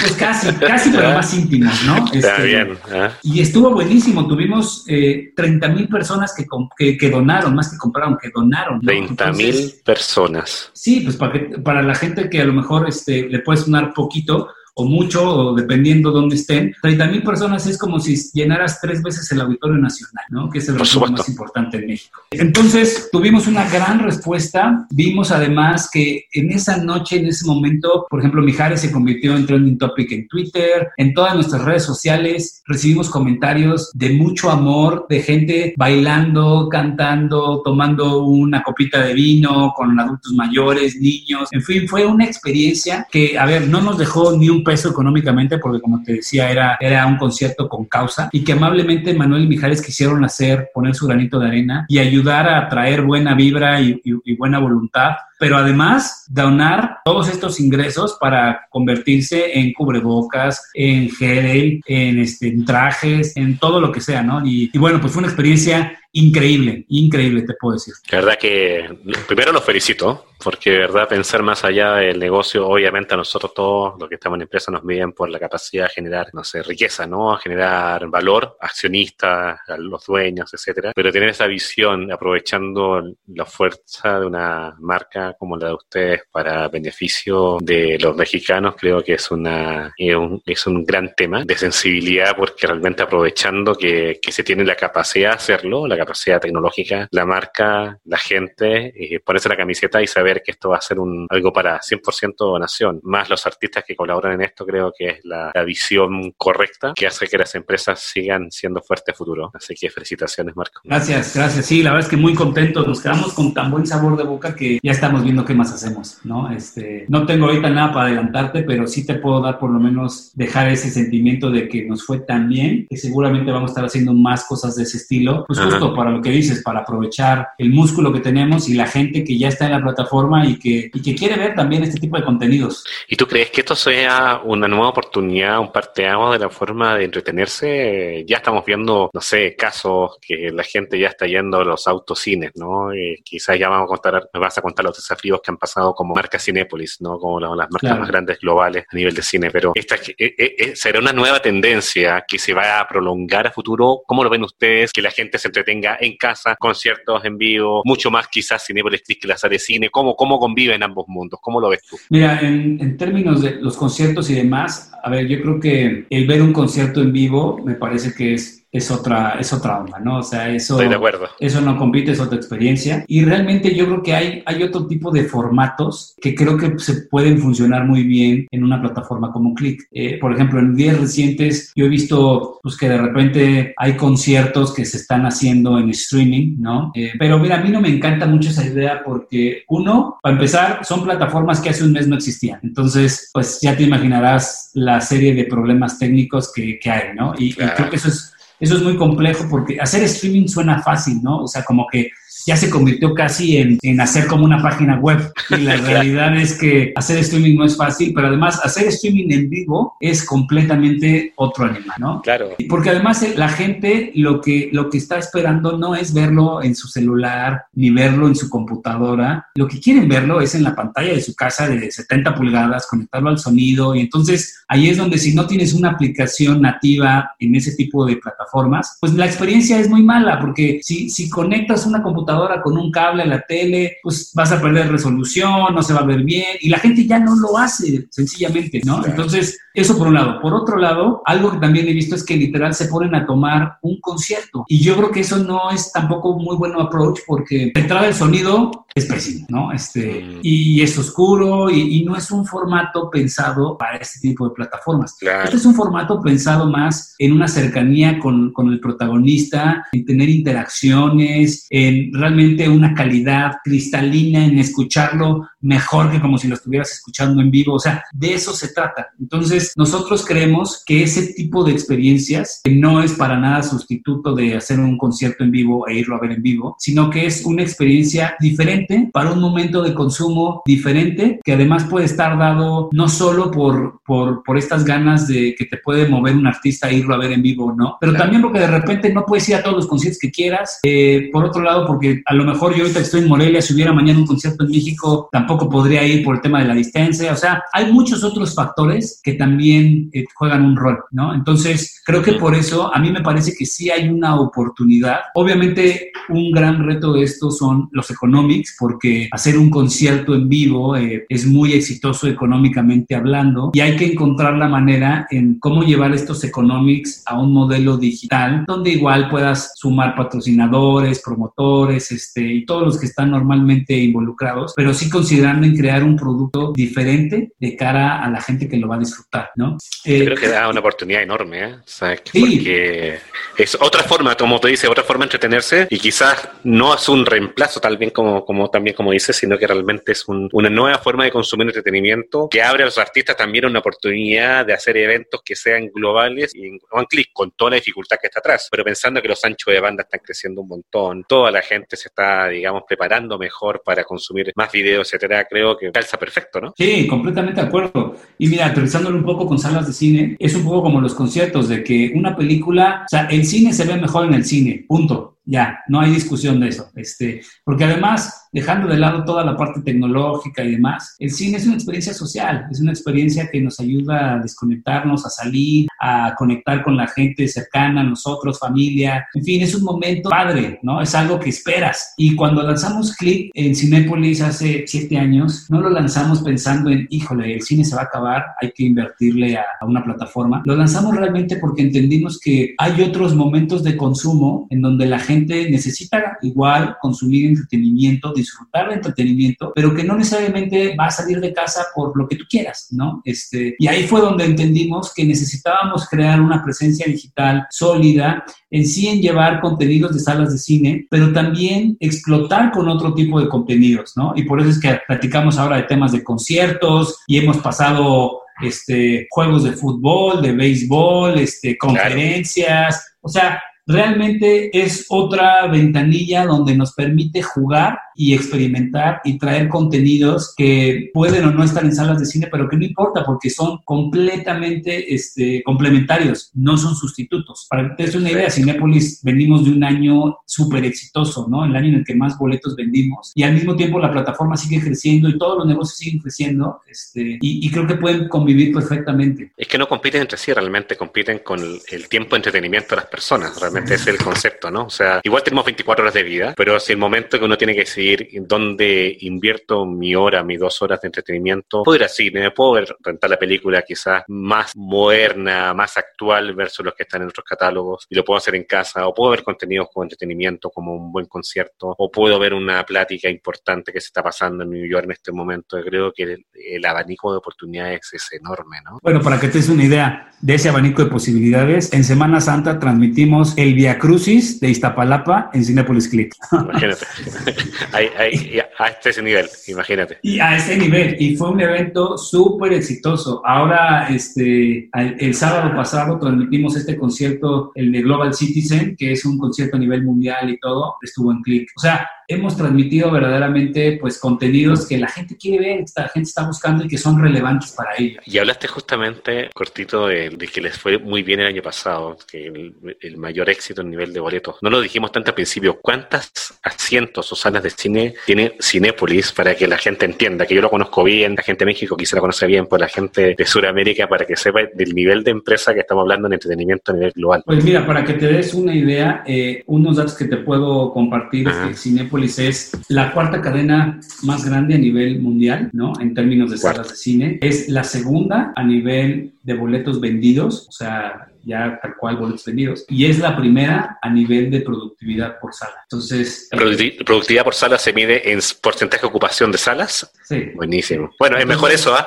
Pues 0.00 0.12
casi, 0.12 0.52
casi, 0.54 0.90
pero 0.90 1.14
más 1.14 1.32
íntimos, 1.34 1.82
¿no? 1.84 2.04
Está 2.12 2.36
este, 2.36 2.42
bien. 2.44 2.78
¿eh? 2.90 3.10
Y 3.22 3.40
estuvo 3.40 3.70
buenísimo. 3.70 4.26
Tuvimos 4.26 4.84
eh, 4.88 5.32
30 5.34 5.68
mil 5.68 5.88
personas 5.88 6.34
que, 6.34 6.96
que, 6.98 7.10
donaron, 7.10 7.54
más 7.54 7.70
que 7.70 7.78
compraron, 7.78 8.18
que 8.20 8.30
donaron. 8.34 8.80
¿no? 8.82 8.86
30 8.86 9.32
mil 9.32 9.74
personas. 9.84 10.70
Sí, 10.74 11.00
pues 11.00 11.16
para, 11.16 11.40
para 11.64 11.82
la 11.82 11.94
gente 11.94 12.28
que 12.28 12.40
a 12.40 12.44
lo 12.44 12.52
mejor 12.52 12.88
este, 12.88 13.28
le 13.28 13.38
puede 13.40 13.60
sonar 13.60 13.94
poquito, 13.94 14.48
o 14.74 14.84
mucho, 14.84 15.22
o 15.22 15.54
dependiendo 15.54 16.10
dónde 16.10 16.36
estén, 16.36 16.74
30 16.82 17.06
mil 17.06 17.22
personas 17.22 17.66
es 17.66 17.78
como 17.78 18.00
si 18.00 18.16
llenaras 18.32 18.80
tres 18.80 19.02
veces 19.02 19.30
el 19.32 19.40
Auditorio 19.40 19.78
Nacional, 19.78 20.24
¿no? 20.30 20.50
Que 20.50 20.58
es 20.58 20.68
el 20.68 20.78
recinto 20.78 21.10
más 21.10 21.28
importante 21.28 21.78
en 21.78 21.86
México. 21.86 22.20
Entonces, 22.30 23.08
tuvimos 23.12 23.46
una 23.46 23.68
gran 23.68 23.98
respuesta. 24.00 24.86
Vimos 24.90 25.30
además 25.30 25.88
que 25.92 26.26
en 26.32 26.50
esa 26.50 26.76
noche, 26.78 27.18
en 27.18 27.26
ese 27.26 27.46
momento, 27.46 28.06
por 28.08 28.20
ejemplo, 28.20 28.42
Mijares 28.42 28.80
se 28.80 28.92
convirtió 28.92 29.36
en 29.36 29.46
trending 29.46 29.78
topic 29.78 30.12
en 30.12 30.28
Twitter, 30.28 30.88
en 30.96 31.14
todas 31.14 31.34
nuestras 31.34 31.64
redes 31.64 31.84
sociales. 31.84 32.62
Recibimos 32.66 33.10
comentarios 33.10 33.90
de 33.94 34.10
mucho 34.10 34.50
amor, 34.50 35.06
de 35.08 35.22
gente 35.22 35.74
bailando, 35.76 36.68
cantando, 36.70 37.62
tomando 37.64 38.24
una 38.24 38.62
copita 38.62 39.02
de 39.02 39.14
vino 39.14 39.72
con 39.76 39.98
adultos 39.98 40.32
mayores, 40.32 40.96
niños. 40.96 41.48
En 41.52 41.62
fin, 41.62 41.88
fue 41.88 42.06
una 42.06 42.24
experiencia 42.24 43.06
que, 43.10 43.38
a 43.38 43.46
ver, 43.46 43.68
no 43.68 43.80
nos 43.80 43.98
dejó 43.98 44.36
ni 44.36 44.48
un 44.48 44.59
peso 44.64 44.90
económicamente, 44.90 45.58
porque 45.58 45.80
como 45.80 46.02
te 46.02 46.14
decía, 46.14 46.50
era, 46.50 46.76
era 46.80 47.06
un 47.06 47.16
concierto 47.16 47.68
con 47.68 47.86
causa, 47.86 48.28
y 48.32 48.44
que 48.44 48.52
amablemente 48.52 49.14
Manuel 49.14 49.44
y 49.44 49.48
Mijares 49.48 49.82
quisieron 49.82 50.24
hacer, 50.24 50.70
poner 50.74 50.94
su 50.94 51.06
granito 51.06 51.38
de 51.38 51.48
arena 51.48 51.86
y 51.88 51.98
ayudar 51.98 52.48
a 52.48 52.68
traer 52.68 53.02
buena 53.02 53.34
vibra 53.34 53.80
y, 53.80 54.00
buena 54.38 54.58
voluntad 54.58 55.12
pero 55.38 55.56
además 55.56 56.26
donar 56.28 56.98
todos 57.02 57.30
estos 57.30 57.60
ingresos 57.60 58.18
para 58.20 58.66
convertirse 58.68 59.58
en 59.58 59.72
cubrebocas, 59.72 60.70
en 60.74 61.08
gel, 61.08 61.80
en, 61.86 62.18
este, 62.18 62.48
en 62.48 62.66
trajes, 62.66 63.34
en 63.38 63.56
todo 63.56 63.80
lo 63.80 63.90
que 63.90 64.02
sea, 64.02 64.22
¿no? 64.22 64.44
Y, 64.44 64.70
y, 64.70 64.78
bueno, 64.78 65.00
pues 65.00 65.14
fue 65.14 65.20
una 65.20 65.28
experiencia 65.28 65.98
increíble, 66.12 66.84
increíble, 66.88 67.42
te 67.42 67.54
puedo 67.54 67.74
decir. 67.74 67.94
La 68.10 68.18
verdad 68.18 68.38
que 68.38 68.98
primero 69.26 69.52
los 69.52 69.64
felicito 69.64 70.26
porque, 70.42 70.70
verdad, 70.70 71.08
pensar 71.08 71.42
más 71.42 71.64
allá 71.64 71.96
del 71.96 72.18
negocio, 72.18 72.66
obviamente 72.66 73.14
a 73.14 73.16
nosotros 73.16 73.52
todos 73.54 73.94
los 74.00 74.08
que 74.08 74.14
estamos 74.14 74.36
en 74.36 74.42
empresa 74.42 74.72
nos 74.72 74.84
miden 74.84 75.12
por 75.12 75.28
la 75.28 75.38
capacidad 75.38 75.84
de 75.84 75.90
generar, 75.90 76.28
no 76.32 76.44
sé, 76.44 76.62
riqueza, 76.62 77.06
¿no? 77.06 77.36
Generar 77.36 78.08
valor, 78.08 78.56
accionistas, 78.60 79.60
a 79.68 79.76
los 79.76 80.06
dueños, 80.06 80.52
etcétera. 80.52 80.92
Pero 80.94 81.12
tener 81.12 81.28
esa 81.28 81.46
visión, 81.46 82.10
aprovechando 82.10 83.02
la 83.26 83.44
fuerza 83.44 84.20
de 84.20 84.26
una 84.26 84.76
marca 84.80 85.36
como 85.38 85.56
la 85.56 85.68
de 85.68 85.74
ustedes 85.74 86.22
para 86.30 86.68
beneficio 86.68 87.58
de 87.60 87.98
los 88.00 88.16
mexicanos, 88.16 88.76
creo 88.78 89.02
que 89.02 89.14
es 89.14 89.30
una 89.30 89.92
es 89.96 90.16
un, 90.16 90.42
es 90.46 90.66
un 90.66 90.84
gran 90.84 91.14
tema 91.14 91.44
de 91.44 91.56
sensibilidad, 91.56 92.34
porque 92.36 92.66
realmente 92.66 93.02
aprovechando 93.02 93.74
que, 93.74 94.18
que 94.22 94.32
se 94.32 94.42
tiene 94.42 94.64
la 94.64 94.74
capacidad 94.74 95.30
de 95.30 95.36
hacerlo, 95.36 95.86
la 95.86 95.96
capacidad 96.00 96.40
tecnológica, 96.40 97.08
la 97.10 97.26
marca, 97.26 97.98
la 98.04 98.18
gente, 98.18 98.92
y 98.96 99.18
ponerse 99.18 99.48
la 99.48 99.56
camiseta 99.56 100.02
y 100.02 100.06
saber 100.06 100.42
que 100.44 100.52
esto 100.52 100.70
va 100.70 100.76
a 100.76 100.80
ser 100.80 100.98
un, 100.98 101.26
algo 101.28 101.52
para 101.52 101.80
100% 101.80 102.34
donación. 102.36 103.00
Más 103.02 103.28
los 103.28 103.46
artistas 103.46 103.84
que 103.86 103.96
colaboran 103.96 104.34
en 104.34 104.42
esto, 104.42 104.64
creo 104.64 104.92
que 104.96 105.08
es 105.08 105.24
la, 105.24 105.52
visión 105.64 106.32
correcta 106.38 106.94
que 106.96 107.06
hace 107.06 107.26
que 107.26 107.36
las 107.36 107.54
empresas 107.54 108.00
sigan 108.00 108.50
siendo 108.50 108.80
fuertes 108.80 109.14
a 109.14 109.16
futuro. 109.16 109.50
Así 109.52 109.74
que 109.74 109.90
felicitaciones, 109.90 110.56
Marco. 110.56 110.80
Gracias, 110.84 111.36
gracias. 111.36 111.66
Sí, 111.66 111.82
la 111.82 111.90
verdad 111.90 112.06
es 112.06 112.10
que 112.10 112.16
muy 112.16 112.34
contentos. 112.34 112.86
Nos 112.86 113.00
quedamos 113.00 113.34
con 113.34 113.52
tan 113.52 113.70
buen 113.70 113.86
sabor 113.86 114.16
de 114.16 114.24
boca 114.24 114.56
que 114.56 114.78
ya 114.82 114.92
estamos 114.92 115.22
viendo 115.22 115.44
qué 115.44 115.54
más 115.54 115.72
hacemos, 115.72 116.18
¿no? 116.24 116.50
Este, 116.50 117.04
no 117.08 117.26
tengo 117.26 117.46
ahorita 117.46 117.68
nada 117.68 117.92
para 117.92 118.06
adelantarte, 118.06 118.62
pero 118.62 118.86
sí 118.86 119.06
te 119.06 119.14
puedo 119.16 119.40
dar 119.42 119.58
por 119.58 119.70
lo 119.70 119.78
menos 119.78 120.32
dejar 120.34 120.68
ese 120.70 120.90
sentimiento 120.90 121.50
de 121.50 121.68
que 121.68 121.84
nos 121.84 122.04
fue 122.04 122.20
tan 122.20 122.48
bien 122.48 122.86
que 122.88 122.96
seguramente 122.96 123.50
vamos 123.50 123.70
a 123.70 123.72
estar 123.72 123.84
haciendo 123.84 124.12
más 124.14 124.44
cosas 124.44 124.76
de 124.76 124.84
ese 124.84 124.96
estilo. 124.96 125.44
Pues 125.46 125.60
justo 125.60 125.89
para 125.94 126.10
lo 126.10 126.20
que 126.20 126.30
dices, 126.30 126.62
para 126.62 126.80
aprovechar 126.80 127.48
el 127.58 127.70
músculo 127.70 128.12
que 128.12 128.20
tenemos 128.20 128.68
y 128.68 128.74
la 128.74 128.86
gente 128.86 129.24
que 129.24 129.38
ya 129.38 129.48
está 129.48 129.66
en 129.66 129.72
la 129.72 129.82
plataforma 129.82 130.46
y 130.46 130.58
que, 130.58 130.90
y 130.92 131.02
que 131.02 131.14
quiere 131.14 131.36
ver 131.36 131.54
también 131.54 131.82
este 131.82 132.00
tipo 132.00 132.16
de 132.16 132.24
contenidos. 132.24 132.84
¿Y 133.08 133.16
tú 133.16 133.26
crees 133.26 133.50
que 133.50 133.60
esto 133.60 133.74
sea 133.74 134.40
una 134.44 134.68
nueva 134.68 134.88
oportunidad, 134.88 135.60
un 135.60 135.72
parteado 135.72 136.32
de 136.32 136.38
la 136.38 136.50
forma 136.50 136.96
de 136.96 137.04
entretenerse? 137.04 138.24
Ya 138.26 138.38
estamos 138.38 138.64
viendo, 138.64 139.10
no 139.12 139.20
sé, 139.20 139.54
casos 139.56 140.18
que 140.20 140.50
la 140.52 140.64
gente 140.64 140.98
ya 140.98 141.08
está 141.08 141.26
yendo 141.26 141.58
a 141.58 141.64
los 141.64 141.86
autocines, 141.86 142.52
¿no? 142.54 142.92
Eh, 142.92 143.20
quizás 143.24 143.58
ya 143.58 143.68
vamos 143.68 143.86
a 143.86 143.88
contar, 143.88 144.30
me 144.32 144.40
vas 144.40 144.56
a 144.58 144.62
contar 144.62 144.84
los 144.84 144.96
desafíos 144.96 145.40
que 145.42 145.50
han 145.50 145.56
pasado 145.56 145.94
como 145.94 146.14
marca 146.14 146.38
Cinépolis, 146.38 147.00
¿no? 147.00 147.18
Como 147.18 147.40
las 147.40 147.70
marcas 147.70 147.98
más 147.98 148.08
grandes 148.08 148.38
globales 148.38 148.84
a 148.90 148.96
nivel 148.96 149.14
de 149.14 149.22
cine, 149.22 149.50
pero 149.50 149.72
esta 149.74 149.96
eh, 149.96 150.34
eh, 150.36 150.76
será 150.76 150.98
una 150.98 151.12
nueva 151.12 151.40
tendencia 151.40 152.24
que 152.26 152.38
se 152.38 152.52
va 152.52 152.80
a 152.80 152.88
prolongar 152.88 153.46
a 153.46 153.50
futuro. 153.50 154.02
¿Cómo 154.06 154.24
lo 154.24 154.30
ven 154.30 154.44
ustedes? 154.44 154.92
Que 154.92 155.02
la 155.02 155.10
gente 155.10 155.38
se 155.38 155.48
entretenga 155.48 155.79
en 156.00 156.16
casa, 156.16 156.56
conciertos 156.58 157.24
en 157.24 157.36
vivo, 157.38 157.82
mucho 157.84 158.10
más 158.10 158.28
quizás 158.28 158.64
Cinépolis 158.66 159.02
que 159.02 159.28
la 159.28 159.36
sala 159.36 159.52
de 159.52 159.58
cine. 159.58 159.90
¿Cómo, 159.90 160.14
cómo 160.14 160.38
conviven 160.38 160.82
ambos 160.82 161.06
mundos? 161.08 161.40
¿Cómo 161.42 161.60
lo 161.60 161.68
ves 161.68 161.82
tú? 161.88 161.96
Mira, 162.10 162.40
en, 162.40 162.78
en 162.80 162.96
términos 162.96 163.42
de 163.42 163.56
los 163.56 163.76
conciertos 163.76 164.30
y 164.30 164.34
demás, 164.34 164.92
a 165.02 165.10
ver, 165.10 165.26
yo 165.26 165.40
creo 165.40 165.60
que 165.60 166.06
el 166.08 166.26
ver 166.26 166.42
un 166.42 166.52
concierto 166.52 167.00
en 167.00 167.12
vivo 167.12 167.58
me 167.64 167.74
parece 167.74 168.14
que 168.14 168.34
es 168.34 168.59
es 168.72 168.90
otra, 168.90 169.36
es 169.40 169.52
otra 169.52 169.80
onda, 169.80 169.98
¿no? 169.98 170.18
O 170.18 170.22
sea, 170.22 170.48
eso, 170.48 170.78
de 170.78 170.94
acuerdo. 170.94 171.28
eso 171.40 171.60
no 171.60 171.76
compite, 171.76 172.12
es 172.12 172.20
otra 172.20 172.36
experiencia. 172.36 173.04
Y 173.08 173.24
realmente 173.24 173.74
yo 173.74 173.86
creo 173.86 174.02
que 174.02 174.14
hay, 174.14 174.42
hay 174.46 174.62
otro 174.62 174.86
tipo 174.86 175.10
de 175.10 175.24
formatos 175.24 176.14
que 176.20 176.34
creo 176.34 176.56
que 176.56 176.78
se 176.78 177.02
pueden 177.02 177.38
funcionar 177.38 177.84
muy 177.84 178.04
bien 178.04 178.46
en 178.50 178.64
una 178.64 178.80
plataforma 178.80 179.32
como 179.32 179.54
Click. 179.54 179.86
Eh, 179.90 180.18
por 180.20 180.32
ejemplo, 180.32 180.60
en 180.60 180.74
días 180.74 180.98
recientes 180.98 181.72
yo 181.74 181.86
he 181.86 181.88
visto 181.88 182.60
pues, 182.62 182.76
que 182.76 182.88
de 182.88 182.98
repente 182.98 183.74
hay 183.76 183.96
conciertos 183.96 184.72
que 184.72 184.84
se 184.84 184.98
están 184.98 185.26
haciendo 185.26 185.78
en 185.78 185.90
streaming, 185.90 186.56
¿no? 186.58 186.92
Eh, 186.94 187.12
pero 187.18 187.38
mira, 187.38 187.56
a 187.56 187.62
mí 187.62 187.70
no 187.70 187.80
me 187.80 187.88
encanta 187.88 188.26
mucho 188.26 188.50
esa 188.50 188.66
idea 188.66 189.02
porque, 189.04 189.64
uno, 189.68 190.18
para 190.22 190.34
empezar, 190.34 190.84
son 190.84 191.02
plataformas 191.02 191.60
que 191.60 191.70
hace 191.70 191.84
un 191.84 191.92
mes 191.92 192.06
no 192.06 192.16
existían. 192.16 192.60
Entonces, 192.62 193.30
pues 193.32 193.58
ya 193.60 193.76
te 193.76 193.82
imaginarás 193.82 194.70
la 194.74 195.00
serie 195.00 195.34
de 195.34 195.44
problemas 195.44 195.98
técnicos 195.98 196.52
que, 196.52 196.78
que 196.78 196.90
hay, 196.90 197.14
¿no? 197.16 197.34
y 197.36 197.54
creo 197.54 197.90
que 197.90 197.96
eso 197.96 198.08
es 198.08 198.32
eso 198.60 198.76
es 198.76 198.82
muy 198.82 198.96
complejo 198.96 199.46
porque 199.48 199.80
hacer 199.80 200.02
streaming 200.04 200.46
suena 200.46 200.82
fácil, 200.82 201.22
¿no? 201.22 201.44
O 201.44 201.48
sea, 201.48 201.64
como 201.64 201.86
que 201.90 202.10
ya 202.46 202.56
se 202.56 202.70
convirtió 202.70 203.14
casi 203.14 203.58
en, 203.58 203.78
en, 203.82 204.00
hacer 204.00 204.26
como 204.26 204.44
una 204.44 204.62
página 204.62 204.98
web. 204.98 205.32
Y 205.50 205.62
la 205.62 205.76
realidad 205.76 206.36
es 206.36 206.58
que 206.58 206.92
hacer 206.96 207.18
streaming 207.18 207.56
no 207.56 207.64
es 207.64 207.76
fácil, 207.76 208.12
pero 208.14 208.28
además 208.28 208.60
hacer 208.64 208.88
streaming 208.88 209.30
en 209.30 209.50
vivo 209.50 209.96
es 210.00 210.24
completamente 210.24 211.32
otro 211.36 211.66
animal, 211.66 211.96
¿no? 211.98 212.22
Claro. 212.22 212.50
Porque 212.68 212.90
además 212.90 213.22
eh, 213.22 213.34
la 213.36 213.48
gente 213.48 214.12
lo 214.14 214.40
que, 214.40 214.70
lo 214.72 214.90
que 214.90 214.98
está 214.98 215.18
esperando 215.18 215.76
no 215.76 215.94
es 215.94 216.14
verlo 216.14 216.62
en 216.62 216.74
su 216.74 216.88
celular 216.88 217.64
ni 217.74 217.90
verlo 217.90 218.26
en 218.26 218.36
su 218.36 218.48
computadora. 218.48 219.46
Lo 219.54 219.68
que 219.68 219.80
quieren 219.80 220.08
verlo 220.08 220.40
es 220.40 220.54
en 220.54 220.62
la 220.62 220.74
pantalla 220.74 221.12
de 221.14 221.22
su 221.22 221.34
casa 221.34 221.68
de 221.68 221.90
70 221.90 222.34
pulgadas, 222.34 222.86
conectarlo 222.88 223.30
al 223.30 223.38
sonido. 223.38 223.94
Y 223.94 224.00
entonces 224.00 224.64
ahí 224.68 224.88
es 224.88 224.96
donde 224.96 225.18
si 225.18 225.34
no 225.34 225.46
tienes 225.46 225.74
una 225.74 225.90
aplicación 225.90 226.62
nativa 226.62 227.32
en 227.38 227.54
ese 227.54 227.74
tipo 227.74 228.06
de 228.06 228.16
plataformas, 228.16 228.96
pues 229.00 229.14
la 229.14 229.26
experiencia 229.26 229.78
es 229.78 229.88
muy 229.88 230.02
mala 230.02 230.40
porque 230.40 230.80
si, 230.82 231.10
si 231.10 231.28
conectas 231.28 231.86
una 231.86 232.02
computadora 232.02 232.29
con 232.62 232.76
un 232.76 232.90
cable 232.90 233.22
a 233.22 233.26
la 233.26 233.40
tele, 233.42 233.96
pues 234.02 234.32
vas 234.34 234.52
a 234.52 234.60
perder 234.60 234.90
resolución, 234.90 235.74
no 235.74 235.82
se 235.82 235.92
va 235.92 236.00
a 236.00 236.06
ver 236.06 236.22
bien 236.22 236.56
y 236.60 236.68
la 236.68 236.78
gente 236.78 237.06
ya 237.06 237.18
no 237.18 237.34
lo 237.36 237.56
hace 237.58 238.06
sencillamente, 238.10 238.80
¿no? 238.84 239.04
Entonces, 239.04 239.58
eso 239.74 239.96
por 239.96 240.08
un 240.08 240.14
lado. 240.14 240.40
Por 240.40 240.54
otro 240.54 240.76
lado, 240.76 241.22
algo 241.24 241.52
que 241.52 241.58
también 241.58 241.88
he 241.88 241.92
visto 241.92 242.14
es 242.14 242.24
que 242.24 242.36
literal 242.36 242.74
se 242.74 242.86
ponen 242.86 243.14
a 243.14 243.26
tomar 243.26 243.78
un 243.82 244.00
concierto 244.00 244.64
y 244.68 244.80
yo 244.80 244.96
creo 244.96 245.10
que 245.10 245.20
eso 245.20 245.38
no 245.38 245.70
es 245.70 245.92
tampoco 245.92 246.38
muy 246.38 246.56
bueno 246.56 246.80
approach 246.80 247.20
porque 247.26 247.72
entrada 247.74 248.08
el 248.08 248.14
sonido 248.14 248.86
es 248.94 249.06
pésimo, 249.06 249.46
¿no? 249.48 249.72
Este, 249.72 250.22
mm. 250.22 250.40
y 250.42 250.82
es 250.82 250.98
oscuro 250.98 251.70
y, 251.70 252.00
no 252.04 252.16
es 252.16 252.30
un 252.30 252.44
formato 252.44 253.10
pensado 253.10 253.76
para 253.76 253.98
este 253.98 254.20
tipo 254.20 254.48
de 254.48 254.54
plataformas. 254.54 255.16
Este 255.20 255.56
es 255.56 255.64
un 255.64 255.74
formato 255.74 256.20
pensado 256.20 256.68
más 256.68 257.14
en 257.18 257.32
una 257.32 257.46
cercanía 257.46 258.18
con, 258.18 258.52
con 258.52 258.72
el 258.72 258.80
protagonista, 258.80 259.86
en 259.92 260.04
tener 260.04 260.28
interacciones, 260.28 261.66
en 261.70 262.09
realmente 262.12 262.68
una 262.68 262.94
calidad 262.94 263.56
cristalina 263.64 264.44
en 264.44 264.58
escucharlo 264.58 265.48
mejor 265.60 266.10
que 266.10 266.20
como 266.20 266.38
si 266.38 266.48
lo 266.48 266.54
estuvieras 266.54 266.92
escuchando 266.92 267.40
en 267.40 267.50
vivo. 267.50 267.74
O 267.74 267.78
sea, 267.78 268.04
de 268.12 268.34
eso 268.34 268.52
se 268.52 268.68
trata. 268.68 269.08
Entonces, 269.18 269.72
nosotros 269.76 270.24
creemos 270.24 270.82
que 270.84 271.02
ese 271.02 271.34
tipo 271.34 271.64
de 271.64 271.72
experiencias, 271.72 272.60
que 272.64 272.72
no 272.72 273.02
es 273.02 273.12
para 273.12 273.38
nada 273.38 273.62
sustituto 273.62 274.34
de 274.34 274.56
hacer 274.56 274.80
un 274.80 274.98
concierto 274.98 275.44
en 275.44 275.50
vivo 275.50 275.86
e 275.88 275.94
irlo 275.94 276.16
a 276.16 276.20
ver 276.20 276.32
en 276.32 276.42
vivo, 276.42 276.76
sino 276.78 277.10
que 277.10 277.26
es 277.26 277.44
una 277.44 277.62
experiencia 277.62 278.36
diferente 278.40 279.10
para 279.12 279.32
un 279.32 279.40
momento 279.40 279.82
de 279.82 279.94
consumo 279.94 280.62
diferente, 280.64 281.40
que 281.44 281.52
además 281.52 281.84
puede 281.84 282.06
estar 282.06 282.38
dado 282.38 282.88
no 282.92 283.08
solo 283.08 283.50
por, 283.50 284.00
por, 284.04 284.42
por 284.42 284.58
estas 284.58 284.84
ganas 284.84 285.26
de 285.26 285.54
que 285.56 285.66
te 285.66 285.78
puede 285.78 286.08
mover 286.08 286.36
un 286.36 286.46
artista 286.46 286.86
a 286.86 286.92
irlo 286.92 287.14
a 287.14 287.18
ver 287.18 287.32
en 287.32 287.42
vivo 287.42 287.66
o 287.66 287.74
no, 287.74 287.96
pero 288.00 288.14
también 288.14 288.42
porque 288.42 288.60
de 288.60 288.66
repente 288.66 289.12
no 289.12 289.24
puedes 289.26 289.48
ir 289.48 289.56
a 289.56 289.62
todos 289.62 289.76
los 289.76 289.86
conciertos 289.86 290.18
que 290.18 290.30
quieras. 290.30 290.80
Eh, 290.82 291.28
por 291.32 291.44
otro 291.44 291.62
lado, 291.62 291.86
porque 291.86 292.22
a 292.24 292.34
lo 292.34 292.44
mejor 292.44 292.74
yo 292.74 292.82
ahorita 292.82 293.00
estoy 293.00 293.20
en 293.20 293.28
Morelia, 293.28 293.62
si 293.62 293.74
hubiera 293.74 293.92
mañana 293.92 294.18
un 294.18 294.26
concierto 294.26 294.64
en 294.64 294.70
México, 294.70 295.28
tampoco 295.32 295.49
podría 295.58 296.04
ir 296.04 296.24
por 296.24 296.36
el 296.36 296.40
tema 296.40 296.60
de 296.60 296.68
la 296.68 296.74
distancia. 296.74 297.32
O 297.32 297.36
sea, 297.36 297.62
hay 297.72 297.92
muchos 297.92 298.24
otros 298.24 298.54
factores 298.54 299.20
que 299.22 299.34
también 299.34 300.10
eh, 300.12 300.24
juegan 300.34 300.64
un 300.64 300.76
rol, 300.76 300.98
¿no? 301.10 301.34
Entonces, 301.34 302.00
creo 302.04 302.22
que 302.22 302.32
por 302.32 302.54
eso 302.54 302.94
a 302.94 302.98
mí 302.98 303.10
me 303.10 303.22
parece 303.22 303.54
que 303.56 303.66
sí 303.66 303.90
hay 303.90 304.08
una 304.08 304.40
oportunidad. 304.40 305.20
Obviamente, 305.34 306.12
un 306.28 306.50
gran 306.50 306.84
reto 306.84 307.12
de 307.12 307.22
esto 307.22 307.50
son 307.50 307.88
los 307.92 308.10
economics, 308.10 308.76
porque 308.78 309.28
hacer 309.32 309.58
un 309.58 309.70
concierto 309.70 310.34
en 310.34 310.48
vivo 310.48 310.96
eh, 310.96 311.26
es 311.28 311.46
muy 311.46 311.72
exitoso 311.72 312.26
económicamente 312.28 313.14
hablando 313.14 313.70
y 313.72 313.80
hay 313.80 313.96
que 313.96 314.12
encontrar 314.12 314.56
la 314.56 314.68
manera 314.68 315.26
en 315.30 315.58
cómo 315.58 315.82
llevar 315.82 316.12
estos 316.14 316.44
economics 316.44 317.22
a 317.26 317.40
un 317.40 317.52
modelo 317.52 317.96
digital 317.96 318.64
donde 318.66 318.90
igual 318.90 319.28
puedas 319.28 319.72
sumar 319.76 320.14
patrocinadores, 320.14 321.22
promotores, 321.24 322.10
este, 322.12 322.54
y 322.54 322.64
todos 322.64 322.82
los 322.82 322.98
que 322.98 323.06
están 323.06 323.30
normalmente 323.30 323.96
involucrados, 323.96 324.72
pero 324.76 324.94
sí 324.94 325.10
considerando 325.40 325.66
en 325.66 325.76
crear 325.76 326.04
un 326.04 326.16
producto 326.16 326.72
diferente 326.74 327.52
de 327.58 327.76
cara 327.76 328.22
a 328.22 328.30
la 328.30 328.40
gente 328.40 328.68
que 328.68 328.76
lo 328.76 328.88
va 328.88 328.96
a 328.96 328.98
disfrutar, 328.98 329.50
¿no? 329.56 329.78
Yo 330.04 330.24
creo 330.24 330.36
que 330.36 330.48
da 330.48 330.68
una 330.68 330.80
oportunidad 330.80 331.22
enorme, 331.22 331.64
¿eh? 331.64 331.76
¿Sabes? 331.84 332.22
Porque 332.32 333.18
es 333.56 333.76
otra 333.80 334.02
forma, 334.02 334.36
como 334.36 334.60
te 334.60 334.68
dice, 334.68 334.88
otra 334.88 335.04
forma 335.04 335.24
de 335.24 335.26
entretenerse 335.28 335.86
y 335.90 335.98
quizás 335.98 336.48
no 336.64 336.94
es 336.94 337.08
un 337.08 337.24
reemplazo 337.24 337.80
tal 337.80 337.96
bien 337.96 338.10
como, 338.10 338.44
como 338.44 338.68
también 338.70 338.94
como 338.94 339.12
dices, 339.12 339.36
sino 339.36 339.58
que 339.58 339.66
realmente 339.66 340.12
es 340.12 340.24
una 340.26 340.68
nueva 340.68 340.98
forma 340.98 341.24
de 341.24 341.30
consumir 341.30 341.66
entretenimiento 341.66 342.48
que 342.50 342.62
abre 342.62 342.82
a 342.82 342.86
los 342.86 342.98
artistas 342.98 343.36
también 343.36 343.64
una 343.64 343.78
oportunidad 343.78 344.66
de 344.66 344.74
hacer 344.74 344.96
eventos 344.96 345.40
que 345.44 345.56
sean 345.56 345.88
globales 345.88 346.54
y 346.54 346.66
en 346.66 346.78
one 346.90 347.06
click, 347.08 347.30
con 347.32 347.52
toda 347.52 347.72
la 347.72 347.76
dificultad 347.76 348.18
que 348.20 348.26
está 348.26 348.40
atrás, 348.40 348.68
pero 348.70 348.84
pensando 348.84 349.22
que 349.22 349.28
los 349.28 349.44
anchos 349.44 349.72
de 349.72 349.80
banda 349.80 350.02
están 350.02 350.20
creciendo 350.22 350.60
un 350.60 350.68
montón, 350.68 351.24
toda 351.24 351.50
la 351.50 351.62
gente 351.62 351.96
se 351.96 352.08
está, 352.08 352.48
digamos, 352.48 352.82
preparando 352.86 353.38
mejor 353.38 353.82
para 353.84 354.04
consumir 354.04 354.52
más 354.54 354.70
videos, 354.72 355.08
etcétera, 355.08 355.29
creo 355.48 355.76
que 355.76 355.90
calza 355.90 356.18
perfecto, 356.18 356.60
¿no? 356.60 356.74
Sí, 356.76 357.06
completamente 357.06 357.60
de 357.60 357.66
acuerdo. 357.66 358.16
Y 358.38 358.48
mira, 358.48 358.66
aterrizándolo 358.66 359.16
un 359.16 359.24
poco 359.24 359.46
con 359.46 359.58
salas 359.58 359.86
de 359.86 359.92
cine, 359.92 360.36
es 360.38 360.54
un 360.54 360.64
poco 360.64 360.82
como 360.82 361.00
los 361.00 361.14
conciertos, 361.14 361.68
de 361.68 361.82
que 361.84 362.12
una 362.14 362.36
película, 362.36 363.02
o 363.04 363.08
sea, 363.08 363.26
el 363.26 363.44
cine 363.44 363.72
se 363.72 363.84
ve 363.84 363.96
mejor 363.96 364.26
en 364.26 364.34
el 364.34 364.44
cine, 364.44 364.84
punto. 364.86 365.38
Ya, 365.50 365.80
no 365.88 365.98
hay 365.98 366.12
discusión 366.12 366.60
de 366.60 366.68
eso. 366.68 366.92
Este, 366.94 367.40
porque 367.64 367.82
además, 367.82 368.48
dejando 368.52 368.86
de 368.86 368.96
lado 368.96 369.24
toda 369.24 369.44
la 369.44 369.56
parte 369.56 369.80
tecnológica 369.80 370.62
y 370.62 370.70
demás, 370.70 371.16
el 371.18 371.32
cine 371.32 371.56
es 371.56 371.66
una 371.66 371.74
experiencia 371.74 372.14
social, 372.14 372.68
es 372.70 372.80
una 372.80 372.92
experiencia 372.92 373.48
que 373.50 373.60
nos 373.60 373.80
ayuda 373.80 374.34
a 374.34 374.38
desconectarnos, 374.38 375.26
a 375.26 375.28
salir, 375.28 375.88
a 376.00 376.36
conectar 376.38 376.84
con 376.84 376.96
la 376.96 377.08
gente 377.08 377.48
cercana, 377.48 378.04
nosotros, 378.04 378.60
familia. 378.60 379.26
En 379.34 379.44
fin, 379.44 379.60
es 379.62 379.74
un 379.74 379.82
momento 379.82 380.30
padre, 380.30 380.78
¿no? 380.84 381.02
Es 381.02 381.16
algo 381.16 381.40
que 381.40 381.50
esperas. 381.50 382.14
Y 382.16 382.36
cuando 382.36 382.62
lanzamos 382.62 383.16
Click 383.16 383.50
en 383.54 383.74
Cinépolis 383.74 384.42
hace 384.42 384.84
siete 384.86 385.18
años, 385.18 385.66
no 385.68 385.80
lo 385.80 385.90
lanzamos 385.90 386.42
pensando 386.42 386.90
en, 386.90 387.08
híjole, 387.10 387.54
el 387.54 387.62
cine 387.62 387.84
se 387.84 387.96
va 387.96 388.02
a 388.02 388.04
acabar, 388.04 388.44
hay 388.62 388.70
que 388.70 388.84
invertirle 388.84 389.56
a, 389.56 389.64
a 389.80 389.84
una 389.84 390.04
plataforma. 390.04 390.62
Lo 390.64 390.76
lanzamos 390.76 391.16
realmente 391.16 391.56
porque 391.56 391.82
entendimos 391.82 392.38
que 392.38 392.76
hay 392.78 393.02
otros 393.02 393.34
momentos 393.34 393.82
de 393.82 393.96
consumo 393.96 394.68
en 394.70 394.80
donde 394.80 395.06
la 395.06 395.18
gente 395.18 395.39
necesita 395.46 396.38
igual 396.42 396.96
consumir 397.00 397.48
entretenimiento, 397.48 398.32
disfrutar 398.32 398.88
de 398.88 398.96
entretenimiento, 398.96 399.72
pero 399.74 399.94
que 399.94 400.04
no 400.04 400.16
necesariamente 400.16 400.94
va 400.96 401.06
a 401.06 401.10
salir 401.10 401.40
de 401.40 401.52
casa 401.52 401.86
por 401.94 402.16
lo 402.16 402.28
que 402.28 402.36
tú 402.36 402.44
quieras, 402.48 402.88
¿no? 402.90 403.22
Este, 403.24 403.76
y 403.78 403.86
ahí 403.86 404.06
fue 404.06 404.20
donde 404.20 404.44
entendimos 404.44 405.12
que 405.14 405.24
necesitábamos 405.24 406.08
crear 406.08 406.40
una 406.40 406.62
presencia 406.62 407.06
digital 407.06 407.66
sólida, 407.70 408.44
en 408.70 408.86
sí 408.86 409.08
en 409.08 409.20
llevar 409.20 409.60
contenidos 409.60 410.14
de 410.14 410.20
salas 410.20 410.52
de 410.52 410.58
cine, 410.58 411.06
pero 411.10 411.32
también 411.32 411.96
explotar 412.00 412.70
con 412.70 412.88
otro 412.88 413.14
tipo 413.14 413.40
de 413.40 413.48
contenidos, 413.48 414.12
¿no? 414.16 414.32
Y 414.36 414.44
por 414.44 414.60
eso 414.60 414.70
es 414.70 414.80
que 414.80 414.98
platicamos 415.06 415.58
ahora 415.58 415.76
de 415.76 415.84
temas 415.84 416.12
de 416.12 416.22
conciertos 416.22 417.18
y 417.26 417.38
hemos 417.38 417.58
pasado 417.58 418.40
este, 418.62 419.26
juegos 419.30 419.64
de 419.64 419.72
fútbol, 419.72 420.42
de 420.42 420.52
béisbol, 420.52 421.38
este, 421.38 421.76
conferencias, 421.78 423.16
o 423.20 423.28
sea, 423.28 423.60
realmente 423.90 424.70
es 424.72 425.06
otra 425.08 425.66
ventanilla 425.66 426.46
donde 426.46 426.74
nos 426.74 426.94
permite 426.94 427.42
jugar 427.42 427.98
y 428.14 428.34
experimentar 428.34 429.20
y 429.24 429.38
traer 429.38 429.68
contenidos 429.68 430.54
que 430.56 431.10
pueden 431.12 431.44
o 431.44 431.50
no 431.50 431.64
estar 431.64 431.84
en 431.84 431.94
salas 431.94 432.18
de 432.18 432.26
cine, 432.26 432.48
pero 432.50 432.68
que 432.68 432.76
no 432.76 432.84
importa 432.84 433.24
porque 433.24 433.50
son 433.50 433.78
completamente 433.84 435.14
este, 435.14 435.62
complementarios, 435.64 436.50
no 436.54 436.76
son 436.76 436.94
sustitutos. 436.94 437.66
Para 437.68 437.88
que 437.88 437.94
te 437.96 438.02
des 438.04 438.14
una 438.14 438.30
idea, 438.30 438.50
Cinepolis 438.50 439.20
venimos 439.22 439.64
de 439.64 439.72
un 439.72 439.84
año 439.84 440.38
súper 440.46 440.84
exitoso, 440.84 441.46
¿no? 441.48 441.64
El 441.64 441.76
año 441.76 441.88
en 441.88 441.94
el 441.96 442.04
que 442.04 442.14
más 442.14 442.38
boletos 442.38 442.76
vendimos 442.76 443.32
y 443.34 443.42
al 443.42 443.54
mismo 443.54 443.76
tiempo 443.76 443.98
la 443.98 444.12
plataforma 444.12 444.56
sigue 444.56 444.80
creciendo 444.80 445.28
y 445.28 445.38
todos 445.38 445.58
los 445.58 445.66
negocios 445.66 445.98
siguen 445.98 446.20
creciendo 446.20 446.80
este, 446.88 447.38
y, 447.40 447.70
creo 447.70 447.86
que 447.86 447.94
pueden 447.94 448.28
convivir 448.28 448.72
perfectamente. 448.72 449.52
Es 449.56 449.68
que 449.68 449.78
no 449.78 449.88
compiten 449.88 450.22
entre 450.22 450.36
sí, 450.36 450.52
realmente 450.52 450.96
compiten 450.96 451.40
con 451.40 451.60
el, 451.60 452.08
tiempo 452.08 452.30
de 452.30 452.36
entretenimiento 452.38 452.90
de 452.90 452.96
las 452.96 453.06
personas, 453.06 453.60
realmente 453.60 453.94
es 453.94 454.06
el 454.06 454.18
concepto, 454.18 454.70
¿no? 454.70 454.84
O 454.84 454.90
sea, 454.90 455.20
igual 455.22 455.42
tenemos 455.44 455.64
24 455.64 456.02
horas 456.02 456.14
de 456.14 456.22
vida, 456.22 456.54
pero 456.56 456.80
si 456.80 456.92
el 456.92 456.98
momento 456.98 457.38
que 457.38 457.44
uno 457.44 457.56
tiene 457.56 457.74
que 457.74 457.80
decidir 457.80 458.09
dónde 458.42 459.16
invierto 459.20 459.86
mi 459.86 460.14
hora, 460.14 460.42
mis 460.42 460.58
dos 460.58 460.80
horas 460.82 461.00
de 461.00 461.08
entretenimiento, 461.08 461.82
puedo 461.82 461.96
ir 461.96 462.02
al 462.02 462.08
cine, 462.08 462.50
puedo 462.50 462.72
ver, 462.72 462.96
rentar 463.00 463.30
la 463.30 463.38
película 463.38 463.82
quizás 463.82 464.24
más 464.28 464.72
moderna, 464.76 465.74
más 465.74 465.96
actual 465.96 466.54
versus 466.54 466.84
los 466.84 466.94
que 466.94 467.04
están 467.04 467.22
en 467.22 467.28
otros 467.28 467.44
catálogos 467.44 468.06
y 468.08 468.14
lo 468.14 468.24
puedo 468.24 468.38
hacer 468.38 468.54
en 468.54 468.64
casa, 468.64 469.06
o 469.06 469.14
puedo 469.14 469.30
ver 469.30 469.42
contenidos 469.42 469.88
como 469.92 470.04
entretenimiento, 470.04 470.70
como 470.70 470.94
un 470.94 471.12
buen 471.12 471.26
concierto, 471.26 471.94
o 471.96 472.10
puedo 472.10 472.38
ver 472.38 472.54
una 472.54 472.84
plática 472.84 473.28
importante 473.28 473.92
que 473.92 474.00
se 474.00 474.06
está 474.06 474.22
pasando 474.22 474.64
en 474.64 474.70
New 474.70 474.88
York 474.88 475.04
en 475.04 475.12
este 475.12 475.32
momento. 475.32 475.78
Creo 475.82 476.12
que 476.12 476.38
el, 476.54 476.84
abanico 476.84 477.30
de 477.30 477.38
oportunidades 477.38 478.12
es 478.12 478.32
enorme, 478.32 478.78
¿no? 478.84 478.98
Bueno, 479.02 479.20
para 479.20 479.38
que 479.38 479.48
te 479.48 479.58
des 479.58 479.68
una 479.68 479.84
idea 479.84 480.32
de 480.40 480.54
ese 480.54 480.68
abanico 480.68 481.04
de 481.04 481.10
posibilidades, 481.10 481.92
en 481.92 482.04
Semana 482.04 482.40
Santa 482.40 482.78
transmitimos 482.78 483.56
el 483.56 483.74
Via 483.74 483.98
Crucis 483.98 484.60
de 484.60 484.70
Iztapalapa 484.70 485.50
en 485.52 485.64
Cinepolis 485.64 486.08
Click. 486.08 486.34
Imagínate, 486.52 487.06
a 487.92 488.86
este 488.88 489.22
nivel, 489.22 489.46
imagínate. 489.68 490.18
Y 490.22 490.40
a 490.40 490.56
ese 490.56 490.76
nivel, 490.76 491.16
y 491.18 491.36
fue 491.36 491.50
un 491.50 491.60
evento 491.60 492.16
súper 492.16 492.72
exitoso. 492.72 493.42
Ahora, 493.44 494.08
este, 494.08 494.88
el, 494.94 495.34
sábado 495.34 495.74
pasado 495.74 496.18
transmitimos 496.18 496.76
este 496.76 496.96
concierto, 496.96 497.72
el 497.74 497.92
de 497.92 498.02
Global 498.02 498.34
Citizen, 498.34 498.96
que 498.96 499.12
es 499.12 499.24
un 499.24 499.38
concierto 499.38 499.76
a 499.76 499.80
nivel 499.80 500.04
mundial 500.04 500.50
y 500.50 500.58
todo, 500.58 500.96
estuvo 501.02 501.32
en 501.32 501.42
Click. 501.42 501.70
O 501.76 501.80
sea, 501.80 502.08
hemos 502.30 502.56
transmitido 502.56 503.10
verdaderamente 503.10 503.98
pues 504.00 504.18
contenidos 504.18 504.86
que 504.86 504.96
la 504.98 505.08
gente 505.08 505.36
quiere 505.36 505.58
ver, 505.58 505.78
que 505.84 506.02
la 506.02 506.08
gente 506.08 506.28
está 506.28 506.46
buscando 506.46 506.84
y 506.84 506.88
que 506.88 506.96
son 506.96 507.20
relevantes 507.20 507.72
para 507.72 507.90
ellos. 507.98 508.22
Y 508.24 508.38
hablaste 508.38 508.68
justamente, 508.68 509.50
cortito, 509.52 510.06
de, 510.06 510.30
que 510.52 510.60
les 510.60 510.78
fue 510.78 510.98
muy 510.98 511.22
bien 511.22 511.40
el 511.40 511.46
año 511.46 511.62
pasado, 511.62 512.16
que 512.30 512.72
el, 513.00 513.16
mayor 513.16 513.50
éxito 513.50 513.82
en 513.82 513.90
nivel 513.90 514.12
de 514.12 514.20
boletos. 514.20 514.56
No 514.62 514.70
lo 514.70 514.80
dijimos 514.80 515.12
tanto 515.12 515.30
al 515.30 515.34
principio. 515.34 515.78
¿Cuántas 515.80 516.58
asientos 516.62 517.30
o 517.32 517.36
salas 517.36 517.62
de 517.62 517.70
cine 517.70 518.14
tiene 518.24 518.54
Cinépolis 518.60 519.32
para 519.32 519.54
que 519.54 519.66
la 519.66 519.76
gente 519.76 520.06
entienda? 520.06 520.46
Que 520.46 520.54
yo 520.54 520.62
lo 520.62 520.70
conozco 520.70 521.04
bien, 521.04 521.34
la 521.36 521.42
gente 521.42 521.64
de 521.64 521.70
México 521.70 521.96
quizá 521.96 522.16
lo 522.16 522.22
conoce 522.22 522.46
bien, 522.46 522.66
pues 522.66 522.80
la 522.80 522.88
gente 522.88 523.34
de 523.36 523.46
Sudamérica 523.46 524.08
para 524.08 524.24
que 524.24 524.36
sepa 524.36 524.60
del 524.72 524.94
nivel 524.94 525.24
de 525.24 525.32
empresa 525.32 525.74
que 525.74 525.80
estamos 525.80 526.02
hablando 526.02 526.28
en 526.28 526.34
entretenimiento 526.34 526.92
a 526.92 526.94
nivel 526.94 527.12
global. 527.12 527.42
Pues 527.44 527.64
mira, 527.64 527.84
para 527.84 528.04
que 528.04 528.14
te 528.14 528.26
des 528.26 528.54
una 528.54 528.74
idea, 528.74 529.24
eh, 529.26 529.64
unos 529.66 529.96
datos 529.96 530.14
que 530.14 530.26
te 530.26 530.36
puedo 530.38 530.92
compartir 530.92 531.48
es 531.48 531.56
que 531.56 531.74
Cinépolis 531.74 532.19
es 532.24 532.72
la 532.88 533.12
cuarta 533.12 533.40
cadena 533.40 534.00
más 534.22 534.44
grande 534.44 534.74
a 534.74 534.78
nivel 534.78 535.20
mundial, 535.20 535.70
¿no? 535.72 535.92
En 536.00 536.14
términos 536.14 536.50
de 536.50 536.58
salas 536.58 536.88
de 536.90 536.96
cine. 536.96 537.38
Es 537.40 537.68
la 537.68 537.84
segunda 537.84 538.52
a 538.56 538.64
nivel 538.64 539.32
de 539.42 539.54
boletos 539.54 540.00
vendidos, 540.00 540.66
o 540.68 540.72
sea, 540.72 541.29
ya 541.44 541.78
tal 541.82 541.96
cual 541.96 542.16
boletos 542.16 542.44
vendidos. 542.44 542.84
Y 542.88 543.06
es 543.06 543.18
la 543.18 543.36
primera 543.36 543.98
a 544.00 544.10
nivel 544.10 544.50
de 544.50 544.60
productividad 544.60 545.38
por 545.38 545.54
sala. 545.54 545.74
Entonces... 545.84 546.48
¿La 546.50 546.58
productividad 547.04 547.44
por 547.44 547.54
sala 547.54 547.78
se 547.78 547.92
mide 547.92 548.32
en 548.32 548.40
porcentaje 548.60 549.02
de 549.02 549.08
ocupación 549.08 549.50
de 549.52 549.58
salas? 549.58 550.10
Sí. 550.24 550.50
Buenísimo. 550.54 551.10
Bueno, 551.18 551.38
es 551.38 551.46
mejor 551.46 551.72
eso, 551.72 551.94
¿ah? 551.94 552.06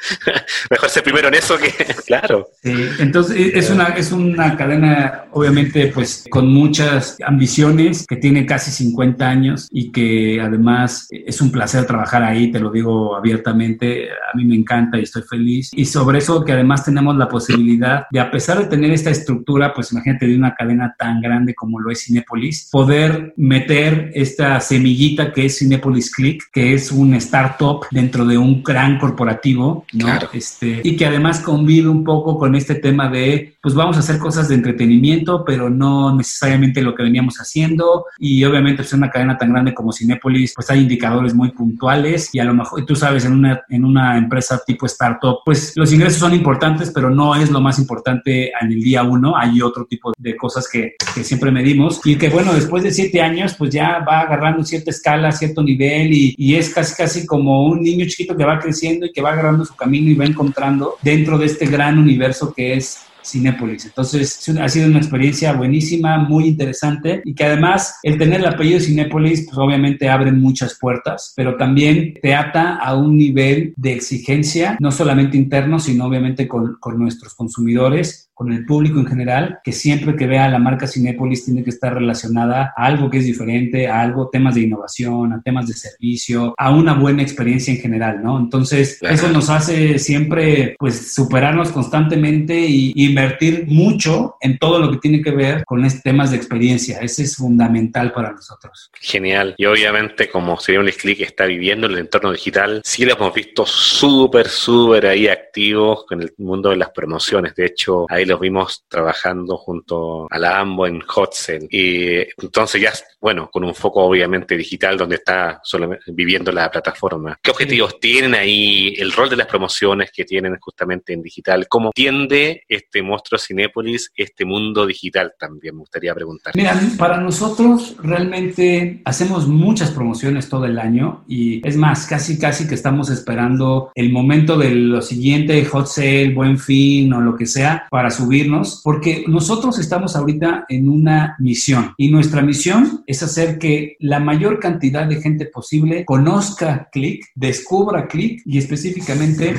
mejor 0.70 0.88
ser 0.88 1.02
primero 1.02 1.28
en 1.28 1.34
eso 1.34 1.58
que... 1.58 1.72
claro. 2.06 2.48
Sí, 2.62 2.74
entonces 2.98 3.52
es 3.54 3.70
una, 3.70 3.88
es 3.88 4.12
una 4.12 4.56
cadena, 4.56 5.26
obviamente, 5.32 5.88
pues 5.88 6.24
con 6.30 6.48
muchas 6.48 7.16
ambiciones, 7.24 8.06
que 8.06 8.16
tiene 8.16 8.46
casi 8.46 8.70
50 8.70 9.28
años 9.28 9.68
y 9.70 9.90
que 9.92 10.40
además 10.40 11.08
es 11.10 11.40
un 11.40 11.50
placer 11.50 11.86
trabajar 11.86 12.22
ahí, 12.22 12.50
te 12.50 12.60
lo 12.60 12.70
digo 12.70 13.16
abiertamente, 13.16 14.10
a 14.10 14.36
mí 14.36 14.44
me 14.44 14.54
encanta 14.54 14.98
y 14.98 15.02
estoy 15.02 15.22
feliz. 15.22 15.70
Y 15.72 15.84
sobre 15.84 16.18
eso 16.18 16.44
que 16.44 16.52
además 16.52 16.84
tenemos 16.84 17.16
la 17.16 17.28
posibilidad 17.28 18.04
de, 18.10 18.20
a 18.20 18.30
pesar 18.30 18.58
de 18.58 18.65
tener 18.68 18.92
esta 18.92 19.10
estructura, 19.10 19.72
pues 19.74 19.92
imagínate 19.92 20.26
de 20.26 20.36
una 20.36 20.54
cadena 20.54 20.94
tan 20.98 21.20
grande 21.20 21.54
como 21.54 21.80
lo 21.80 21.90
es 21.90 22.04
Cinepolis, 22.04 22.68
poder 22.70 23.34
meter 23.36 24.10
esta 24.14 24.60
semillita 24.60 25.32
que 25.32 25.46
es 25.46 25.58
Cinepolis 25.58 26.14
Click, 26.14 26.44
que 26.52 26.74
es 26.74 26.92
un 26.92 27.14
startup 27.14 27.86
dentro 27.90 28.24
de 28.24 28.38
un 28.38 28.62
gran 28.62 28.98
corporativo, 28.98 29.84
¿no? 29.92 30.08
Este, 30.32 30.80
y 30.82 30.96
que 30.96 31.06
además 31.06 31.40
convive 31.40 31.88
un 31.88 32.04
poco 32.04 32.38
con 32.38 32.54
este 32.54 32.76
tema 32.76 33.08
de, 33.08 33.56
pues 33.60 33.74
vamos 33.74 33.96
a 33.96 34.00
hacer 34.00 34.18
cosas 34.18 34.48
de 34.48 34.54
entretenimiento, 34.54 35.44
pero 35.44 35.70
no 35.70 36.14
necesariamente 36.14 36.82
lo 36.82 36.94
que 36.94 37.02
veníamos 37.02 37.36
haciendo. 37.36 38.06
Y 38.18 38.44
obviamente, 38.44 38.82
pues 38.82 38.92
una 38.92 39.10
cadena 39.10 39.36
tan 39.38 39.52
grande 39.52 39.74
como 39.74 39.92
Cinepolis, 39.92 40.52
pues 40.54 40.70
hay 40.70 40.80
indicadores 40.80 41.34
muy 41.34 41.50
puntuales 41.50 42.30
y 42.32 42.38
a 42.38 42.44
lo 42.44 42.54
mejor, 42.54 42.84
tú 42.84 42.96
sabes, 42.96 43.24
en 43.24 43.32
una, 43.32 43.62
en 43.68 43.84
una 43.84 44.16
empresa 44.16 44.60
tipo 44.66 44.86
startup, 44.86 45.38
pues 45.44 45.72
los 45.76 45.92
ingresos 45.92 46.18
son 46.18 46.34
importantes, 46.34 46.90
pero 46.94 47.10
no 47.10 47.34
es 47.34 47.50
lo 47.50 47.60
más 47.60 47.78
importante 47.78 48.52
en 48.60 48.72
el 48.72 48.80
día 48.80 49.02
uno, 49.02 49.36
hay 49.36 49.60
otro 49.62 49.84
tipo 49.86 50.12
de 50.16 50.36
cosas 50.36 50.68
que, 50.70 50.94
que, 51.14 51.24
siempre 51.24 51.50
medimos 51.50 52.00
y 52.04 52.16
que 52.16 52.28
bueno, 52.28 52.54
después 52.54 52.82
de 52.82 52.92
siete 52.92 53.20
años 53.20 53.54
pues 53.54 53.70
ya 53.70 54.04
va 54.06 54.20
agarrando 54.20 54.64
cierta 54.64 54.90
escala, 54.90 55.32
cierto 55.32 55.62
nivel 55.62 56.12
y, 56.12 56.34
y, 56.38 56.56
es 56.56 56.72
casi 56.72 56.94
casi 56.94 57.26
como 57.26 57.66
un 57.66 57.82
niño 57.82 58.06
chiquito 58.06 58.36
que 58.36 58.44
va 58.44 58.58
creciendo 58.58 59.06
y 59.06 59.12
que 59.12 59.22
va 59.22 59.32
agarrando 59.32 59.64
su 59.64 59.74
camino 59.74 60.10
y 60.10 60.14
va 60.14 60.24
encontrando 60.24 60.96
dentro 61.02 61.38
de 61.38 61.46
este 61.46 61.66
gran 61.66 61.98
universo 61.98 62.52
que 62.54 62.74
es 62.74 63.06
Cinépolis. 63.26 63.84
Entonces, 63.86 64.48
ha 64.60 64.68
sido 64.68 64.88
una 64.88 64.98
experiencia 64.98 65.52
buenísima, 65.52 66.18
muy 66.18 66.46
interesante 66.46 67.22
y 67.24 67.34
que 67.34 67.44
además 67.44 67.98
el 68.02 68.18
tener 68.18 68.40
el 68.40 68.46
apellido 68.46 68.80
Cinépolis, 68.80 69.46
pues 69.46 69.58
obviamente 69.58 70.08
abre 70.08 70.32
muchas 70.32 70.78
puertas, 70.78 71.32
pero 71.36 71.56
también 71.56 72.14
te 72.22 72.34
ata 72.34 72.76
a 72.76 72.94
un 72.94 73.16
nivel 73.16 73.74
de 73.76 73.92
exigencia, 73.92 74.76
no 74.80 74.90
solamente 74.90 75.36
interno, 75.36 75.78
sino 75.78 76.06
obviamente 76.06 76.46
con, 76.46 76.76
con 76.80 76.98
nuestros 76.98 77.34
consumidores 77.34 78.26
con 78.36 78.52
el 78.52 78.66
público 78.66 79.00
en 79.00 79.06
general, 79.06 79.60
que 79.64 79.72
siempre 79.72 80.14
que 80.14 80.26
vea 80.26 80.46
la 80.50 80.58
marca 80.58 80.86
Cinépolis 80.86 81.46
tiene 81.46 81.64
que 81.64 81.70
estar 81.70 81.94
relacionada 81.94 82.74
a 82.76 82.84
algo 82.84 83.08
que 83.08 83.16
es 83.16 83.24
diferente, 83.24 83.88
a 83.88 84.02
algo, 84.02 84.28
temas 84.28 84.56
de 84.56 84.60
innovación, 84.60 85.32
a 85.32 85.40
temas 85.40 85.66
de 85.68 85.72
servicio, 85.72 86.54
a 86.58 86.70
una 86.70 86.92
buena 86.92 87.22
experiencia 87.22 87.72
en 87.72 87.80
general, 87.80 88.22
¿no? 88.22 88.38
Entonces, 88.38 88.98
eso 89.00 89.32
nos 89.32 89.48
hace 89.48 89.98
siempre, 89.98 90.76
pues, 90.78 91.14
superarnos 91.14 91.70
constantemente 91.70 92.60
y, 92.60 93.14
invertir 93.16 93.64
mucho 93.66 94.36
en 94.40 94.58
todo 94.58 94.78
lo 94.78 94.90
que 94.90 94.98
tiene 94.98 95.22
que 95.22 95.30
ver 95.30 95.64
con 95.64 95.84
estos 95.84 96.02
temas 96.02 96.30
de 96.30 96.36
experiencia. 96.36 96.98
Ese 97.00 97.22
es 97.22 97.36
fundamental 97.36 98.12
para 98.12 98.32
nosotros. 98.32 98.90
Genial. 99.00 99.54
Y 99.56 99.64
obviamente, 99.64 100.28
como 100.28 100.52
un 100.52 100.86
Click 100.90 101.20
está 101.22 101.46
viviendo 101.46 101.86
en 101.86 101.94
el 101.94 101.98
entorno 102.00 102.32
digital, 102.32 102.82
sí 102.84 103.04
lo 103.04 103.14
hemos 103.14 103.32
visto 103.32 103.64
súper, 103.64 104.48
súper 104.48 105.06
ahí 105.06 105.28
activos 105.28 106.04
con 106.06 106.20
el 106.20 106.34
mundo 106.36 106.70
de 106.70 106.76
las 106.76 106.90
promociones. 106.90 107.54
De 107.54 107.64
hecho, 107.64 108.06
ahí 108.10 108.26
los 108.26 108.38
vimos 108.38 108.84
trabajando 108.88 109.56
junto 109.56 110.26
a 110.30 110.38
la 110.38 110.60
AMBO 110.60 110.86
en 110.86 111.00
Hotsen. 111.00 111.66
Y 111.70 112.18
entonces 112.42 112.82
ya, 112.82 112.92
bueno, 113.20 113.48
con 113.50 113.64
un 113.64 113.74
foco 113.74 114.04
obviamente 114.04 114.56
digital 114.56 114.98
donde 114.98 115.16
está 115.16 115.62
viviendo 116.08 116.52
la 116.52 116.70
plataforma. 116.70 117.38
¿Qué 117.42 117.50
objetivos 117.50 117.98
tienen 117.98 118.34
ahí? 118.34 118.94
El 118.98 119.12
rol 119.12 119.30
de 119.30 119.36
las 119.36 119.46
promociones 119.46 120.10
que 120.12 120.24
tienen 120.24 120.56
justamente 120.60 121.14
en 121.14 121.22
digital. 121.22 121.66
¿Cómo 121.68 121.92
tiende 121.92 122.64
este 122.68 123.02
monstruo 123.06 123.38
Cinépolis 123.38 124.12
este 124.16 124.44
mundo 124.44 124.86
digital 124.86 125.32
también? 125.38 125.74
Me 125.76 125.80
gustaría 125.80 126.14
preguntar. 126.14 126.54
Mira, 126.54 126.78
para 126.98 127.20
nosotros 127.20 127.96
realmente 128.02 129.00
hacemos 129.04 129.46
muchas 129.46 129.90
promociones 129.90 130.48
todo 130.48 130.66
el 130.66 130.78
año 130.78 131.24
y 131.28 131.66
es 131.66 131.76
más, 131.76 132.06
casi 132.06 132.38
casi 132.38 132.66
que 132.66 132.74
estamos 132.74 133.10
esperando 133.10 133.90
el 133.94 134.12
momento 134.12 134.58
de 134.58 134.70
lo 134.70 135.02
siguiente, 135.02 135.64
hot 135.64 135.86
sale, 135.86 136.34
buen 136.34 136.58
fin 136.58 137.12
o 137.12 137.20
lo 137.20 137.36
que 137.36 137.46
sea, 137.46 137.86
para 137.90 138.10
subirnos, 138.10 138.80
porque 138.82 139.24
nosotros 139.26 139.78
estamos 139.78 140.16
ahorita 140.16 140.66
en 140.68 140.88
una 140.88 141.36
misión 141.38 141.94
y 141.96 142.08
nuestra 142.08 142.42
misión 142.42 143.04
es 143.06 143.22
hacer 143.22 143.58
que 143.58 143.96
la 144.00 144.20
mayor 144.20 144.58
cantidad 144.58 145.06
de 145.06 145.20
gente 145.20 145.46
posible 145.46 146.04
conozca 146.04 146.88
Click, 146.92 147.26
descubra 147.34 148.08
Click 148.08 148.42
y 148.44 148.58
específicamente 148.58 149.54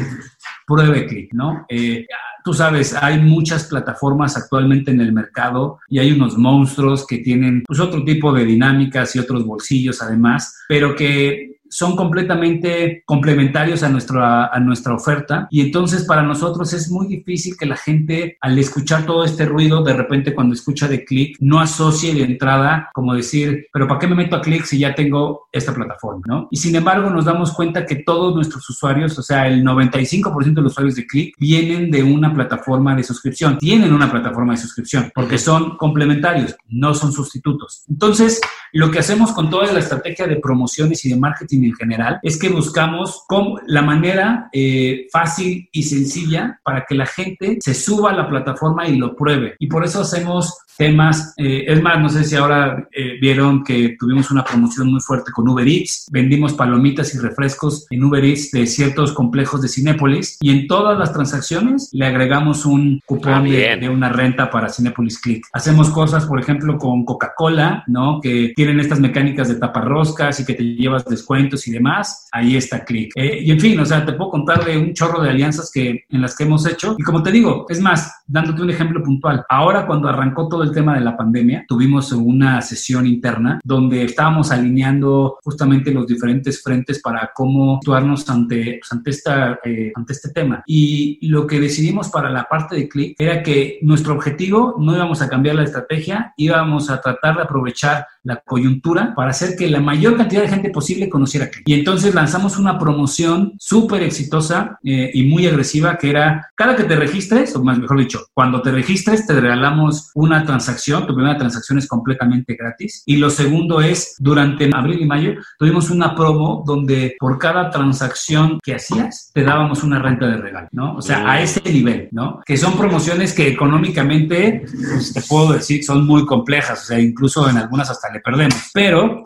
pruebe 0.67 1.07
Click, 1.07 1.33
¿no? 1.33 1.65
Eh, 1.69 2.05
tú 2.43 2.53
sabes, 2.53 2.93
hay 2.93 3.19
muchas 3.19 3.63
plataformas 3.65 4.37
actualmente 4.37 4.91
en 4.91 4.99
el 4.99 5.13
mercado 5.13 5.79
y 5.87 5.99
hay 5.99 6.11
unos 6.11 6.37
monstruos 6.37 7.07
que 7.07 7.19
tienen 7.19 7.63
pues 7.65 7.79
otro 7.79 8.03
tipo 8.03 8.33
de 8.33 8.45
dinámicas 8.45 9.15
y 9.15 9.19
otros 9.19 9.45
bolsillos 9.45 10.01
además, 10.01 10.63
pero 10.67 10.95
que 10.95 11.56
son 11.69 11.95
completamente 11.95 13.03
complementarios 13.05 13.83
a 13.83 13.89
nuestra, 13.89 14.47
a 14.47 14.59
nuestra 14.59 14.93
oferta 14.93 15.47
y 15.49 15.61
entonces 15.61 16.03
para 16.03 16.23
nosotros 16.23 16.73
es 16.73 16.89
muy 16.89 17.07
difícil 17.07 17.55
que 17.57 17.65
la 17.65 17.77
gente 17.77 18.37
al 18.41 18.57
escuchar 18.57 19.05
todo 19.05 19.23
este 19.23 19.45
ruido, 19.45 19.83
de 19.83 19.93
repente 19.93 20.33
cuando 20.33 20.53
escucha 20.53 20.87
de 20.87 21.03
clic, 21.03 21.37
no 21.39 21.59
asocie 21.59 22.13
de 22.13 22.23
entrada 22.23 22.89
como 22.93 23.13
decir, 23.13 23.67
pero 23.71 23.87
¿para 23.87 23.99
qué 23.99 24.07
me 24.07 24.15
meto 24.15 24.35
a 24.35 24.41
clic 24.41 24.63
si 24.65 24.79
ya 24.79 24.95
tengo 24.95 25.47
esta 25.51 25.73
plataforma? 25.73 26.23
¿no? 26.27 26.47
Y 26.51 26.57
sin 26.57 26.75
embargo 26.75 27.09
nos 27.09 27.25
damos 27.25 27.53
cuenta 27.53 27.85
que 27.85 27.97
todos 27.97 28.35
nuestros 28.35 28.69
usuarios, 28.69 29.17
o 29.17 29.21
sea, 29.21 29.47
el 29.47 29.63
95% 29.63 30.53
de 30.53 30.61
los 30.61 30.71
usuarios 30.73 30.95
de 30.95 31.05
clic 31.05 31.35
vienen 31.37 31.91
de 31.91 32.03
una 32.03 32.33
plataforma 32.33 32.95
de 32.95 33.03
suscripción, 33.03 33.57
tienen 33.57 33.93
una 33.93 34.09
plataforma 34.11 34.53
de 34.53 34.59
suscripción 34.59 35.11
porque 35.13 35.37
son 35.37 35.77
complementarios, 35.77 36.55
no 36.69 36.93
son 36.93 37.11
sustitutos. 37.11 37.83
Entonces, 37.89 38.41
lo 38.73 38.91
que 38.91 38.99
hacemos 38.99 39.31
con 39.31 39.49
toda 39.49 39.71
la 39.71 39.79
estrategia 39.79 40.27
de 40.27 40.37
promociones 40.37 41.03
y 41.05 41.09
de 41.09 41.15
marketing 41.15 41.56
en 41.65 41.73
general 41.73 42.19
es 42.23 42.39
que 42.39 42.49
buscamos 42.49 43.23
cómo, 43.27 43.59
la 43.65 43.81
manera 43.81 44.49
eh, 44.51 45.07
fácil 45.11 45.69
y 45.71 45.83
sencilla 45.83 46.59
para 46.63 46.85
que 46.87 46.95
la 46.95 47.05
gente 47.05 47.57
se 47.61 47.73
suba 47.73 48.11
a 48.11 48.15
la 48.15 48.29
plataforma 48.29 48.87
y 48.87 48.97
lo 48.97 49.15
pruebe. 49.15 49.55
Y 49.59 49.67
por 49.67 49.83
eso 49.83 50.01
hacemos 50.01 50.57
temas. 50.77 51.33
Eh, 51.37 51.65
es 51.67 51.81
más, 51.81 51.99
no 51.99 52.07
sé 52.09 52.23
si 52.23 52.35
ahora 52.35 52.87
eh, 52.91 53.17
vieron 53.19 53.63
que 53.63 53.97
tuvimos 53.99 54.31
una 54.31 54.43
promoción 54.43 54.91
muy 54.91 55.01
fuerte 55.01 55.31
con 55.31 55.47
Uber 55.49 55.67
Eats. 55.67 56.07
Vendimos 56.11 56.53
palomitas 56.53 57.13
y 57.15 57.17
refrescos 57.17 57.87
en 57.89 58.03
Uber 58.03 58.23
Eats 58.23 58.51
de 58.51 58.65
ciertos 58.67 59.11
complejos 59.11 59.61
de 59.61 59.67
Cinépolis 59.67 60.37
y 60.39 60.51
en 60.51 60.67
todas 60.67 60.97
las 60.97 61.11
transacciones 61.11 61.89
le 61.91 62.05
agregamos 62.05 62.65
un 62.65 63.01
cupón 63.05 63.33
ah, 63.33 63.41
de, 63.41 63.77
de, 63.77 63.89
una 63.89 64.09
renta 64.09 64.49
para 64.49 64.69
Cinépolis 64.69 65.19
Click. 65.19 65.45
Hacemos 65.51 65.89
cosas, 65.89 66.25
por 66.25 66.39
ejemplo, 66.39 66.77
con 66.77 67.03
Coca-Cola, 67.03 67.83
¿no? 67.87 68.21
Que 68.21 68.53
tienen 68.55 68.79
estas 68.79 68.99
mecánicas 68.99 69.49
de 69.49 69.55
taparroscas 69.55 70.39
y 70.39 70.45
que 70.45 70.53
te 70.53 70.63
llevas 70.63 71.03
descuentos 71.47 71.67
y 71.67 71.71
demás. 71.71 72.27
Ahí 72.31 72.55
está 72.55 72.83
Click. 72.83 73.11
Eh, 73.15 73.41
y 73.43 73.51
en 73.51 73.59
fin, 73.59 73.79
o 73.79 73.85
sea, 73.85 74.05
te 74.05 74.13
puedo 74.13 74.31
contar 74.31 74.65
de 74.65 74.77
un 74.77 74.93
chorro 74.93 75.21
de 75.21 75.29
alianzas 75.29 75.71
que, 75.73 76.05
en 76.09 76.21
las 76.21 76.35
que 76.35 76.43
hemos 76.43 76.65
hecho. 76.67 76.95
Y 76.97 77.03
como 77.03 77.23
te 77.23 77.31
digo, 77.31 77.65
es 77.69 77.79
más, 77.81 78.23
dándote 78.27 78.61
un 78.61 78.69
ejemplo 78.69 79.01
puntual. 79.03 79.45
Ahora, 79.49 79.85
cuando 79.85 80.09
arrancó 80.09 80.47
todo 80.47 80.63
el 80.63 80.71
tema 80.71 80.95
de 80.95 81.01
la 81.01 81.15
pandemia, 81.15 81.65
tuvimos 81.67 82.11
una 82.11 82.61
sesión 82.61 83.05
interna 83.05 83.59
donde 83.63 84.03
estábamos 84.03 84.51
alineando 84.51 85.37
justamente 85.43 85.91
los 85.91 86.07
diferentes 86.07 86.61
frentes 86.61 87.01
para 87.01 87.31
cómo 87.33 87.77
actuarnos 87.77 88.29
ante, 88.29 88.79
pues, 88.79 88.91
ante, 88.91 89.09
esta, 89.09 89.59
eh, 89.63 89.91
ante 89.95 90.13
este 90.13 90.29
tema. 90.29 90.63
Y 90.65 91.27
lo 91.27 91.47
que 91.47 91.59
decidimos 91.59 92.09
para 92.09 92.29
la 92.29 92.43
parte 92.43 92.75
de 92.75 92.89
Click 92.89 93.15
era 93.19 93.41
que 93.43 93.79
nuestro 93.81 94.13
objetivo 94.13 94.75
no 94.79 94.95
íbamos 94.95 95.21
a 95.21 95.29
cambiar 95.29 95.55
la 95.55 95.63
estrategia, 95.63 96.33
íbamos 96.37 96.89
a 96.89 97.01
tratar 97.01 97.35
de 97.35 97.43
aprovechar 97.43 98.05
la 98.27 98.41
coyuntura 98.45 99.13
para 99.15 99.31
hacer 99.31 99.55
que 99.55 99.69
la 99.69 99.79
mayor 99.79 100.17
cantidad 100.17 100.41
de 100.41 100.49
gente 100.49 100.69
posible 100.69 101.09
conociera 101.09 101.49
Click. 101.49 101.67
Y 101.67 101.73
entonces 101.73 102.13
lanzamos 102.13 102.57
una 102.57 102.77
promoción 102.77 103.53
súper 103.57 104.03
exitosa 104.03 104.79
eh, 104.83 105.11
y 105.13 105.23
muy 105.23 105.47
agresiva 105.47 105.97
que 105.97 106.09
era 106.09 106.49
cada 106.55 106.75
que 106.75 106.83
te 106.83 106.95
registres, 106.95 107.55
o 107.55 107.63
más 107.63 107.79
mejor 107.79 107.99
dicho, 107.99 108.25
cuando 108.33 108.61
te 108.61 108.71
registres 108.71 109.25
te 109.25 109.39
regalamos 109.39 110.11
una 110.13 110.45
transacción, 110.45 111.07
tu 111.07 111.15
primera 111.15 111.37
transacción 111.37 111.77
es 111.77 111.87
completamente 111.87 112.55
gratis. 112.55 113.03
Y 113.05 113.15
lo 113.17 113.29
segundo 113.29 113.81
es, 113.81 114.15
durante 114.19 114.69
abril 114.73 115.01
y 115.01 115.05
mayo 115.05 115.33
tuvimos 115.57 115.89
una 115.89 116.13
promo 116.15 116.63
donde 116.65 117.15
por 117.19 117.37
cada 117.37 117.69
transacción 117.69 118.59
que 118.61 118.75
hacías 118.75 119.31
te 119.33 119.43
dábamos 119.43 119.83
una 119.83 119.99
renta 119.99 120.27
de 120.27 120.37
regalo, 120.37 120.67
¿no? 120.71 120.95
O 120.95 121.01
sea, 121.01 121.29
a 121.31 121.41
ese 121.41 121.61
nivel, 121.71 122.09
¿no? 122.11 122.41
Que 122.45 122.57
son 122.57 122.77
promociones 122.77 123.33
que 123.33 123.47
económicamente, 123.47 124.65
pues, 124.65 125.13
te 125.13 125.21
puedo 125.21 125.53
decir, 125.53 125.83
son 125.83 126.05
muy 126.05 126.25
complejas, 126.25 126.83
o 126.83 126.85
sea, 126.85 126.99
incluso 126.99 127.49
en 127.49 127.57
algunas 127.57 127.89
hasta 127.89 128.11
perdemos. 128.19 128.71
Pero 128.73 129.23